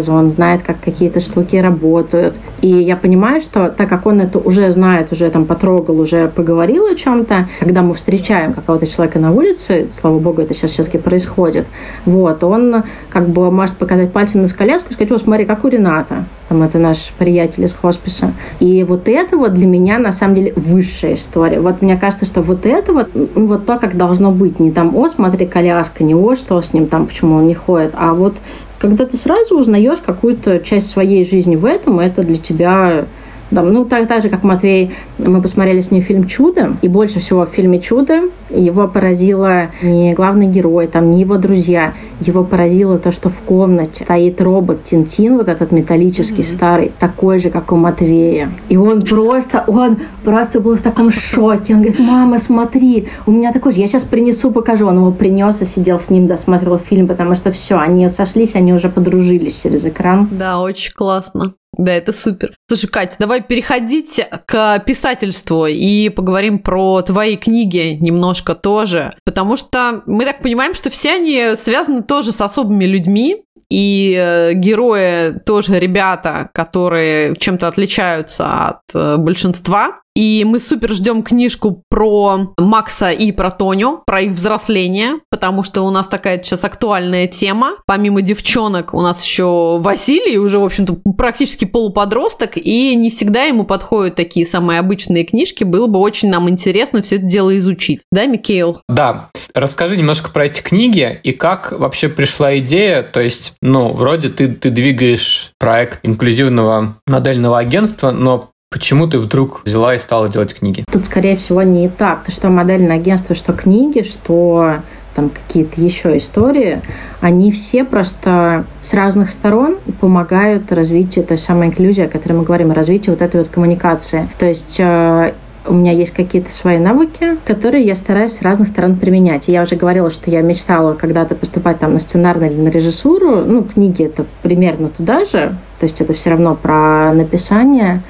протезы, 0.03 0.11
он 0.11 0.29
знает, 0.29 0.61
как 0.63 0.79
какие-то 0.79 1.19
штуки 1.19 1.55
работают. 1.55 2.35
И 2.61 2.67
я 2.67 2.95
понимаю, 2.95 3.41
что 3.41 3.69
так 3.69 3.89
как 3.89 4.05
он 4.05 4.21
это 4.21 4.39
уже 4.39 4.71
знает, 4.71 5.11
уже 5.11 5.29
там 5.29 5.45
потрогал, 5.45 5.99
уже 5.99 6.27
поговорил 6.27 6.85
о 6.85 6.95
чем-то, 6.95 7.47
когда 7.59 7.81
мы 7.81 7.93
встречаем 7.93 8.53
какого-то 8.53 8.87
человека 8.87 9.19
на 9.19 9.31
улице, 9.31 9.87
слава 9.99 10.19
богу, 10.19 10.41
это 10.41 10.53
сейчас 10.53 10.71
все-таки 10.71 10.97
происходит, 10.97 11.65
вот, 12.05 12.43
он 12.43 12.83
как 13.09 13.27
бы 13.29 13.51
может 13.51 13.77
показать 13.77 14.11
пальцем 14.11 14.41
на 14.41 14.49
коляску 14.49 14.89
и 14.89 14.93
сказать, 14.93 15.11
о, 15.11 15.17
смотри, 15.17 15.45
как 15.45 15.65
у 15.65 15.67
Рената 15.67 16.25
там 16.49 16.61
это 16.61 16.77
наш 16.77 17.11
приятель 17.17 17.63
из 17.63 17.73
хосписа. 17.73 18.33
И 18.59 18.83
вот 18.83 19.07
это 19.07 19.37
вот 19.37 19.53
для 19.53 19.65
меня 19.65 19.97
на 19.97 20.11
самом 20.11 20.35
деле 20.35 20.53
высшая 20.55 21.15
история. 21.15 21.59
Вот 21.59 21.81
мне 21.81 21.97
кажется, 21.97 22.25
что 22.25 22.41
вот 22.41 22.65
это 22.65 22.93
вот, 22.93 23.09
ну, 23.15 23.47
вот 23.47 23.65
то, 23.65 23.79
как 23.79 23.97
должно 23.97 24.31
быть. 24.31 24.59
Не 24.59 24.71
там, 24.71 24.95
о, 24.95 25.09
смотри, 25.09 25.47
коляска, 25.47 26.03
не 26.03 26.13
о, 26.13 26.35
что 26.35 26.61
с 26.61 26.73
ним 26.73 26.87
там, 26.87 27.07
почему 27.07 27.37
он 27.37 27.47
не 27.47 27.55
ходит, 27.55 27.93
а 27.97 28.13
вот 28.13 28.35
когда 28.84 29.05
ты 29.05 29.15
сразу 29.15 29.57
узнаешь 29.57 29.99
какую-то 30.05 30.59
часть 30.59 30.89
своей 30.89 31.23
жизни 31.23 31.55
в 31.55 31.63
этом, 31.63 32.01
это 32.01 32.21
для 32.21 32.36
тебя 32.36 33.05
да, 33.53 33.61
ну, 33.61 33.85
так, 33.85 34.07
так 34.07 34.21
же, 34.21 34.29
как 34.29 34.43
Матвей, 34.43 34.91
мы 35.17 35.41
посмотрели 35.41 35.81
с 35.81 35.91
ним 35.91 36.01
фильм 36.01 36.27
«Чудо», 36.27 36.73
и 36.81 36.87
больше 36.87 37.19
всего 37.19 37.45
в 37.45 37.49
фильме 37.49 37.79
«Чудо» 37.79 38.21
его 38.49 38.87
поразило 38.87 39.67
не 39.81 40.13
главный 40.13 40.47
герой, 40.47 40.87
там, 40.87 41.11
не 41.11 41.21
его 41.21 41.37
друзья, 41.37 41.93
его 42.19 42.43
поразило 42.43 42.97
то, 42.99 43.11
что 43.11 43.29
в 43.29 43.37
комнате 43.39 44.03
стоит 44.03 44.41
робот 44.41 44.83
Тинтин, 44.83 45.37
вот 45.37 45.47
этот 45.47 45.71
металлический 45.71 46.41
mm-hmm. 46.41 46.55
старый, 46.55 46.91
такой 46.99 47.39
же, 47.39 47.49
как 47.49 47.71
у 47.71 47.75
Матвея. 47.75 48.49
И 48.69 48.77
он 48.77 49.01
просто, 49.01 49.63
он 49.67 49.97
просто 50.23 50.59
был 50.59 50.75
в 50.75 50.81
таком 50.81 51.11
шоке. 51.11 51.73
Он 51.73 51.81
говорит, 51.81 51.99
мама, 51.99 52.39
смотри, 52.39 53.07
у 53.25 53.31
меня 53.31 53.51
такой 53.51 53.71
же, 53.71 53.79
я 53.79 53.87
сейчас 53.87 54.03
принесу, 54.03 54.51
покажу. 54.51 54.87
Он 54.87 54.97
его 54.97 55.11
принес 55.11 55.61
и 55.61 55.65
сидел 55.65 55.99
с 55.99 56.09
ним, 56.09 56.27
досмотрел 56.27 56.77
фильм, 56.77 57.07
потому 57.07 57.35
что 57.35 57.51
все, 57.51 57.77
они 57.77 58.07
сошлись, 58.09 58.55
они 58.55 58.73
уже 58.73 58.89
подружились 58.89 59.61
через 59.61 59.85
экран. 59.85 60.27
Да, 60.31 60.59
очень 60.59 60.93
классно. 60.93 61.53
Да, 61.78 61.91
это 61.91 62.13
супер. 62.13 62.55
Слушай, 62.67 62.88
Катя, 62.88 63.15
давай 63.19 63.41
переходить 63.41 64.21
к 64.45 64.80
писательству 64.80 65.65
и 65.65 66.09
поговорим 66.09 66.59
про 66.59 67.01
твои 67.01 67.36
книги 67.36 67.97
немножко 67.99 68.55
тоже. 68.55 69.15
Потому 69.26 69.57
что 69.57 70.03
мы 70.05 70.26
так 70.26 70.41
понимаем, 70.41 70.76
что 70.76 70.89
все 70.89 71.13
они 71.13 71.55
связаны 71.55 72.03
тоже 72.03 72.32
с 72.32 72.41
особыми 72.41 72.86
людьми, 72.86 73.43
и 73.74 74.15
э, 74.15 74.53
герои 74.53 75.39
тоже 75.45 75.80
ребята, 75.80 76.49
которые 76.53 77.36
чем-то 77.36 77.67
отличаются 77.67 78.67
от 78.67 78.82
э, 78.93 79.17
большинства. 79.17 80.01
И 80.15 80.43
мы 80.45 80.59
супер 80.59 80.93
ждем 80.93 81.24
книжку 81.24 81.82
про 81.89 82.53
Макса 82.59 83.09
и 83.09 83.32
про 83.32 83.49
Тоню, 83.49 84.03
про 84.05 84.21
их 84.21 84.34
взросление, 84.34 85.13
потому 85.43 85.61
что 85.63 85.81
у 85.81 85.89
нас 85.89 86.07
такая 86.07 86.41
сейчас 86.41 86.63
актуальная 86.63 87.27
тема. 87.27 87.73
Помимо 87.85 88.21
девчонок 88.21 88.93
у 88.93 89.01
нас 89.01 89.25
еще 89.25 89.77
Василий, 89.77 90.37
уже, 90.37 90.57
в 90.57 90.63
общем-то, 90.63 90.99
практически 91.17 91.65
полуподросток, 91.65 92.55
и 92.55 92.95
не 92.95 93.09
всегда 93.09 93.43
ему 93.43 93.65
подходят 93.65 94.15
такие 94.15 94.47
самые 94.47 94.79
обычные 94.79 95.25
книжки. 95.25 95.65
Было 95.65 95.87
бы 95.87 95.99
очень 95.99 96.29
нам 96.29 96.49
интересно 96.49 97.01
все 97.01 97.17
это 97.17 97.25
дело 97.25 97.57
изучить. 97.57 98.03
Да, 98.09 98.25
Микейл? 98.25 98.79
Да. 98.87 99.31
Расскажи 99.53 99.97
немножко 99.97 100.29
про 100.29 100.45
эти 100.45 100.61
книги 100.61 101.19
и 101.23 101.33
как 101.33 101.73
вообще 101.73 102.07
пришла 102.07 102.57
идея. 102.59 103.03
То 103.03 103.19
есть, 103.19 103.51
ну, 103.61 103.91
вроде 103.91 104.29
ты, 104.29 104.47
ты 104.47 104.69
двигаешь 104.69 105.51
проект 105.59 106.07
инклюзивного 106.07 106.95
модельного 107.05 107.59
агентства, 107.59 108.11
но 108.11 108.49
Почему 108.71 109.05
ты 109.05 109.19
вдруг 109.19 109.61
взяла 109.65 109.93
и 109.93 109.99
стала 109.99 110.29
делать 110.29 110.55
книги? 110.55 110.83
Тут, 110.91 111.05
скорее 111.05 111.37
всего, 111.37 111.61
не 111.61 111.89
так. 111.89 112.21
Потому 112.21 112.35
что 112.35 112.49
модельное 112.49 112.95
агентство, 112.95 113.35
что 113.35 113.53
книги, 113.53 114.01
что 114.01 114.79
там 115.16 115.30
какие-то 115.30 115.80
еще 115.80 116.18
истории, 116.18 116.82
они 117.22 117.51
все 117.51 117.84
просто 117.84 118.66
с 118.82 118.93
разных 118.93 119.32
сторон 119.32 119.78
помогают 119.99 120.72
развитию 120.72 121.26
той 121.26 121.38
самой 121.38 121.68
инклюзии, 121.68 122.05
о 122.05 122.09
которой 122.09 122.34
мы 122.34 122.43
говорим, 122.43 122.72
развитию 122.72 123.16
вот 123.16 123.22
этой 123.22 123.41
вот 123.41 123.49
коммуникации. 123.49 124.28
То 124.39 124.45
есть 124.45 124.80
э, 124.80 125.34
у 125.66 125.74
меня 125.74 125.91
есть 125.91 126.11
какие-то 126.11 126.51
свои 126.51 126.78
навыки, 126.78 127.38
которые 127.45 127.86
я 127.86 127.95
стараюсь 127.95 128.34
с 128.34 128.41
разных 128.41 128.68
сторон 128.68 128.97
применять. 128.97 129.47
И 129.47 129.51
я 129.51 129.61
уже 129.61 129.76
говорила, 129.76 130.09
что 130.09 130.30
я 130.30 130.41
мечтала 130.41 130.93
когда-то 130.93 131.36
поступать 131.36 131.80
там 131.80 131.93
на 131.93 131.99
сценарную 131.99 132.51
или 132.51 132.59
на 132.59 132.70
режиссуру. 132.70 133.45
Ну, 133.45 133.64
книги 133.64 134.03
это 134.03 134.26
примерно 134.41 134.89
туда 134.89 135.26
же. 135.26 135.55
То 135.80 135.86
есть 135.86 136.01
это 136.01 136.14
все 136.14 136.32
равно 136.32 136.55
про 136.55 137.14
написание. 137.14 138.01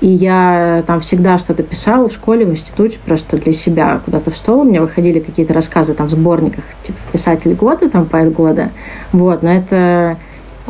И 0.00 0.08
я 0.08 0.84
там 0.86 1.00
всегда 1.00 1.38
что-то 1.38 1.62
писала 1.62 2.08
в 2.08 2.12
школе, 2.12 2.46
в 2.46 2.50
институте, 2.50 2.98
просто 3.04 3.36
для 3.36 3.52
себя 3.52 4.00
куда-то 4.04 4.30
в 4.30 4.36
стол. 4.36 4.60
У 4.60 4.64
меня 4.64 4.80
выходили 4.80 5.18
какие-то 5.18 5.52
рассказы 5.52 5.94
там 5.94 6.06
в 6.06 6.10
сборниках, 6.10 6.64
типа 6.86 6.98
«Писатель 7.12 7.54
года», 7.54 7.90
там 7.90 8.06
«Поэт 8.06 8.32
года». 8.32 8.70
Вот, 9.12 9.42
но 9.42 9.52
это 9.52 10.16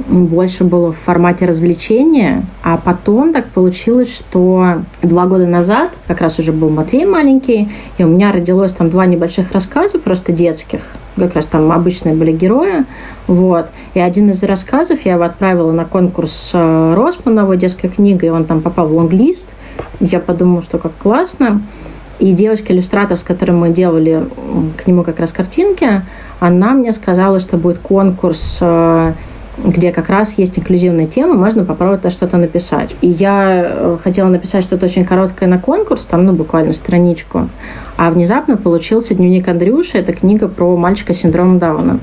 больше 0.06 0.64
было 0.64 0.92
в 0.92 0.96
формате 0.96 1.46
развлечения, 1.46 2.44
а 2.62 2.76
потом 2.76 3.32
так 3.32 3.48
получилось, 3.48 4.14
что 4.14 4.82
два 5.02 5.26
года 5.26 5.46
назад, 5.46 5.90
как 6.06 6.20
раз 6.20 6.38
уже 6.38 6.52
был 6.52 6.70
Матвей 6.70 7.06
маленький, 7.06 7.68
и 7.98 8.04
у 8.04 8.08
меня 8.08 8.32
родилось 8.32 8.72
там 8.72 8.90
два 8.90 9.06
небольших 9.06 9.52
рассказа, 9.52 9.98
просто 9.98 10.32
детских, 10.32 10.80
как 11.16 11.34
раз 11.34 11.46
там 11.46 11.72
обычные 11.72 12.14
были 12.14 12.32
герои, 12.32 12.84
вот. 13.26 13.68
И 13.94 14.00
один 14.00 14.30
из 14.30 14.42
рассказов 14.42 15.00
я 15.04 15.14
его 15.14 15.24
отправила 15.24 15.72
на 15.72 15.84
конкурс 15.84 16.50
э, 16.52 16.94
Росмановой 16.94 17.56
детской 17.56 17.88
книги, 17.88 18.26
и 18.26 18.30
он 18.30 18.44
там 18.44 18.60
попал 18.60 18.86
в 18.86 18.96
лонглист. 18.96 19.46
Я 20.00 20.20
подумала, 20.20 20.62
что 20.62 20.78
как 20.78 20.92
классно. 20.96 21.60
И 22.18 22.32
девочка-иллюстратор, 22.32 23.16
с 23.16 23.22
которой 23.22 23.52
мы 23.52 23.70
делали 23.70 24.26
к 24.76 24.86
нему 24.88 25.04
как 25.04 25.20
раз 25.20 25.32
картинки, 25.32 26.02
она 26.40 26.72
мне 26.72 26.92
сказала, 26.92 27.38
что 27.38 27.56
будет 27.56 27.78
конкурс 27.78 28.58
э, 28.60 29.12
где 29.64 29.92
как 29.92 30.08
раз 30.08 30.36
есть 30.36 30.58
инклюзивная 30.58 31.06
тема, 31.06 31.34
можно 31.34 31.64
попробовать 31.64 32.12
что-то 32.12 32.36
написать. 32.36 32.94
И 33.00 33.08
я 33.08 33.66
э, 33.68 33.98
хотела 34.02 34.28
написать 34.28 34.64
что-то 34.64 34.86
очень 34.86 35.04
короткое 35.04 35.48
на 35.48 35.58
конкурс, 35.58 36.04
там, 36.04 36.24
ну, 36.24 36.32
буквально 36.32 36.74
страничку. 36.74 37.48
А 37.96 38.10
внезапно 38.10 38.56
получился 38.56 39.14
дневник 39.14 39.48
Андрюши, 39.48 39.98
это 39.98 40.12
книга 40.12 40.48
про 40.48 40.76
мальчика 40.76 41.14
с 41.14 41.18
синдромом 41.18 41.58
Дауна. 41.58 42.00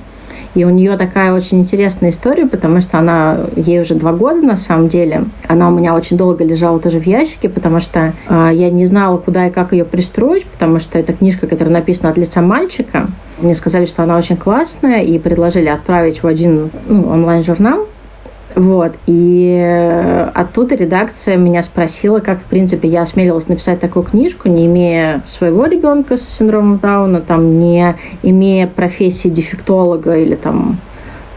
И 0.56 0.64
у 0.64 0.70
нее 0.70 0.98
такая 0.98 1.34
очень 1.34 1.60
интересная 1.60 2.12
история, 2.12 2.46
потому 2.46 2.80
что 2.80 2.98
она, 2.98 3.40
ей 3.58 3.82
уже 3.82 3.94
два 3.94 4.14
года 4.14 4.42
на 4.42 4.56
самом 4.56 4.88
деле. 4.88 5.26
Она 5.50 5.68
у 5.68 5.72
меня 5.72 5.94
очень 5.94 6.16
долго 6.16 6.46
лежала 6.46 6.80
тоже 6.80 7.00
в 7.00 7.06
ящике, 7.06 7.50
потому 7.50 7.82
что 7.82 8.14
э, 8.30 8.50
я 8.54 8.70
не 8.70 8.86
знала, 8.86 9.18
куда 9.18 9.48
и 9.48 9.52
как 9.52 9.74
ее 9.74 9.84
пристроить, 9.84 10.46
потому 10.46 10.80
что 10.80 10.98
это 10.98 11.12
книжка, 11.12 11.48
которая 11.48 11.74
написана 11.74 12.10
от 12.10 12.18
лица 12.18 12.42
мальчика. 12.42 13.08
Мне 13.46 13.54
сказали, 13.54 13.86
что 13.86 14.02
она 14.02 14.18
очень 14.18 14.38
классная, 14.38 15.04
и 15.04 15.20
предложили 15.20 15.68
отправить 15.68 16.24
в 16.24 16.28
один 16.28 16.72
ну, 16.88 17.08
онлайн-журнал. 17.10 17.88
Вот. 18.56 18.94
И 19.06 19.56
э, 19.62 20.30
оттуда 20.34 20.74
редакция 20.74 21.38
меня 21.38 21.62
спросила, 21.62 22.22
как, 22.22 22.40
в 22.40 22.46
принципе, 22.46 22.88
я 22.88 23.04
осмелилась 23.04 23.48
написать 23.48 23.80
такую 23.80 24.02
книжку, 24.02 24.50
не 24.50 24.66
имея 24.66 25.22
своего 25.28 25.66
ребенка 25.68 26.18
с 26.18 26.28
синдромом 26.28 26.80
Дауна, 26.80 27.22
там, 27.22 27.60
не 27.60 27.96
имея 28.24 28.66
профессии 28.66 29.28
дефектолога 29.28 30.18
или 30.18 30.34
там 30.34 30.78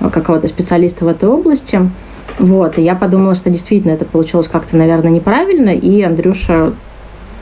какого-то 0.00 0.48
специалиста 0.48 1.04
в 1.04 1.08
этой 1.08 1.28
области. 1.28 1.78
Вот. 2.38 2.78
И 2.78 2.82
я 2.82 2.94
подумала, 2.94 3.34
что 3.34 3.50
действительно 3.50 3.92
это 3.92 4.06
получилось 4.06 4.48
как-то, 4.48 4.78
наверное, 4.78 5.10
неправильно, 5.10 5.70
и 5.74 6.00
Андрюша 6.00 6.72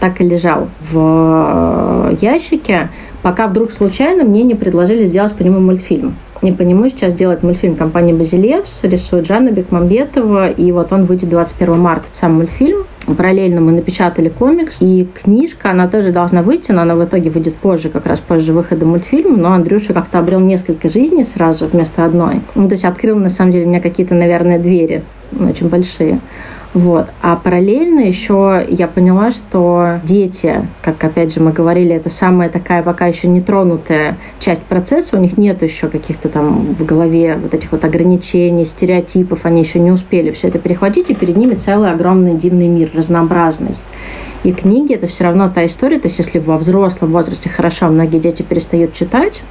так 0.01 0.21
и 0.21 0.25
лежал 0.25 0.69
в 0.91 2.11
э, 2.11 2.17
ящике, 2.21 2.91
пока 3.27 3.49
вдруг 3.49 3.73
случайно 3.73 4.23
мне 4.23 4.45
не 4.45 4.55
предложили 4.55 5.05
сделать 5.05 5.33
по 5.33 5.43
нему 5.43 5.59
мультфильм. 5.59 6.15
Не 6.43 6.53
по 6.53 6.63
нему 6.63 6.89
сейчас 6.89 7.13
делает 7.13 7.43
мультфильм 7.43 7.75
компании 7.75 8.13
«Базилевс», 8.13 8.85
рисует 8.85 9.27
Жанна 9.27 9.51
Бекмамбетова, 9.51 10.51
и 10.51 10.71
вот 10.71 10.93
он 10.93 11.07
выйдет 11.07 11.31
21 11.31 11.77
марта, 11.77 12.05
сам 12.13 12.35
мультфильм. 12.35 12.85
Параллельно 13.05 13.61
мы 13.61 13.73
напечатали 13.73 14.29
комикс, 14.29 14.81
и 14.81 15.09
книжка, 15.13 15.73
она 15.73 15.89
тоже 15.89 16.13
должна 16.13 16.43
выйти, 16.43 16.71
но 16.71 16.83
она 16.83 16.95
в 16.95 17.05
итоге 17.05 17.31
выйдет 17.31 17.57
позже, 17.57 17.89
как 17.89 18.07
раз 18.07 18.21
позже 18.21 18.53
выхода 18.53 18.87
мультфильма, 18.87 19.37
но 19.37 19.55
Андрюша 19.55 19.93
как-то 19.93 20.21
обрел 20.21 20.39
несколько 20.39 20.89
жизней 20.89 21.25
сразу 21.25 21.67
вместо 21.67 22.05
одной. 22.05 22.43
Ну, 22.55 22.69
то 22.69 22.75
есть 22.75 22.85
открыл, 22.85 23.17
на 23.17 23.29
самом 23.29 23.51
деле, 23.51 23.67
меня 23.67 23.81
какие-то, 23.81 24.15
наверное, 24.15 24.61
двери 24.61 25.03
очень 25.33 25.69
большие. 25.69 26.21
Вот. 26.75 27.07
А 27.23 27.37
параллельно 27.37 28.01
еще 28.01 28.67
я 28.69 28.87
поняла, 28.87 29.31
что 29.31 30.01
дети, 30.05 30.61
как 30.83 31.03
опять 31.03 31.33
же 31.35 31.41
мы 31.41 31.53
говорили, 31.53 31.95
это 31.95 32.11
самая 32.11 32.51
такая 32.51 32.83
пока 32.83 33.07
еще 33.07 33.29
не 33.29 33.41
тронутая 33.41 34.19
часть 34.41 34.61
процесса, 34.63 35.17
у 35.17 35.21
них 35.21 35.39
нет 35.39 35.63
еще 35.63 35.89
каких-то 35.89 36.29
там 36.29 36.75
в 36.75 36.85
голове 36.85 37.39
вот 37.41 37.55
этих 37.55 37.73
вот 37.73 37.85
ограничений, 37.85 38.67
стереотипов, 38.67 39.47
они 39.47 39.63
еще 39.63 39.79
не 39.79 39.91
успели 39.91 40.31
все 40.33 40.49
это 40.49 40.59
перехватить, 40.59 41.09
и 41.11 41.15
перед 41.15 41.37
ними 41.37 41.55
целый 41.55 41.91
огромный 41.91 42.35
дивный 42.35 42.69
мир, 42.69 42.91
разнообразный. 42.95 43.77
И 44.45 44.53
книги 44.53 44.95
это 44.95 45.07
все 45.07 45.25
равно 45.25 45.51
та 45.53 45.65
история, 45.67 45.99
то 45.99 46.09
есть 46.09 46.19
если 46.19 46.39
во 46.39 46.59
взрослом 46.59 47.11
возрасте 47.11 47.49
хорошо, 47.49 47.89
многие 47.89 48.19
дети 48.19 48.43
перестают 48.43 48.93
читать, 48.93 49.43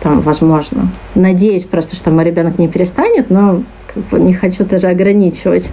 там, 0.00 0.20
возможно. 0.20 0.88
Надеюсь 1.14 1.64
просто, 1.64 1.96
что 1.96 2.10
мой 2.10 2.24
ребенок 2.24 2.58
не 2.58 2.68
перестанет, 2.68 3.30
но 3.30 3.62
как 3.92 4.04
бы 4.04 4.20
не 4.20 4.34
хочу 4.34 4.64
даже 4.64 4.88
ограничивать. 4.88 5.70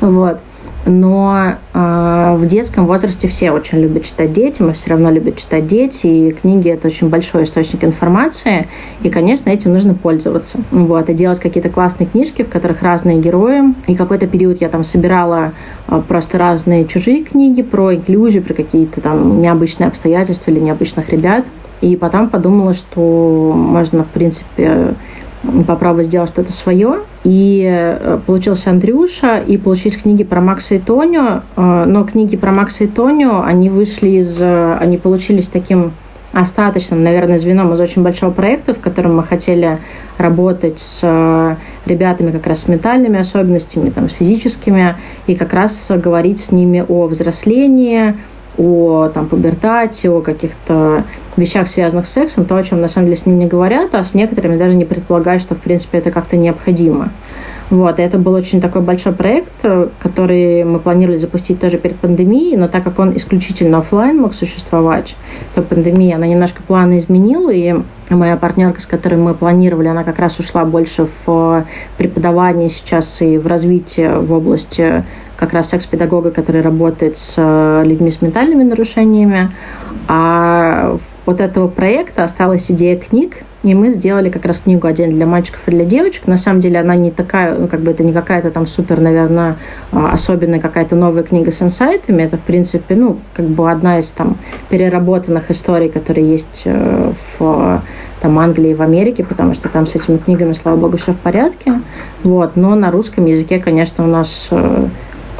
Вот. 0.00 0.38
Но 0.86 1.56
э, 1.74 2.36
в 2.38 2.46
детском 2.46 2.86
возрасте 2.86 3.28
все 3.28 3.50
очень 3.50 3.80
любят 3.80 4.04
читать 4.04 4.32
дети, 4.32 4.62
мы 4.62 4.72
все 4.72 4.90
равно 4.90 5.10
любят 5.10 5.36
читать 5.36 5.66
дети, 5.66 6.06
и 6.06 6.32
книги 6.32 6.70
это 6.70 6.88
очень 6.88 7.10
большой 7.10 7.44
источник 7.44 7.84
информации, 7.84 8.66
и, 9.02 9.10
конечно, 9.10 9.50
этим 9.50 9.74
нужно 9.74 9.94
пользоваться. 9.94 10.58
Вот, 10.70 11.10
и 11.10 11.14
делать 11.14 11.38
какие-то 11.38 11.68
классные 11.68 12.06
книжки, 12.06 12.42
в 12.42 12.48
которых 12.48 12.82
разные 12.82 13.20
герои. 13.20 13.74
И 13.88 13.94
какой-то 13.94 14.26
период 14.26 14.60
я 14.62 14.70
там 14.70 14.82
собирала 14.82 15.52
э, 15.86 16.00
просто 16.08 16.38
разные 16.38 16.86
чужие 16.86 17.24
книги 17.24 17.60
про 17.60 17.94
инклюзию, 17.94 18.42
про 18.42 18.54
какие-то 18.54 19.02
там 19.02 19.42
необычные 19.42 19.88
обстоятельства 19.88 20.50
или 20.50 20.60
необычных 20.60 21.10
ребят. 21.10 21.44
И 21.82 21.96
потом 21.96 22.28
подумала, 22.28 22.72
что 22.72 23.52
можно, 23.54 24.04
в 24.04 24.08
принципе, 24.08 24.94
попробовать 25.66 26.06
сделать 26.06 26.30
что-то 26.30 26.52
свое. 26.52 27.00
И 27.24 27.66
э, 27.70 28.18
получился 28.26 28.70
Андрюша, 28.70 29.38
и 29.38 29.56
получились 29.56 29.96
книги 29.96 30.24
про 30.24 30.40
Макса 30.40 30.74
и 30.74 30.78
Тоню. 30.78 31.42
Э, 31.56 31.84
но 31.86 32.04
книги 32.04 32.36
про 32.36 32.52
Макса 32.52 32.84
и 32.84 32.86
Тоню, 32.86 33.42
они 33.42 33.70
вышли 33.70 34.10
из... 34.10 34.40
Э, 34.40 34.76
они 34.80 34.98
получились 34.98 35.48
таким 35.48 35.92
остаточным, 36.32 37.02
наверное, 37.02 37.38
звеном 37.38 37.74
из 37.74 37.80
очень 37.80 38.02
большого 38.02 38.30
проекта, 38.30 38.72
в 38.72 38.78
котором 38.78 39.16
мы 39.16 39.24
хотели 39.24 39.78
работать 40.16 40.78
с 40.78 41.56
ребятами 41.86 42.30
как 42.30 42.46
раз 42.46 42.60
с 42.60 42.68
ментальными 42.68 43.18
особенностями, 43.18 43.90
там, 43.90 44.08
с 44.08 44.12
физическими, 44.12 44.94
и 45.26 45.34
как 45.34 45.52
раз 45.52 45.90
говорить 45.90 46.38
с 46.38 46.52
ними 46.52 46.84
о 46.86 47.06
взрослении, 47.08 48.14
о 48.60 49.08
там, 49.08 49.26
пубертате, 49.26 50.10
о 50.10 50.20
каких-то 50.20 51.04
вещах, 51.36 51.66
связанных 51.66 52.06
с 52.06 52.12
сексом, 52.12 52.44
то, 52.44 52.56
о 52.56 52.62
чем 52.62 52.80
на 52.82 52.88
самом 52.88 53.06
деле 53.06 53.16
с 53.16 53.24
ним 53.24 53.38
не 53.38 53.46
говорят, 53.46 53.94
а 53.94 54.04
с 54.04 54.12
некоторыми 54.12 54.58
даже 54.58 54.76
не 54.76 54.84
предполагают, 54.84 55.42
что, 55.42 55.54
в 55.54 55.60
принципе, 55.60 55.98
это 55.98 56.10
как-то 56.10 56.36
необходимо. 56.36 57.08
Вот, 57.70 58.00
и 58.00 58.02
это 58.02 58.18
был 58.18 58.34
очень 58.34 58.60
такой 58.60 58.82
большой 58.82 59.12
проект, 59.12 59.52
который 60.00 60.64
мы 60.64 60.80
планировали 60.80 61.16
запустить 61.18 61.60
тоже 61.60 61.78
перед 61.78 61.96
пандемией, 61.96 62.56
но 62.56 62.66
так 62.66 62.82
как 62.82 62.98
он 62.98 63.16
исключительно 63.16 63.78
офлайн 63.78 64.20
мог 64.20 64.34
существовать, 64.34 65.14
то 65.54 65.62
пандемия, 65.62 66.16
она 66.16 66.26
немножко 66.26 66.62
планы 66.62 66.98
изменила, 66.98 67.50
и 67.50 67.76
моя 68.10 68.36
партнерка, 68.36 68.80
с 68.80 68.86
которой 68.86 69.14
мы 69.14 69.34
планировали, 69.34 69.86
она 69.86 70.02
как 70.02 70.18
раз 70.18 70.38
ушла 70.40 70.64
больше 70.64 71.06
в 71.24 71.64
преподавание 71.96 72.68
сейчас 72.68 73.22
и 73.22 73.38
в 73.38 73.46
развитие 73.46 74.18
в 74.18 74.32
области 74.32 75.04
как 75.40 75.54
раз 75.54 75.70
секс-педагога, 75.70 76.30
который 76.30 76.60
работает 76.60 77.16
с 77.16 77.34
э, 77.38 77.82
людьми 77.86 78.10
с 78.10 78.20
ментальными 78.20 78.62
нарушениями. 78.62 79.50
А 80.06 80.98
вот 81.24 81.40
этого 81.40 81.66
проекта 81.66 82.24
осталась 82.24 82.70
идея 82.70 82.96
книг, 82.96 83.38
и 83.62 83.74
мы 83.74 83.92
сделали 83.92 84.30
как 84.30 84.44
раз 84.44 84.58
книгу 84.58 84.86
отдельно 84.86 85.14
для 85.14 85.26
мальчиков 85.26 85.60
и 85.66 85.70
для 85.70 85.84
девочек. 85.84 86.26
На 86.26 86.36
самом 86.36 86.60
деле 86.60 86.78
она 86.78 86.96
не 86.96 87.10
такая, 87.10 87.56
ну, 87.56 87.68
как 87.68 87.80
бы 87.80 87.90
это 87.90 88.02
не 88.02 88.12
какая-то 88.12 88.50
там 88.50 88.66
супер, 88.66 89.00
наверное, 89.00 89.56
а, 89.92 90.12
особенная 90.12 90.60
какая-то 90.60 90.96
новая 90.96 91.22
книга 91.22 91.52
с 91.52 91.60
инсайтами. 91.60 92.22
Это, 92.22 92.36
в 92.36 92.40
принципе, 92.40 92.94
ну, 92.94 93.18
как 93.34 93.46
бы 93.46 93.70
одна 93.70 93.98
из 93.98 94.10
там 94.10 94.36
переработанных 94.70 95.50
историй, 95.50 95.88
которые 95.88 96.30
есть 96.30 96.62
э, 96.64 97.12
в 97.38 97.82
там, 98.20 98.38
Англии 98.38 98.70
и 98.70 98.74
в 98.74 98.82
Америке, 98.82 99.24
потому 99.24 99.54
что 99.54 99.68
там 99.68 99.86
с 99.86 99.94
этими 99.94 100.16
книгами, 100.16 100.52
слава 100.54 100.76
богу, 100.76 100.96
все 100.96 101.12
в 101.12 101.18
порядке. 101.18 101.80
Вот. 102.24 102.56
Но 102.56 102.74
на 102.74 102.90
русском 102.90 103.26
языке, 103.26 103.58
конечно, 103.58 104.04
у 104.04 104.06
нас 104.06 104.48
э, 104.50 104.86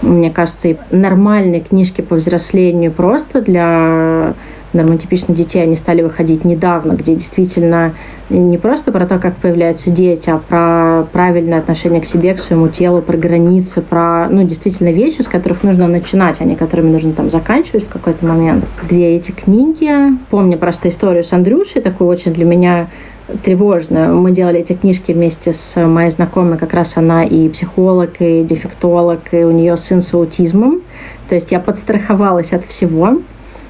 мне 0.03 0.31
кажется, 0.31 0.69
и 0.69 0.77
нормальные 0.91 1.61
книжки 1.61 2.01
по 2.01 2.17
взрослению 2.17 2.93
просто 2.93 3.41
для 3.41 4.35
нормотипичных 4.73 5.37
детей, 5.37 5.63
они 5.63 5.77
стали 5.77 6.03
выходить 6.03 6.45
недавно, 6.45 6.93
где 6.93 7.15
действительно 7.15 7.93
не 8.29 8.57
просто 8.57 8.93
про 8.93 9.07
то, 9.07 9.19
как 9.19 9.37
появляются 9.37 9.91
дети, 9.91 10.31
а 10.31 10.39
про 10.39 11.07
правильное 11.13 11.59
отношение 11.59 12.01
к 12.01 12.07
себе, 12.07 12.35
к 12.35 12.41
своему 12.41 12.69
телу, 12.69 13.03
про 13.03 13.17
границы, 13.17 13.83
про, 13.83 14.29
ну, 14.31 14.45
действительно 14.45 14.93
вещи, 14.93 15.23
с 15.23 15.29
которых 15.29 15.65
нужно 15.65 15.89
начинать, 15.89 16.37
а 16.41 16.45
не 16.45 16.55
которыми 16.55 16.91
нужно 16.91 17.13
там 17.13 17.31
заканчивать 17.31 17.85
в 17.85 17.89
какой-то 17.89 18.25
момент. 18.25 18.65
Две 18.89 19.17
эти 19.17 19.33
книги. 19.33 19.91
Помню 20.31 20.57
просто 20.57 20.89
историю 20.89 21.25
с 21.25 21.33
Андрюшей, 21.33 21.83
такую 21.83 22.09
очень 22.09 22.33
для 22.33 22.45
меня 22.45 22.87
тревожно. 23.45 24.09
Мы 24.15 24.33
делали 24.33 24.61
эти 24.61 24.73
книжки 24.73 25.13
вместе 25.13 25.53
с 25.53 25.81
моей 25.81 26.11
знакомой, 26.11 26.59
как 26.59 26.73
раз 26.73 26.97
она 26.97 27.25
и 27.25 27.49
психолог, 27.49 28.11
и 28.21 28.43
дефектолог, 28.43 29.21
и 29.33 29.45
у 29.45 29.51
нее 29.51 29.77
сын 29.77 30.03
с 30.03 30.13
аутизмом. 30.15 30.83
То 31.29 31.35
есть 31.35 31.53
я 31.53 31.61
подстраховалась 31.61 32.53
от 32.53 32.65
всего. 32.65 33.21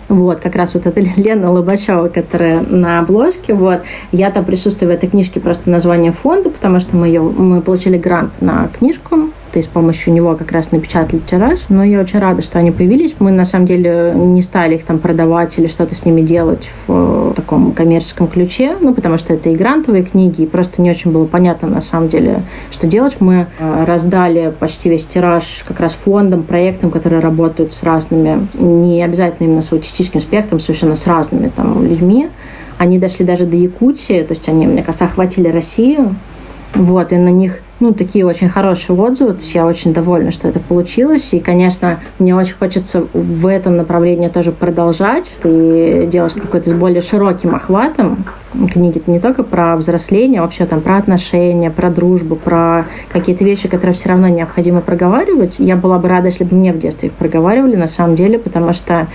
Вот, 0.08 0.40
как 0.40 0.56
раз 0.56 0.74
вот 0.74 0.86
эта 0.86 1.00
Лена 1.16 1.52
Лобачева, 1.52 2.08
которая 2.08 2.60
на 2.60 2.98
обложке, 2.98 3.54
вот, 3.54 3.82
я 4.10 4.30
там 4.30 4.44
присутствую 4.44 4.90
в 4.90 4.94
этой 4.94 5.08
книжке 5.08 5.38
просто 5.38 5.70
название 5.70 6.10
фонда, 6.10 6.50
потому 6.50 6.80
что 6.80 6.96
мы, 6.96 7.06
ее, 7.06 7.20
мы 7.20 7.60
получили 7.60 7.96
грант 7.96 8.32
на 8.40 8.68
книжку, 8.76 9.30
и 9.58 9.62
с 9.62 9.66
помощью 9.66 10.12
него 10.12 10.34
как 10.36 10.52
раз 10.52 10.72
напечатали 10.72 11.20
тираж. 11.20 11.60
Но 11.68 11.84
я 11.84 12.00
очень 12.00 12.18
рада, 12.18 12.42
что 12.42 12.58
они 12.58 12.70
появились. 12.70 13.14
Мы 13.18 13.30
на 13.30 13.44
самом 13.44 13.66
деле 13.66 14.12
не 14.14 14.42
стали 14.42 14.76
их 14.76 14.84
там 14.84 14.98
продавать 14.98 15.58
или 15.58 15.66
что-то 15.66 15.94
с 15.94 16.04
ними 16.04 16.22
делать 16.22 16.70
в 16.86 17.32
таком 17.34 17.72
коммерческом 17.72 18.28
ключе, 18.28 18.76
ну, 18.80 18.94
потому 18.94 19.18
что 19.18 19.34
это 19.34 19.50
и 19.50 19.56
грантовые 19.56 20.04
книги, 20.04 20.42
и 20.42 20.46
просто 20.46 20.82
не 20.82 20.90
очень 20.90 21.10
было 21.12 21.26
понятно 21.26 21.68
на 21.68 21.80
самом 21.80 22.08
деле, 22.08 22.42
что 22.70 22.86
делать. 22.86 23.16
Мы 23.20 23.46
э, 23.58 23.84
раздали 23.84 24.52
почти 24.58 24.88
весь 24.88 25.06
тираж 25.06 25.64
как 25.66 25.80
раз 25.80 25.94
фондам, 25.94 26.42
проектам, 26.42 26.90
которые 26.90 27.20
работают 27.20 27.72
с 27.72 27.82
разными, 27.82 28.46
не 28.54 29.02
обязательно 29.02 29.46
именно 29.46 29.62
с 29.62 29.72
аутистическим 29.72 30.20
спектром, 30.20 30.60
совершенно 30.60 30.96
с 30.96 31.06
разными 31.06 31.50
там 31.54 31.84
людьми. 31.84 32.28
Они 32.78 32.98
дошли 32.98 33.24
даже 33.24 33.44
до 33.44 33.56
Якутии, 33.56 34.22
то 34.22 34.32
есть 34.32 34.48
они, 34.48 34.66
мне 34.66 34.82
кажется, 34.82 35.04
охватили 35.04 35.48
Россию. 35.48 36.14
Вот, 36.74 37.12
и 37.12 37.16
на 37.16 37.28
них 37.28 37.60
ну, 37.80 37.92
такие 37.92 38.26
очень 38.26 38.48
хорошие 38.48 38.96
отзывы. 38.96 39.32
То 39.32 39.40
есть 39.40 39.54
я 39.54 39.66
очень 39.66 39.92
довольна, 39.92 40.30
что 40.30 40.48
это 40.48 40.60
получилось. 40.60 41.32
И, 41.32 41.40
конечно, 41.40 41.98
мне 42.18 42.36
очень 42.36 42.54
хочется 42.54 43.06
в 43.12 43.46
этом 43.46 43.76
направлении 43.76 44.28
тоже 44.28 44.52
продолжать 44.52 45.34
и 45.44 46.08
делать 46.10 46.34
какой-то 46.34 46.70
с 46.70 46.72
более 46.72 47.00
широким 47.00 47.54
охватом. 47.54 48.24
Книги 48.72 49.00
не 49.06 49.20
только 49.20 49.42
про 49.42 49.76
взросление, 49.76 50.40
а 50.40 50.42
вообще 50.42 50.66
там 50.66 50.80
про 50.80 50.96
отношения, 50.96 51.70
про 51.70 51.90
дружбу, 51.90 52.36
про 52.36 52.84
какие-то 53.08 53.44
вещи, 53.44 53.68
которые 53.68 53.94
все 53.94 54.10
равно 54.10 54.28
необходимо 54.28 54.80
проговаривать. 54.80 55.56
Я 55.58 55.76
была 55.76 55.98
бы 55.98 56.08
рада, 56.08 56.28
если 56.28 56.44
бы 56.44 56.56
мне 56.56 56.72
в 56.72 56.78
детстве 56.78 57.08
их 57.08 57.14
проговаривали, 57.14 57.76
на 57.76 57.88
самом 57.88 58.16
деле, 58.16 58.38
потому 58.38 58.72
что 58.74 59.06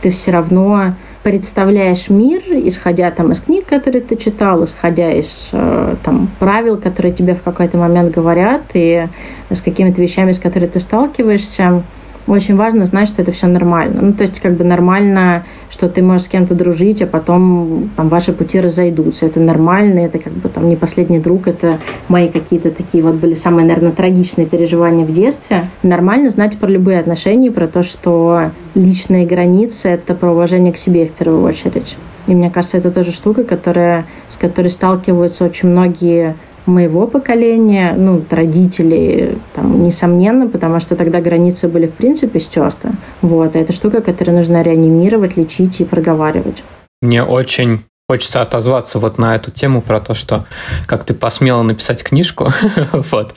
ты 0.00 0.10
все 0.10 0.30
равно 0.30 0.94
представляешь 1.24 2.10
мир, 2.10 2.42
исходя 2.50 3.10
там 3.10 3.32
из 3.32 3.40
книг, 3.40 3.66
которые 3.66 4.02
ты 4.02 4.14
читал, 4.14 4.64
исходя 4.64 5.10
из 5.10 5.48
э, 5.52 5.96
там 6.04 6.28
правил, 6.38 6.76
которые 6.76 7.14
тебе 7.14 7.34
в 7.34 7.42
какой-то 7.42 7.78
момент 7.78 8.14
говорят, 8.14 8.62
и 8.74 9.06
с 9.50 9.60
какими-то 9.62 10.00
вещами, 10.00 10.32
с 10.32 10.38
которыми 10.38 10.68
ты 10.68 10.80
сталкиваешься 10.80 11.82
очень 12.26 12.56
важно 12.56 12.84
знать, 12.84 13.08
что 13.08 13.22
это 13.22 13.32
все 13.32 13.46
нормально. 13.46 14.00
Ну, 14.00 14.12
то 14.12 14.22
есть, 14.22 14.40
как 14.40 14.54
бы 14.54 14.64
нормально, 14.64 15.44
что 15.70 15.88
ты 15.88 16.02
можешь 16.02 16.26
с 16.26 16.28
кем-то 16.28 16.54
дружить, 16.54 17.02
а 17.02 17.06
потом 17.06 17.90
там 17.96 18.08
ваши 18.08 18.32
пути 18.32 18.60
разойдутся. 18.60 19.26
Это 19.26 19.40
нормально, 19.40 20.00
это 20.00 20.18
как 20.18 20.32
бы 20.32 20.48
там 20.48 20.68
не 20.68 20.76
последний 20.76 21.18
друг, 21.18 21.48
это 21.48 21.78
мои 22.08 22.28
какие-то 22.28 22.70
такие 22.70 23.02
вот 23.04 23.14
были 23.14 23.34
самые, 23.34 23.66
наверное, 23.66 23.92
трагичные 23.92 24.46
переживания 24.46 25.04
в 25.04 25.12
детстве. 25.12 25.66
Нормально 25.82 26.30
знать 26.30 26.56
про 26.58 26.68
любые 26.68 26.98
отношения, 26.98 27.50
про 27.50 27.66
то, 27.66 27.82
что 27.82 28.50
личные 28.74 29.26
границы— 29.26 29.88
это 29.90 30.14
про 30.14 30.32
уважение 30.32 30.72
к 30.72 30.76
себе 30.76 31.06
в 31.06 31.12
первую 31.12 31.42
очередь. 31.42 31.96
И 32.26 32.34
мне 32.34 32.50
кажется, 32.50 32.78
это 32.78 32.90
тоже 32.90 33.12
штука, 33.12 33.44
которая, 33.44 34.06
с 34.28 34.36
которой 34.36 34.68
сталкиваются 34.68 35.44
очень 35.44 35.68
многие 35.68 36.34
моего 36.66 37.06
поколения, 37.06 37.94
ну, 37.96 38.22
родителей, 38.30 39.38
там, 39.54 39.84
несомненно, 39.84 40.46
потому 40.48 40.80
что 40.80 40.96
тогда 40.96 41.20
границы 41.20 41.68
были 41.68 41.86
в 41.86 41.92
принципе 41.92 42.40
стерты. 42.40 42.90
Вот, 43.22 43.56
а 43.56 43.58
это 43.58 43.72
штука, 43.72 44.00
которую 44.00 44.38
нужно 44.38 44.62
реанимировать, 44.62 45.36
лечить 45.36 45.80
и 45.80 45.84
проговаривать. 45.84 46.62
Мне 47.02 47.22
очень 47.22 47.80
Хочется 48.06 48.42
отозваться 48.42 48.98
вот 48.98 49.16
на 49.16 49.34
эту 49.34 49.50
тему 49.50 49.80
про 49.80 49.98
то, 49.98 50.12
что 50.12 50.44
как 50.84 51.04
ты 51.04 51.14
посмела 51.14 51.62
написать 51.62 52.02
книжку. 52.02 52.52
вот. 52.92 53.34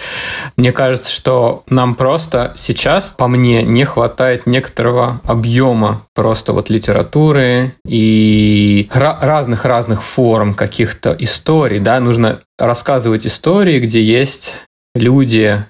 Мне 0.57 0.73
кажется, 0.73 1.09
что 1.09 1.63
нам 1.69 1.95
просто 1.95 2.53
сейчас, 2.57 3.15
по 3.17 3.29
мне, 3.29 3.63
не 3.63 3.85
хватает 3.85 4.45
некоторого 4.45 5.21
объема 5.23 6.05
просто 6.13 6.51
вот 6.51 6.69
литературы 6.69 7.75
и 7.85 8.89
разных-разных 8.93 10.03
форм 10.03 10.53
каких-то 10.53 11.15
историй. 11.17 11.79
Да? 11.79 12.01
Нужно 12.01 12.41
рассказывать 12.59 13.25
истории, 13.25 13.79
где 13.79 14.03
есть 14.03 14.53
люди, 14.95 15.63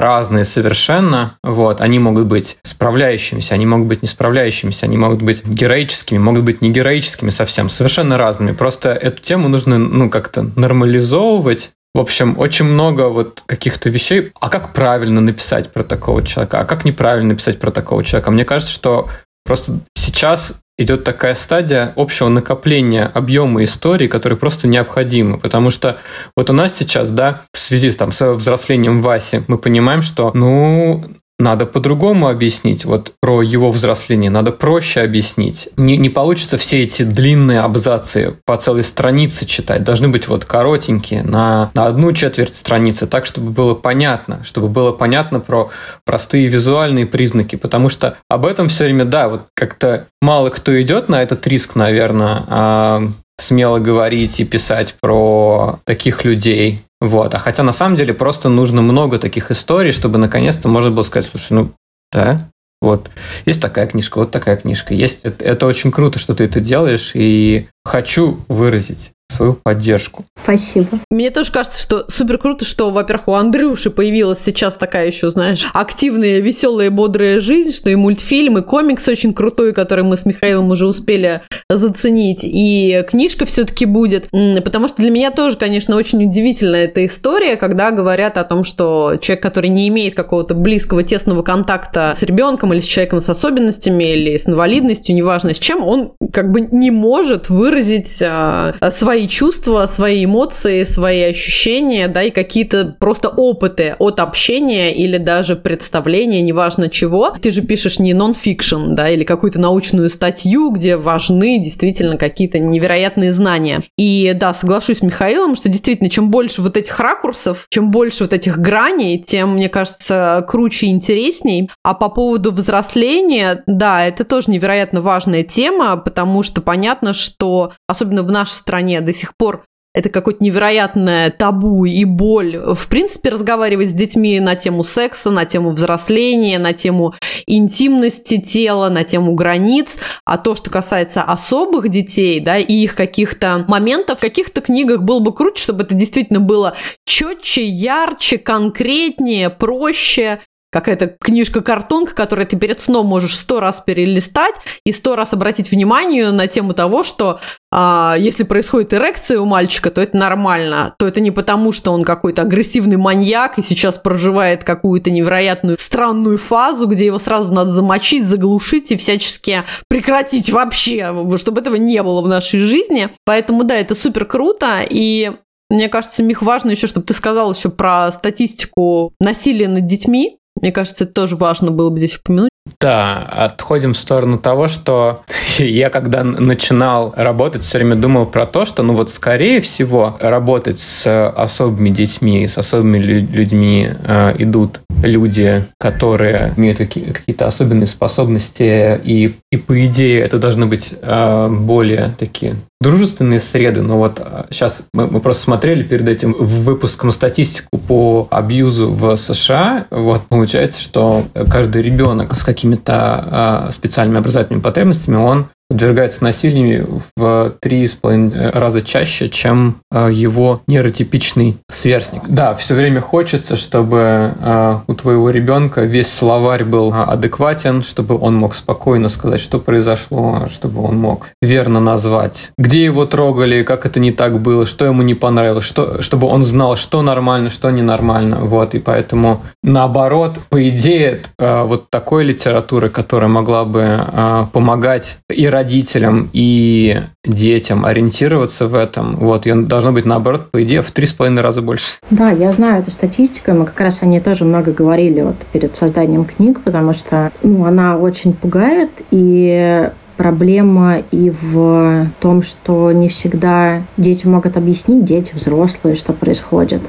разные 0.00 0.44
совершенно. 0.44 1.38
Вот, 1.42 1.80
они 1.80 1.98
могут 1.98 2.26
быть 2.26 2.58
справляющимися, 2.62 3.54
они 3.54 3.66
могут 3.66 3.88
быть 3.88 4.02
не 4.02 4.08
справляющимися, 4.08 4.86
они 4.86 4.96
могут 4.96 5.22
быть 5.22 5.44
героическими, 5.44 6.18
могут 6.18 6.44
быть 6.44 6.62
не 6.62 6.70
героическими 6.70 7.30
совсем, 7.30 7.68
совершенно 7.68 8.18
разными. 8.18 8.52
Просто 8.52 8.90
эту 8.90 9.22
тему 9.22 9.48
нужно, 9.48 9.78
ну, 9.78 10.10
как-то 10.10 10.50
нормализовывать, 10.56 11.70
в 11.94 12.00
общем, 12.00 12.38
очень 12.38 12.66
много 12.66 13.08
вот 13.08 13.42
каких-то 13.46 13.90
вещей. 13.90 14.30
А 14.40 14.50
как 14.50 14.72
правильно 14.72 15.20
написать 15.20 15.72
про 15.72 15.82
такого 15.82 16.22
человека? 16.22 16.60
А 16.60 16.64
как 16.64 16.84
неправильно 16.84 17.30
написать 17.30 17.58
про 17.58 17.70
такого 17.70 18.04
человека? 18.04 18.30
Мне 18.30 18.44
кажется, 18.44 18.72
что 18.72 19.08
просто 19.48 19.80
сейчас 19.94 20.52
идет 20.76 21.04
такая 21.04 21.34
стадия 21.34 21.94
общего 21.96 22.28
накопления 22.28 23.10
объема 23.12 23.64
истории, 23.64 24.06
которые 24.06 24.38
просто 24.38 24.68
необходимы. 24.68 25.38
Потому 25.38 25.70
что 25.70 25.96
вот 26.36 26.50
у 26.50 26.52
нас 26.52 26.76
сейчас, 26.76 27.08
да, 27.10 27.42
в 27.52 27.58
связи 27.58 27.90
там, 27.92 28.12
с 28.12 28.34
взрослением 28.34 29.00
Васи, 29.00 29.42
мы 29.48 29.56
понимаем, 29.56 30.02
что, 30.02 30.30
ну, 30.34 31.02
надо 31.38 31.66
по-другому 31.66 32.28
объяснить. 32.28 32.84
Вот 32.84 33.12
про 33.20 33.42
его 33.42 33.70
взросление 33.70 34.30
надо 34.30 34.50
проще 34.50 35.00
объяснить. 35.00 35.68
Не, 35.76 35.96
не 35.96 36.08
получится 36.08 36.58
все 36.58 36.82
эти 36.82 37.02
длинные 37.02 37.60
абзацы 37.60 38.36
по 38.44 38.56
целой 38.56 38.82
странице 38.82 39.46
читать. 39.46 39.84
Должны 39.84 40.08
быть 40.08 40.26
вот 40.26 40.44
коротенькие, 40.44 41.22
на, 41.22 41.70
на 41.74 41.86
одну 41.86 42.12
четверть 42.12 42.56
страницы, 42.56 43.06
так, 43.06 43.24
чтобы 43.24 43.50
было 43.50 43.74
понятно. 43.74 44.42
Чтобы 44.44 44.68
было 44.68 44.92
понятно 44.92 45.38
про 45.38 45.70
простые 46.04 46.46
визуальные 46.46 47.06
признаки. 47.06 47.56
Потому 47.56 47.88
что 47.88 48.16
об 48.28 48.44
этом 48.44 48.68
все 48.68 48.84
время, 48.84 49.04
да, 49.04 49.28
вот 49.28 49.42
как-то 49.54 50.06
мало 50.20 50.50
кто 50.50 50.80
идет 50.82 51.08
на 51.08 51.22
этот 51.22 51.46
риск, 51.46 51.76
наверное, 51.76 52.44
а 52.48 53.02
смело 53.38 53.78
говорить 53.78 54.40
и 54.40 54.44
писать 54.44 54.96
про 55.00 55.80
таких 55.84 56.24
людей. 56.24 56.80
Вот. 57.00 57.34
А 57.34 57.38
хотя 57.38 57.62
на 57.62 57.72
самом 57.72 57.96
деле 57.96 58.12
просто 58.12 58.48
нужно 58.48 58.82
много 58.82 59.18
таких 59.18 59.50
историй, 59.50 59.92
чтобы 59.92 60.18
наконец-то 60.18 60.68
можно 60.68 60.90
было 60.90 61.02
сказать, 61.02 61.30
слушай, 61.30 61.52
ну 61.52 61.70
да, 62.12 62.38
вот. 62.80 63.10
Есть 63.44 63.60
такая 63.60 63.86
книжка, 63.86 64.18
вот 64.18 64.30
такая 64.30 64.56
книжка. 64.56 64.94
Есть. 64.94 65.20
Это, 65.24 65.66
очень 65.66 65.90
круто, 65.90 66.18
что 66.18 66.34
ты 66.34 66.44
это 66.44 66.60
делаешь, 66.60 67.12
и 67.14 67.68
хочу 67.84 68.40
выразить 68.48 69.12
свою 69.30 69.54
поддержку. 69.54 70.24
Спасибо. 70.42 71.00
Мне 71.10 71.30
тоже 71.30 71.52
кажется, 71.52 71.80
что 71.82 72.06
супер 72.08 72.38
круто, 72.38 72.64
что, 72.64 72.90
во-первых, 72.90 73.28
у 73.28 73.34
Андрюши 73.34 73.90
появилась 73.90 74.38
сейчас 74.40 74.76
такая 74.76 75.06
еще, 75.06 75.28
знаешь, 75.30 75.68
активная, 75.74 76.40
веселая, 76.40 76.90
бодрая 76.90 77.40
жизнь, 77.40 77.72
что 77.72 77.90
и 77.90 77.94
мультфильм, 77.94 78.58
и 78.58 78.62
комикс 78.62 79.06
очень 79.06 79.34
крутой, 79.34 79.74
который 79.74 80.04
мы 80.04 80.16
с 80.16 80.24
Михаилом 80.24 80.70
уже 80.70 80.86
успели 80.86 81.42
заценить, 81.76 82.40
и 82.44 83.04
книжка 83.06 83.44
все-таки 83.44 83.84
будет, 83.84 84.30
потому 84.64 84.88
что 84.88 85.02
для 85.02 85.10
меня 85.10 85.30
тоже, 85.30 85.58
конечно, 85.58 85.96
очень 85.96 86.24
удивительная 86.24 86.84
эта 86.84 87.04
история, 87.04 87.56
когда 87.56 87.90
говорят 87.90 88.38
о 88.38 88.44
том, 88.44 88.64
что 88.64 89.16
человек, 89.20 89.42
который 89.42 89.68
не 89.68 89.86
имеет 89.88 90.14
какого-то 90.14 90.54
близкого, 90.54 91.02
тесного 91.02 91.42
контакта 91.42 92.12
с 92.14 92.22
ребенком 92.22 92.72
или 92.72 92.80
с 92.80 92.86
человеком 92.86 93.20
с 93.20 93.28
особенностями 93.28 94.04
или 94.04 94.38
с 94.38 94.48
инвалидностью, 94.48 95.14
неважно 95.14 95.52
с 95.52 95.58
чем, 95.58 95.84
он 95.84 96.12
как 96.32 96.52
бы 96.52 96.62
не 96.62 96.90
может 96.90 97.50
выразить 97.50 98.22
а, 98.22 98.74
свои 98.90 99.28
чувства, 99.28 99.84
свои 99.84 100.24
эмоции, 100.24 100.84
свои 100.84 101.20
ощущения, 101.24 102.08
да, 102.08 102.22
и 102.22 102.30
какие-то 102.30 102.96
просто 102.98 103.28
опыты 103.28 103.94
от 103.98 104.20
общения 104.20 104.94
или 104.94 105.18
даже 105.18 105.54
представления, 105.54 106.40
неважно 106.40 106.88
чего. 106.88 107.34
Ты 107.38 107.50
же 107.50 107.60
пишешь 107.60 107.98
не 107.98 108.14
нон-фикшн, 108.14 108.94
да, 108.94 109.10
или 109.10 109.24
какую-то 109.24 109.60
научную 109.60 110.08
статью, 110.08 110.70
где 110.70 110.96
важны 110.96 111.57
действительно 111.58 112.16
какие-то 112.16 112.58
невероятные 112.58 113.32
знания. 113.32 113.82
И 113.96 114.32
да, 114.34 114.54
соглашусь 114.54 114.98
с 114.98 115.02
Михаилом, 115.02 115.54
что 115.54 115.68
действительно, 115.68 116.10
чем 116.10 116.30
больше 116.30 116.62
вот 116.62 116.76
этих 116.76 116.98
ракурсов, 117.00 117.66
чем 117.70 117.90
больше 117.90 118.24
вот 118.24 118.32
этих 118.32 118.58
граней, 118.58 119.18
тем, 119.18 119.54
мне 119.54 119.68
кажется, 119.68 120.44
круче 120.48 120.86
и 120.86 120.90
интересней. 120.90 121.70
А 121.82 121.94
по 121.94 122.08
поводу 122.08 122.52
взросления, 122.52 123.62
да, 123.66 124.06
это 124.06 124.24
тоже 124.24 124.50
невероятно 124.50 125.00
важная 125.00 125.42
тема, 125.42 125.96
потому 125.96 126.42
что 126.42 126.60
понятно, 126.60 127.14
что 127.14 127.72
особенно 127.86 128.22
в 128.22 128.30
нашей 128.30 128.52
стране 128.52 129.00
до 129.00 129.12
сих 129.12 129.36
пор 129.36 129.64
это 129.98 130.10
какое-то 130.10 130.44
невероятное 130.44 131.30
табу 131.30 131.84
и 131.84 132.04
боль. 132.04 132.56
В 132.56 132.86
принципе, 132.86 133.30
разговаривать 133.30 133.90
с 133.90 133.92
детьми 133.92 134.38
на 134.38 134.54
тему 134.54 134.84
секса, 134.84 135.32
на 135.32 135.44
тему 135.44 135.70
взросления, 135.70 136.60
на 136.60 136.72
тему 136.72 137.14
интимности 137.46 138.40
тела, 138.40 138.90
на 138.90 139.02
тему 139.02 139.34
границ. 139.34 139.98
А 140.24 140.38
то, 140.38 140.54
что 140.54 140.70
касается 140.70 141.22
особых 141.22 141.88
детей, 141.88 142.38
да, 142.38 142.58
и 142.58 142.72
их 142.72 142.94
каких-то 142.94 143.64
моментов, 143.66 144.18
в 144.18 144.20
каких-то 144.20 144.60
книгах 144.60 145.02
было 145.02 145.18
бы 145.18 145.34
круче, 145.34 145.64
чтобы 145.64 145.82
это 145.82 145.94
действительно 145.94 146.38
было 146.38 146.76
четче, 147.04 147.66
ярче, 147.66 148.38
конкретнее, 148.38 149.50
проще 149.50 150.38
какая-то 150.70 151.06
книжка-картонка, 151.20 152.14
которую 152.14 152.46
ты 152.46 152.56
перед 152.56 152.80
сном 152.80 153.06
можешь 153.06 153.36
сто 153.36 153.60
раз 153.60 153.80
перелистать 153.80 154.54
и 154.84 154.92
сто 154.92 155.16
раз 155.16 155.32
обратить 155.32 155.70
внимание 155.70 156.30
на 156.30 156.46
тему 156.46 156.74
того, 156.74 157.04
что 157.04 157.40
а, 157.70 158.16
если 158.18 158.44
происходит 158.44 158.94
эрекция 158.94 159.40
у 159.40 159.44
мальчика, 159.44 159.90
то 159.90 160.00
это 160.00 160.16
нормально, 160.16 160.94
то 160.98 161.06
это 161.06 161.20
не 161.20 161.30
потому, 161.30 161.72
что 161.72 161.92
он 161.92 162.02
какой-то 162.02 162.42
агрессивный 162.42 162.96
маньяк 162.96 163.58
и 163.58 163.62
сейчас 163.62 163.98
проживает 163.98 164.64
какую-то 164.64 165.10
невероятную 165.10 165.76
странную 165.78 166.38
фазу, 166.38 166.86
где 166.86 167.06
его 167.06 167.18
сразу 167.18 167.52
надо 167.52 167.70
замочить, 167.70 168.26
заглушить 168.26 168.90
и 168.90 168.96
всячески 168.96 169.64
прекратить 169.88 170.50
вообще, 170.50 171.14
чтобы 171.36 171.60
этого 171.60 171.74
не 171.74 172.02
было 172.02 172.22
в 172.22 172.28
нашей 172.28 172.60
жизни. 172.60 173.10
Поэтому 173.24 173.64
да, 173.64 173.74
это 173.74 173.94
супер 173.94 174.24
круто, 174.24 174.78
и 174.88 175.32
Мне 175.70 175.90
кажется, 175.90 176.22
Мих, 176.22 176.40
важно 176.40 176.70
еще, 176.70 176.86
чтобы 176.86 177.06
ты 177.06 177.12
сказал 177.12 177.52
еще 177.52 177.68
про 177.68 178.10
статистику 178.12 179.12
насилия 179.20 179.68
над 179.68 179.84
детьми. 179.84 180.38
Мне 180.60 180.72
кажется, 180.72 181.04
это 181.04 181.12
тоже 181.12 181.36
важно 181.36 181.70
было 181.70 181.90
бы 181.90 181.98
здесь 181.98 182.16
упомянуть. 182.16 182.50
Да, 182.80 183.18
отходим 183.18 183.92
в 183.92 183.96
сторону 183.96 184.38
того, 184.38 184.68
что 184.68 185.22
я 185.58 185.90
когда 185.90 186.24
начинал 186.24 187.12
работать, 187.16 187.62
все 187.62 187.78
время 187.78 187.94
думал 187.94 188.26
про 188.26 188.46
то, 188.46 188.64
что, 188.64 188.82
ну 188.82 188.94
вот, 188.94 189.10
скорее 189.10 189.60
всего, 189.60 190.16
работать 190.20 190.80
с 190.80 191.28
особыми 191.30 191.90
детьми, 191.90 192.46
с 192.46 192.58
особыми 192.58 192.98
людьми 192.98 193.90
э, 194.04 194.34
идут 194.38 194.80
люди, 195.02 195.64
которые 195.78 196.52
имеют 196.56 196.78
какие- 196.78 197.12
какие-то 197.12 197.46
особенные 197.46 197.86
способности, 197.86 199.00
и, 199.02 199.34
и 199.50 199.56
по 199.56 199.86
идее 199.86 200.20
это 200.20 200.38
должны 200.38 200.66
быть 200.66 200.94
э, 201.00 201.48
более 201.48 202.14
такие 202.18 202.54
дружественные 202.80 203.40
среды, 203.40 203.82
но 203.82 203.98
вот 203.98 204.24
сейчас 204.50 204.80
а, 204.80 204.84
мы, 204.92 205.06
мы 205.08 205.20
просто 205.20 205.42
смотрели 205.42 205.82
перед 205.82 206.08
этим 206.08 206.32
выпуском 206.38 207.10
статистику 207.10 207.76
по 207.76 208.28
абьюзу 208.30 208.90
в 208.92 209.16
США, 209.16 209.86
вот 209.90 210.22
получается, 210.28 210.80
что 210.80 211.24
каждый 211.50 211.82
ребенок 211.82 212.34
с 212.34 212.44
какими-то 212.44 213.66
э, 213.68 213.72
специальными 213.72 214.18
образовательными 214.18 214.62
потребностями, 214.62 215.16
он 215.16 215.48
подвергается 215.68 216.24
насилию 216.24 217.02
в 217.16 217.54
три 217.60 217.86
с 217.86 217.94
половиной 217.94 218.50
раза 218.50 218.80
чаще, 218.80 219.28
чем 219.28 219.76
э, 219.92 220.08
его 220.10 220.62
нейротипичный 220.66 221.58
сверстник. 221.70 222.22
Да, 222.26 222.54
все 222.54 222.74
время 222.74 223.02
хочется, 223.02 223.56
чтобы 223.56 224.32
э, 224.40 224.78
у 224.86 224.94
твоего 224.94 225.28
ребенка 225.28 225.82
весь 225.82 226.10
словарь 226.12 226.64
был 226.64 226.92
адекватен, 226.94 227.82
чтобы 227.82 228.18
он 228.18 228.34
мог 228.34 228.54
спокойно 228.54 229.08
сказать, 229.08 229.40
что 229.40 229.58
произошло, 229.58 230.46
чтобы 230.50 230.82
он 230.82 230.96
мог 230.96 231.28
верно 231.42 231.80
назвать, 231.80 232.50
где 232.56 232.82
его 232.82 233.04
трогали, 233.04 233.62
как 233.62 233.84
это 233.84 234.00
не 234.00 234.10
так 234.10 234.40
было, 234.40 234.64
что 234.64 234.86
ему 234.86 235.02
не 235.02 235.14
понравилось, 235.14 235.64
что, 235.64 236.00
чтобы 236.00 236.28
он 236.28 236.44
знал, 236.44 236.76
что 236.76 237.02
нормально, 237.02 237.50
что 237.50 237.70
ненормально. 237.70 238.38
Вот, 238.40 238.74
и 238.74 238.78
поэтому 238.78 239.42
наоборот, 239.62 240.38
по 240.48 240.66
идее, 240.66 241.20
э, 241.38 241.62
вот 241.64 241.90
такой 241.90 242.24
литературы, 242.24 242.88
которая 242.88 243.28
могла 243.28 243.64
бы 243.66 244.48
помогать 244.52 245.18
и 245.28 245.46
родителям 245.58 246.30
и 246.32 247.02
детям 247.24 247.84
ориентироваться 247.84 248.68
в 248.68 248.74
этом. 248.74 249.16
Вот, 249.16 249.46
и 249.46 249.52
должно 249.52 249.92
быть 249.92 250.04
наоборот, 250.04 250.50
по 250.50 250.62
идее, 250.62 250.82
в 250.82 250.90
три 250.92 251.06
с 251.06 251.12
половиной 251.12 251.42
раза 251.42 251.62
больше. 251.62 251.96
Да, 252.10 252.30
я 252.30 252.52
знаю 252.52 252.82
эту 252.82 252.92
статистику, 252.92 253.52
мы 253.52 253.66
как 253.66 253.80
раз 253.80 253.98
о 254.02 254.06
ней 254.06 254.20
тоже 254.20 254.44
много 254.44 254.72
говорили 254.72 255.22
вот 255.22 255.36
перед 255.52 255.76
созданием 255.76 256.24
книг, 256.24 256.60
потому 256.64 256.94
что 256.94 257.32
ну, 257.42 257.64
она 257.64 257.96
очень 257.96 258.32
пугает, 258.32 258.90
и 259.10 259.90
проблема 260.18 260.98
и 261.12 261.30
в 261.30 262.08
том, 262.20 262.42
что 262.42 262.92
не 262.92 263.08
всегда 263.08 263.82
дети 263.96 264.26
могут 264.26 264.56
объяснить, 264.56 265.04
дети, 265.04 265.32
взрослые, 265.34 265.96
что 265.96 266.12
происходит. 266.12 266.82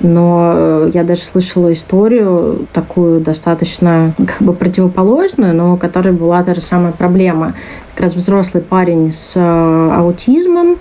Но 0.00 0.52
э, 0.54 0.90
я 0.94 1.02
даже 1.02 1.22
слышала 1.22 1.72
историю 1.72 2.66
такую 2.72 3.20
достаточно 3.20 4.14
как 4.16 4.40
бы 4.40 4.52
противоположную, 4.52 5.54
но 5.54 5.74
у 5.74 5.76
которой 5.76 6.12
была 6.12 6.42
та 6.44 6.54
же 6.54 6.60
самая 6.60 6.92
проблема. 6.92 7.54
Как 7.94 8.04
раз 8.04 8.14
взрослый 8.14 8.62
парень 8.62 9.12
с 9.12 9.32
э, 9.34 9.90
аутизмом, 9.92 10.76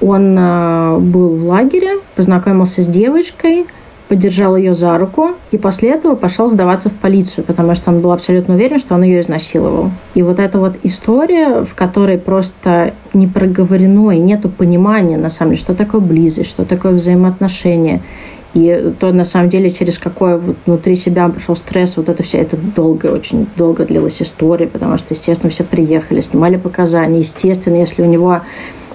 он 0.00 0.36
э, 0.38 0.98
был 1.00 1.36
в 1.36 1.44
лагере, 1.44 1.98
познакомился 2.14 2.82
с 2.82 2.86
девочкой– 2.86 3.66
поддержал 4.12 4.56
ее 4.56 4.74
за 4.74 4.98
руку 4.98 5.30
и 5.52 5.56
после 5.56 5.88
этого 5.88 6.16
пошел 6.16 6.50
сдаваться 6.50 6.90
в 6.90 6.92
полицию, 6.92 7.44
потому 7.44 7.74
что 7.74 7.90
он 7.90 8.00
был 8.00 8.12
абсолютно 8.12 8.56
уверен, 8.56 8.78
что 8.78 8.94
он 8.94 9.04
ее 9.04 9.22
изнасиловал. 9.22 9.90
И 10.12 10.20
вот 10.20 10.38
эта 10.38 10.58
вот 10.58 10.74
история, 10.82 11.62
в 11.64 11.74
которой 11.74 12.18
просто 12.18 12.92
не 13.14 13.26
проговорено 13.26 14.10
и 14.10 14.18
нету 14.18 14.50
понимания, 14.50 15.16
на 15.16 15.30
самом 15.30 15.52
деле, 15.52 15.62
что 15.62 15.74
такое 15.74 16.02
близость, 16.02 16.50
что 16.50 16.66
такое 16.66 16.92
взаимоотношения, 16.92 18.02
и 18.52 18.92
то, 19.00 19.14
на 19.14 19.24
самом 19.24 19.48
деле, 19.48 19.70
через 19.70 19.96
какой 19.96 20.38
вот 20.38 20.56
внутри 20.66 20.96
себя 20.96 21.30
пошел 21.30 21.56
стресс, 21.56 21.96
вот 21.96 22.10
это 22.10 22.22
все, 22.22 22.36
это 22.36 22.58
долго, 22.58 23.06
очень 23.06 23.46
долго 23.56 23.86
длилась 23.86 24.20
история, 24.20 24.66
потому 24.66 24.98
что, 24.98 25.14
естественно, 25.14 25.50
все 25.50 25.64
приехали, 25.64 26.20
снимали 26.20 26.56
показания. 26.56 27.20
Естественно, 27.20 27.76
если 27.76 28.02
у 28.02 28.06
него 28.06 28.42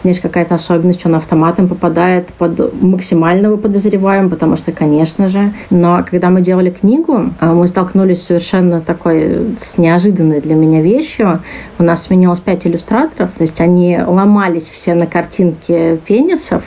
есть 0.09 0.21
какая-то 0.21 0.55
особенность, 0.55 1.05
он 1.05 1.15
автоматом 1.15 1.67
попадает 1.67 2.27
под 2.33 2.81
максимального 2.81 3.57
подозреваемого, 3.57 4.29
потому 4.29 4.57
что, 4.57 4.71
конечно 4.71 5.29
же. 5.29 5.53
Но 5.69 6.03
когда 6.09 6.29
мы 6.29 6.41
делали 6.41 6.69
книгу, 6.69 7.31
а, 7.39 7.53
мы 7.53 7.67
столкнулись 7.67 8.23
совершенно 8.23 8.79
такой 8.79 9.55
с 9.59 9.77
неожиданной 9.77 10.41
для 10.41 10.55
меня 10.55 10.81
вещью. 10.81 11.41
У 11.79 11.83
нас 11.83 12.03
сменилось 12.03 12.39
пять 12.39 12.65
иллюстраторов, 12.65 13.31
то 13.37 13.43
есть 13.43 13.59
они 13.61 13.99
ломались 14.05 14.69
все 14.69 14.93
на 14.93 15.07
картинке 15.07 15.97
пенисов, 15.97 16.63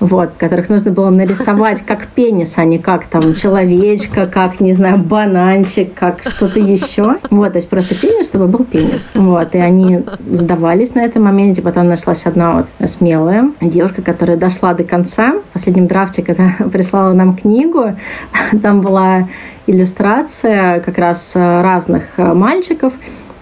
вот, 0.00 0.30
которых 0.38 0.70
нужно 0.70 0.90
было 0.90 1.10
нарисовать 1.10 1.82
как 1.82 2.06
пенис, 2.08 2.54
а 2.56 2.64
не 2.64 2.78
как 2.78 3.06
там 3.06 3.34
человечка, 3.34 4.26
как, 4.26 4.58
не 4.58 4.72
знаю, 4.72 4.98
бананчик, 4.98 5.92
как 5.94 6.22
что-то 6.26 6.58
еще. 6.58 7.16
Вот, 7.30 7.52
то 7.52 7.58
есть 7.58 7.68
просто 7.68 7.94
пенис, 7.94 8.28
чтобы 8.28 8.48
был 8.48 8.64
пенис. 8.64 9.06
Вот, 9.14 9.54
и 9.54 9.58
они 9.58 10.02
сдавались 10.30 10.94
на 10.94 11.00
этом 11.00 11.24
моменте. 11.24 11.60
Потом 11.62 11.86
нашлась 11.88 12.24
одна 12.24 12.64
вот 12.80 12.90
смелая 12.90 13.52
девушка, 13.60 14.00
которая 14.02 14.36
дошла 14.36 14.72
до 14.72 14.84
конца. 14.84 15.34
В 15.50 15.52
последнем 15.52 15.86
драфте, 15.86 16.22
когда 16.22 16.54
прислала 16.72 17.12
нам 17.12 17.36
книгу, 17.36 17.94
там 18.62 18.80
была 18.80 19.28
иллюстрация 19.66 20.80
как 20.80 20.98
раз 20.98 21.32
разных 21.34 22.16
мальчиков, 22.16 22.94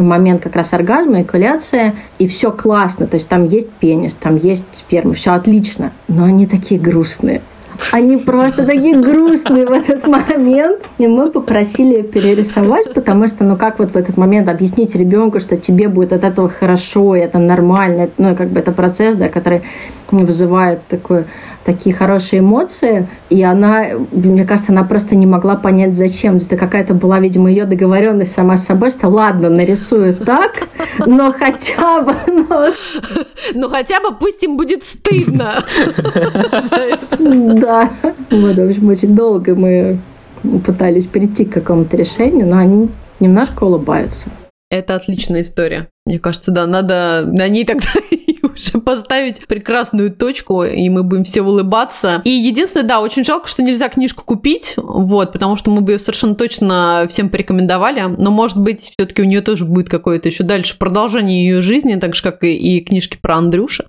момент 0.04 0.42
как 0.42 0.56
раз 0.56 0.72
оргазма, 0.72 1.22
экуляция, 1.22 1.94
и 2.18 2.26
все 2.26 2.50
классно, 2.50 3.06
то 3.06 3.14
есть 3.16 3.28
там 3.28 3.44
есть 3.44 3.70
пенис, 3.70 4.14
там 4.14 4.36
есть 4.36 4.64
сперма, 4.74 5.14
все 5.14 5.32
отлично, 5.32 5.92
но 6.08 6.24
они 6.24 6.46
такие 6.46 6.80
грустные. 6.80 7.40
Они 7.92 8.16
просто 8.16 8.66
такие 8.66 8.96
грустные 8.96 9.66
в 9.66 9.72
этот 9.72 10.06
момент. 10.06 10.80
И 10.98 11.06
мы 11.06 11.30
попросили 11.30 12.02
перерисовать, 12.02 12.92
потому 12.92 13.28
что, 13.28 13.44
ну 13.44 13.56
как 13.56 13.78
вот 13.78 13.92
в 13.92 13.96
этот 13.96 14.16
момент 14.16 14.48
объяснить 14.48 14.94
ребенку, 14.94 15.40
что 15.40 15.56
тебе 15.56 15.88
будет 15.88 16.12
от 16.12 16.24
этого 16.24 16.48
хорошо, 16.48 17.14
это 17.14 17.38
нормально, 17.38 18.08
ну 18.18 18.34
как 18.34 18.48
бы 18.48 18.60
это 18.60 18.72
процесс, 18.72 19.16
да, 19.16 19.28
который 19.28 19.62
вызывает 20.10 20.86
такое 20.88 21.26
такие 21.64 21.94
хорошие 21.94 22.40
эмоции, 22.40 23.06
и 23.28 23.42
она, 23.42 23.88
мне 24.10 24.46
кажется, 24.46 24.72
она 24.72 24.84
просто 24.84 25.14
не 25.14 25.26
могла 25.26 25.54
понять, 25.56 25.94
зачем. 25.94 26.36
Это 26.36 26.56
какая-то 26.56 26.94
была, 26.94 27.20
видимо, 27.20 27.50
ее 27.50 27.66
договоренность 27.66 28.32
сама 28.32 28.56
с 28.56 28.64
собой, 28.64 28.90
что 28.90 29.08
ладно, 29.08 29.50
нарисую 29.50 30.14
так, 30.14 30.66
но 31.04 31.32
хотя 31.32 32.00
бы... 32.00 32.14
Но, 32.26 32.72
но 33.54 33.68
хотя 33.68 34.00
бы 34.00 34.16
пусть 34.18 34.42
им 34.42 34.56
будет 34.56 34.84
стыдно. 34.84 35.62
Да. 37.18 37.92
Вот, 38.30 38.56
в 38.56 38.68
общем, 38.68 38.88
очень 38.88 39.14
долго 39.14 39.54
мы 39.54 39.98
пытались 40.64 41.06
прийти 41.06 41.44
к 41.44 41.52
какому-то 41.52 41.96
решению, 41.96 42.46
но 42.46 42.58
они 42.58 42.88
немножко 43.20 43.64
улыбаются. 43.64 44.28
Это 44.70 44.94
отличная 44.94 45.42
история. 45.42 45.88
Мне 46.06 46.18
кажется, 46.18 46.50
да, 46.50 46.66
надо 46.66 47.24
на 47.26 47.48
ней 47.48 47.64
тогда 47.64 47.88
уже 48.58 48.78
поставить 48.84 49.46
прекрасную 49.46 50.10
точку, 50.10 50.64
и 50.64 50.88
мы 50.88 51.02
будем 51.02 51.24
все 51.24 51.42
улыбаться. 51.42 52.22
И 52.24 52.30
единственное, 52.30 52.86
да, 52.86 53.00
очень 53.00 53.24
жалко, 53.24 53.48
что 53.48 53.62
нельзя 53.62 53.88
книжку 53.88 54.24
купить, 54.24 54.74
вот, 54.76 55.32
потому 55.32 55.56
что 55.56 55.70
мы 55.70 55.80
бы 55.80 55.92
ее 55.92 55.98
совершенно 55.98 56.34
точно 56.34 57.06
всем 57.08 57.28
порекомендовали, 57.28 58.02
но, 58.18 58.30
может 58.30 58.60
быть, 58.60 58.80
все-таки 58.80 59.22
у 59.22 59.24
нее 59.24 59.40
тоже 59.40 59.64
будет 59.64 59.88
какое-то 59.88 60.28
еще 60.28 60.44
дальше 60.44 60.78
продолжение 60.78 61.46
ее 61.46 61.62
жизни, 61.62 61.94
так 61.96 62.14
же, 62.14 62.22
как 62.22 62.44
и, 62.44 62.54
и 62.54 62.80
книжки 62.80 63.18
про 63.20 63.36
Андрюша. 63.36 63.86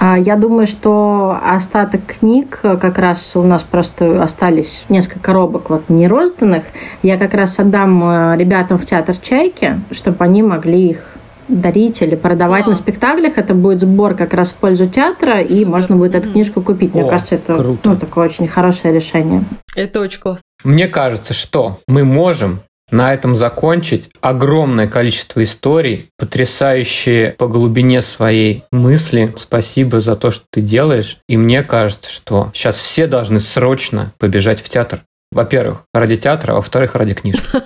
Я 0.00 0.36
думаю, 0.36 0.66
что 0.66 1.38
остаток 1.44 2.00
книг 2.20 2.60
как 2.62 2.98
раз 2.98 3.34
у 3.34 3.42
нас 3.42 3.62
просто 3.62 4.22
остались 4.22 4.84
несколько 4.88 5.20
коробок 5.20 5.70
вот 5.70 5.88
не 5.88 6.06
розданных. 6.06 6.64
Я 7.02 7.16
как 7.16 7.34
раз 7.34 7.58
отдам 7.58 8.02
э, 8.04 8.36
ребятам 8.36 8.78
в 8.78 8.86
театр 8.86 9.16
«Чайки», 9.16 9.80
чтобы 9.90 10.24
они 10.24 10.42
могли 10.42 10.90
их 10.90 11.17
дарить 11.48 12.02
или 12.02 12.14
продавать 12.14 12.64
Класс. 12.64 12.78
на 12.78 12.82
спектаклях. 12.82 13.38
Это 13.38 13.54
будет 13.54 13.80
сбор 13.80 14.14
как 14.14 14.34
раз 14.34 14.50
в 14.50 14.54
пользу 14.54 14.86
театра, 14.86 15.46
Супер. 15.46 15.62
и 15.62 15.64
можно 15.64 15.96
будет 15.96 16.14
эту 16.14 16.30
книжку 16.30 16.60
купить. 16.60 16.94
Мне 16.94 17.04
О, 17.04 17.08
кажется, 17.08 17.36
это 17.36 17.54
круто. 17.54 17.90
ну, 17.90 17.96
такое 17.96 18.28
очень 18.28 18.48
хорошее 18.48 18.94
решение. 18.94 19.42
Это 19.74 20.00
очень 20.00 20.20
классно. 20.20 20.42
Мне 20.64 20.88
кажется, 20.88 21.34
что 21.34 21.78
мы 21.86 22.04
можем 22.04 22.60
на 22.90 23.12
этом 23.12 23.34
закончить. 23.34 24.10
Огромное 24.20 24.88
количество 24.88 25.42
историй, 25.42 26.10
потрясающие 26.16 27.32
по 27.32 27.46
глубине 27.46 28.00
своей 28.00 28.64
мысли. 28.72 29.32
Спасибо 29.36 30.00
за 30.00 30.16
то, 30.16 30.30
что 30.30 30.44
ты 30.50 30.60
делаешь. 30.60 31.18
И 31.28 31.36
мне 31.36 31.62
кажется, 31.62 32.10
что 32.10 32.50
сейчас 32.54 32.76
все 32.76 33.06
должны 33.06 33.40
срочно 33.40 34.12
побежать 34.18 34.60
в 34.60 34.68
театр. 34.68 35.00
Во-первых, 35.30 35.84
ради 35.92 36.16
театра, 36.16 36.52
а 36.52 36.56
во-вторых, 36.56 36.94
ради 36.94 37.14
книжки. 37.14 37.42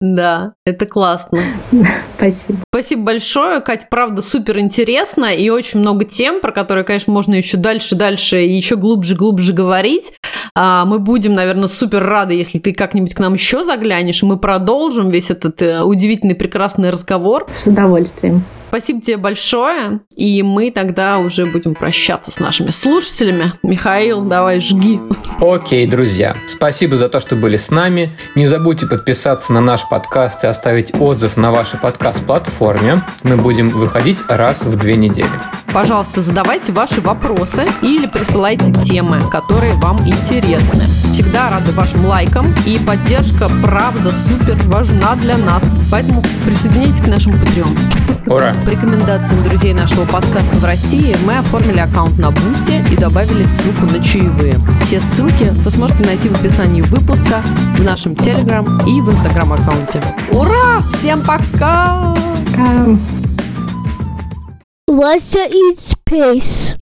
Да, 0.00 0.52
это 0.66 0.84
классно. 0.84 1.42
Спасибо. 2.18 2.58
Спасибо 2.68 3.02
большое, 3.04 3.60
Кать, 3.60 3.88
правда, 3.88 4.20
супер 4.20 4.58
интересно 4.58 5.34
и 5.34 5.48
очень 5.48 5.80
много 5.80 6.04
тем, 6.04 6.42
про 6.42 6.52
которые, 6.52 6.84
конечно, 6.84 7.10
можно 7.10 7.34
еще 7.34 7.56
дальше, 7.56 7.94
дальше 7.94 8.44
и 8.44 8.54
еще 8.54 8.76
глубже, 8.76 9.14
глубже 9.14 9.54
говорить. 9.54 10.12
А, 10.54 10.84
мы 10.84 10.98
будем, 10.98 11.34
наверное, 11.34 11.68
супер 11.68 12.04
рады, 12.04 12.34
если 12.34 12.58
ты 12.58 12.74
как-нибудь 12.74 13.14
к 13.14 13.18
нам 13.18 13.32
еще 13.32 13.64
заглянешь, 13.64 14.22
и 14.22 14.26
мы 14.26 14.38
продолжим 14.38 15.08
весь 15.08 15.30
этот 15.30 15.62
э, 15.62 15.80
удивительный, 15.82 16.34
прекрасный 16.34 16.90
разговор. 16.90 17.46
С 17.54 17.66
удовольствием. 17.66 18.44
Спасибо 18.74 19.00
тебе 19.00 19.18
большое. 19.18 20.00
И 20.16 20.42
мы 20.42 20.72
тогда 20.72 21.18
уже 21.18 21.46
будем 21.46 21.76
прощаться 21.76 22.32
с 22.32 22.40
нашими 22.40 22.70
слушателями. 22.70 23.52
Михаил, 23.62 24.22
давай 24.22 24.60
жги. 24.60 25.00
Окей, 25.40 25.86
друзья, 25.86 26.36
спасибо 26.48 26.96
за 26.96 27.08
то, 27.08 27.20
что 27.20 27.36
были 27.36 27.56
с 27.56 27.70
нами. 27.70 28.16
Не 28.34 28.48
забудьте 28.48 28.86
подписаться 28.86 29.52
на 29.52 29.60
наш 29.60 29.88
подкаст 29.88 30.42
и 30.42 30.48
оставить 30.48 30.92
отзыв 30.98 31.36
на 31.36 31.52
вашей 31.52 31.78
подкаст-платформе. 31.78 33.00
Мы 33.22 33.36
будем 33.36 33.68
выходить 33.68 34.18
раз 34.28 34.62
в 34.62 34.76
две 34.76 34.96
недели. 34.96 35.30
Пожалуйста, 35.72 36.20
задавайте 36.20 36.72
ваши 36.72 37.00
вопросы 37.00 37.66
или 37.80 38.06
присылайте 38.06 38.72
темы, 38.72 39.20
которые 39.30 39.74
вам 39.74 40.00
интересны. 40.04 40.93
Всегда 41.12 41.50
рады 41.50 41.72
вашим 41.72 42.04
лайкам, 42.06 42.54
и 42.66 42.78
поддержка, 42.78 43.48
правда, 43.62 44.10
супер 44.10 44.56
важна 44.64 45.14
для 45.16 45.36
нас. 45.38 45.62
Поэтому 45.90 46.22
присоединяйтесь 46.44 47.00
к 47.00 47.06
нашему 47.06 47.36
Patreon. 47.36 47.78
Ура! 48.26 48.54
По 48.64 48.70
рекомендациям 48.70 49.42
друзей 49.44 49.74
нашего 49.74 50.04
подкаста 50.06 50.56
в 50.56 50.64
России 50.64 51.16
мы 51.26 51.38
оформили 51.38 51.78
аккаунт 51.78 52.18
на 52.18 52.30
Boosty 52.30 52.82
и 52.90 52.96
добавили 52.96 53.44
ссылку 53.44 53.86
на 53.86 54.02
чаевые. 54.02 54.56
Все 54.82 55.00
ссылки 55.00 55.52
вы 55.64 55.70
сможете 55.70 56.04
найти 56.04 56.28
в 56.28 56.40
описании 56.40 56.80
выпуска, 56.80 57.42
в 57.76 57.82
нашем 57.82 58.16
Телеграм 58.16 58.64
и 58.86 59.00
в 59.00 59.10
Инстаграм 59.10 59.52
аккаунте. 59.52 60.02
Ура! 60.32 60.82
Всем 60.98 61.22
пока! 61.22 62.14
Пока. 62.54 62.96
Russia 64.88 65.48
in 65.48 65.74
space. 65.76 66.76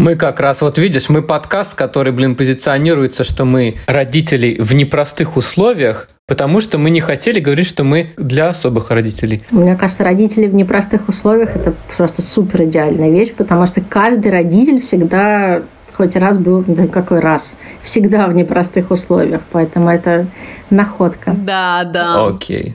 Мы 0.00 0.14
как 0.14 0.40
раз, 0.40 0.62
вот 0.62 0.78
видишь, 0.78 1.10
мы 1.10 1.20
подкаст, 1.20 1.74
который, 1.74 2.10
блин, 2.10 2.34
позиционируется, 2.34 3.22
что 3.22 3.44
мы 3.44 3.76
родители 3.86 4.56
в 4.58 4.74
непростых 4.74 5.36
условиях, 5.36 6.08
потому 6.26 6.62
что 6.62 6.78
мы 6.78 6.88
не 6.88 7.02
хотели 7.02 7.38
говорить, 7.38 7.66
что 7.66 7.84
мы 7.84 8.14
для 8.16 8.48
особых 8.48 8.90
родителей. 8.90 9.42
Мне 9.50 9.76
кажется, 9.76 10.02
родители 10.02 10.46
в 10.46 10.54
непростых 10.54 11.06
условиях 11.10 11.54
это 11.54 11.74
просто 11.98 12.22
супер 12.22 12.62
идеальная 12.62 13.10
вещь, 13.10 13.34
потому 13.36 13.66
что 13.66 13.82
каждый 13.82 14.32
родитель 14.32 14.80
всегда 14.80 15.60
хоть 15.92 16.16
раз 16.16 16.38
был, 16.38 16.64
да 16.66 16.86
какой 16.86 17.20
раз, 17.20 17.52
всегда 17.84 18.26
в 18.26 18.34
непростых 18.34 18.90
условиях, 18.90 19.42
поэтому 19.52 19.90
это 19.90 20.28
находка. 20.70 21.34
Да, 21.36 21.84
да. 21.84 22.26
Окей. 22.26 22.74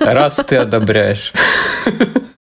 Раз 0.00 0.34
ты 0.44 0.56
одобряешь. 0.56 1.32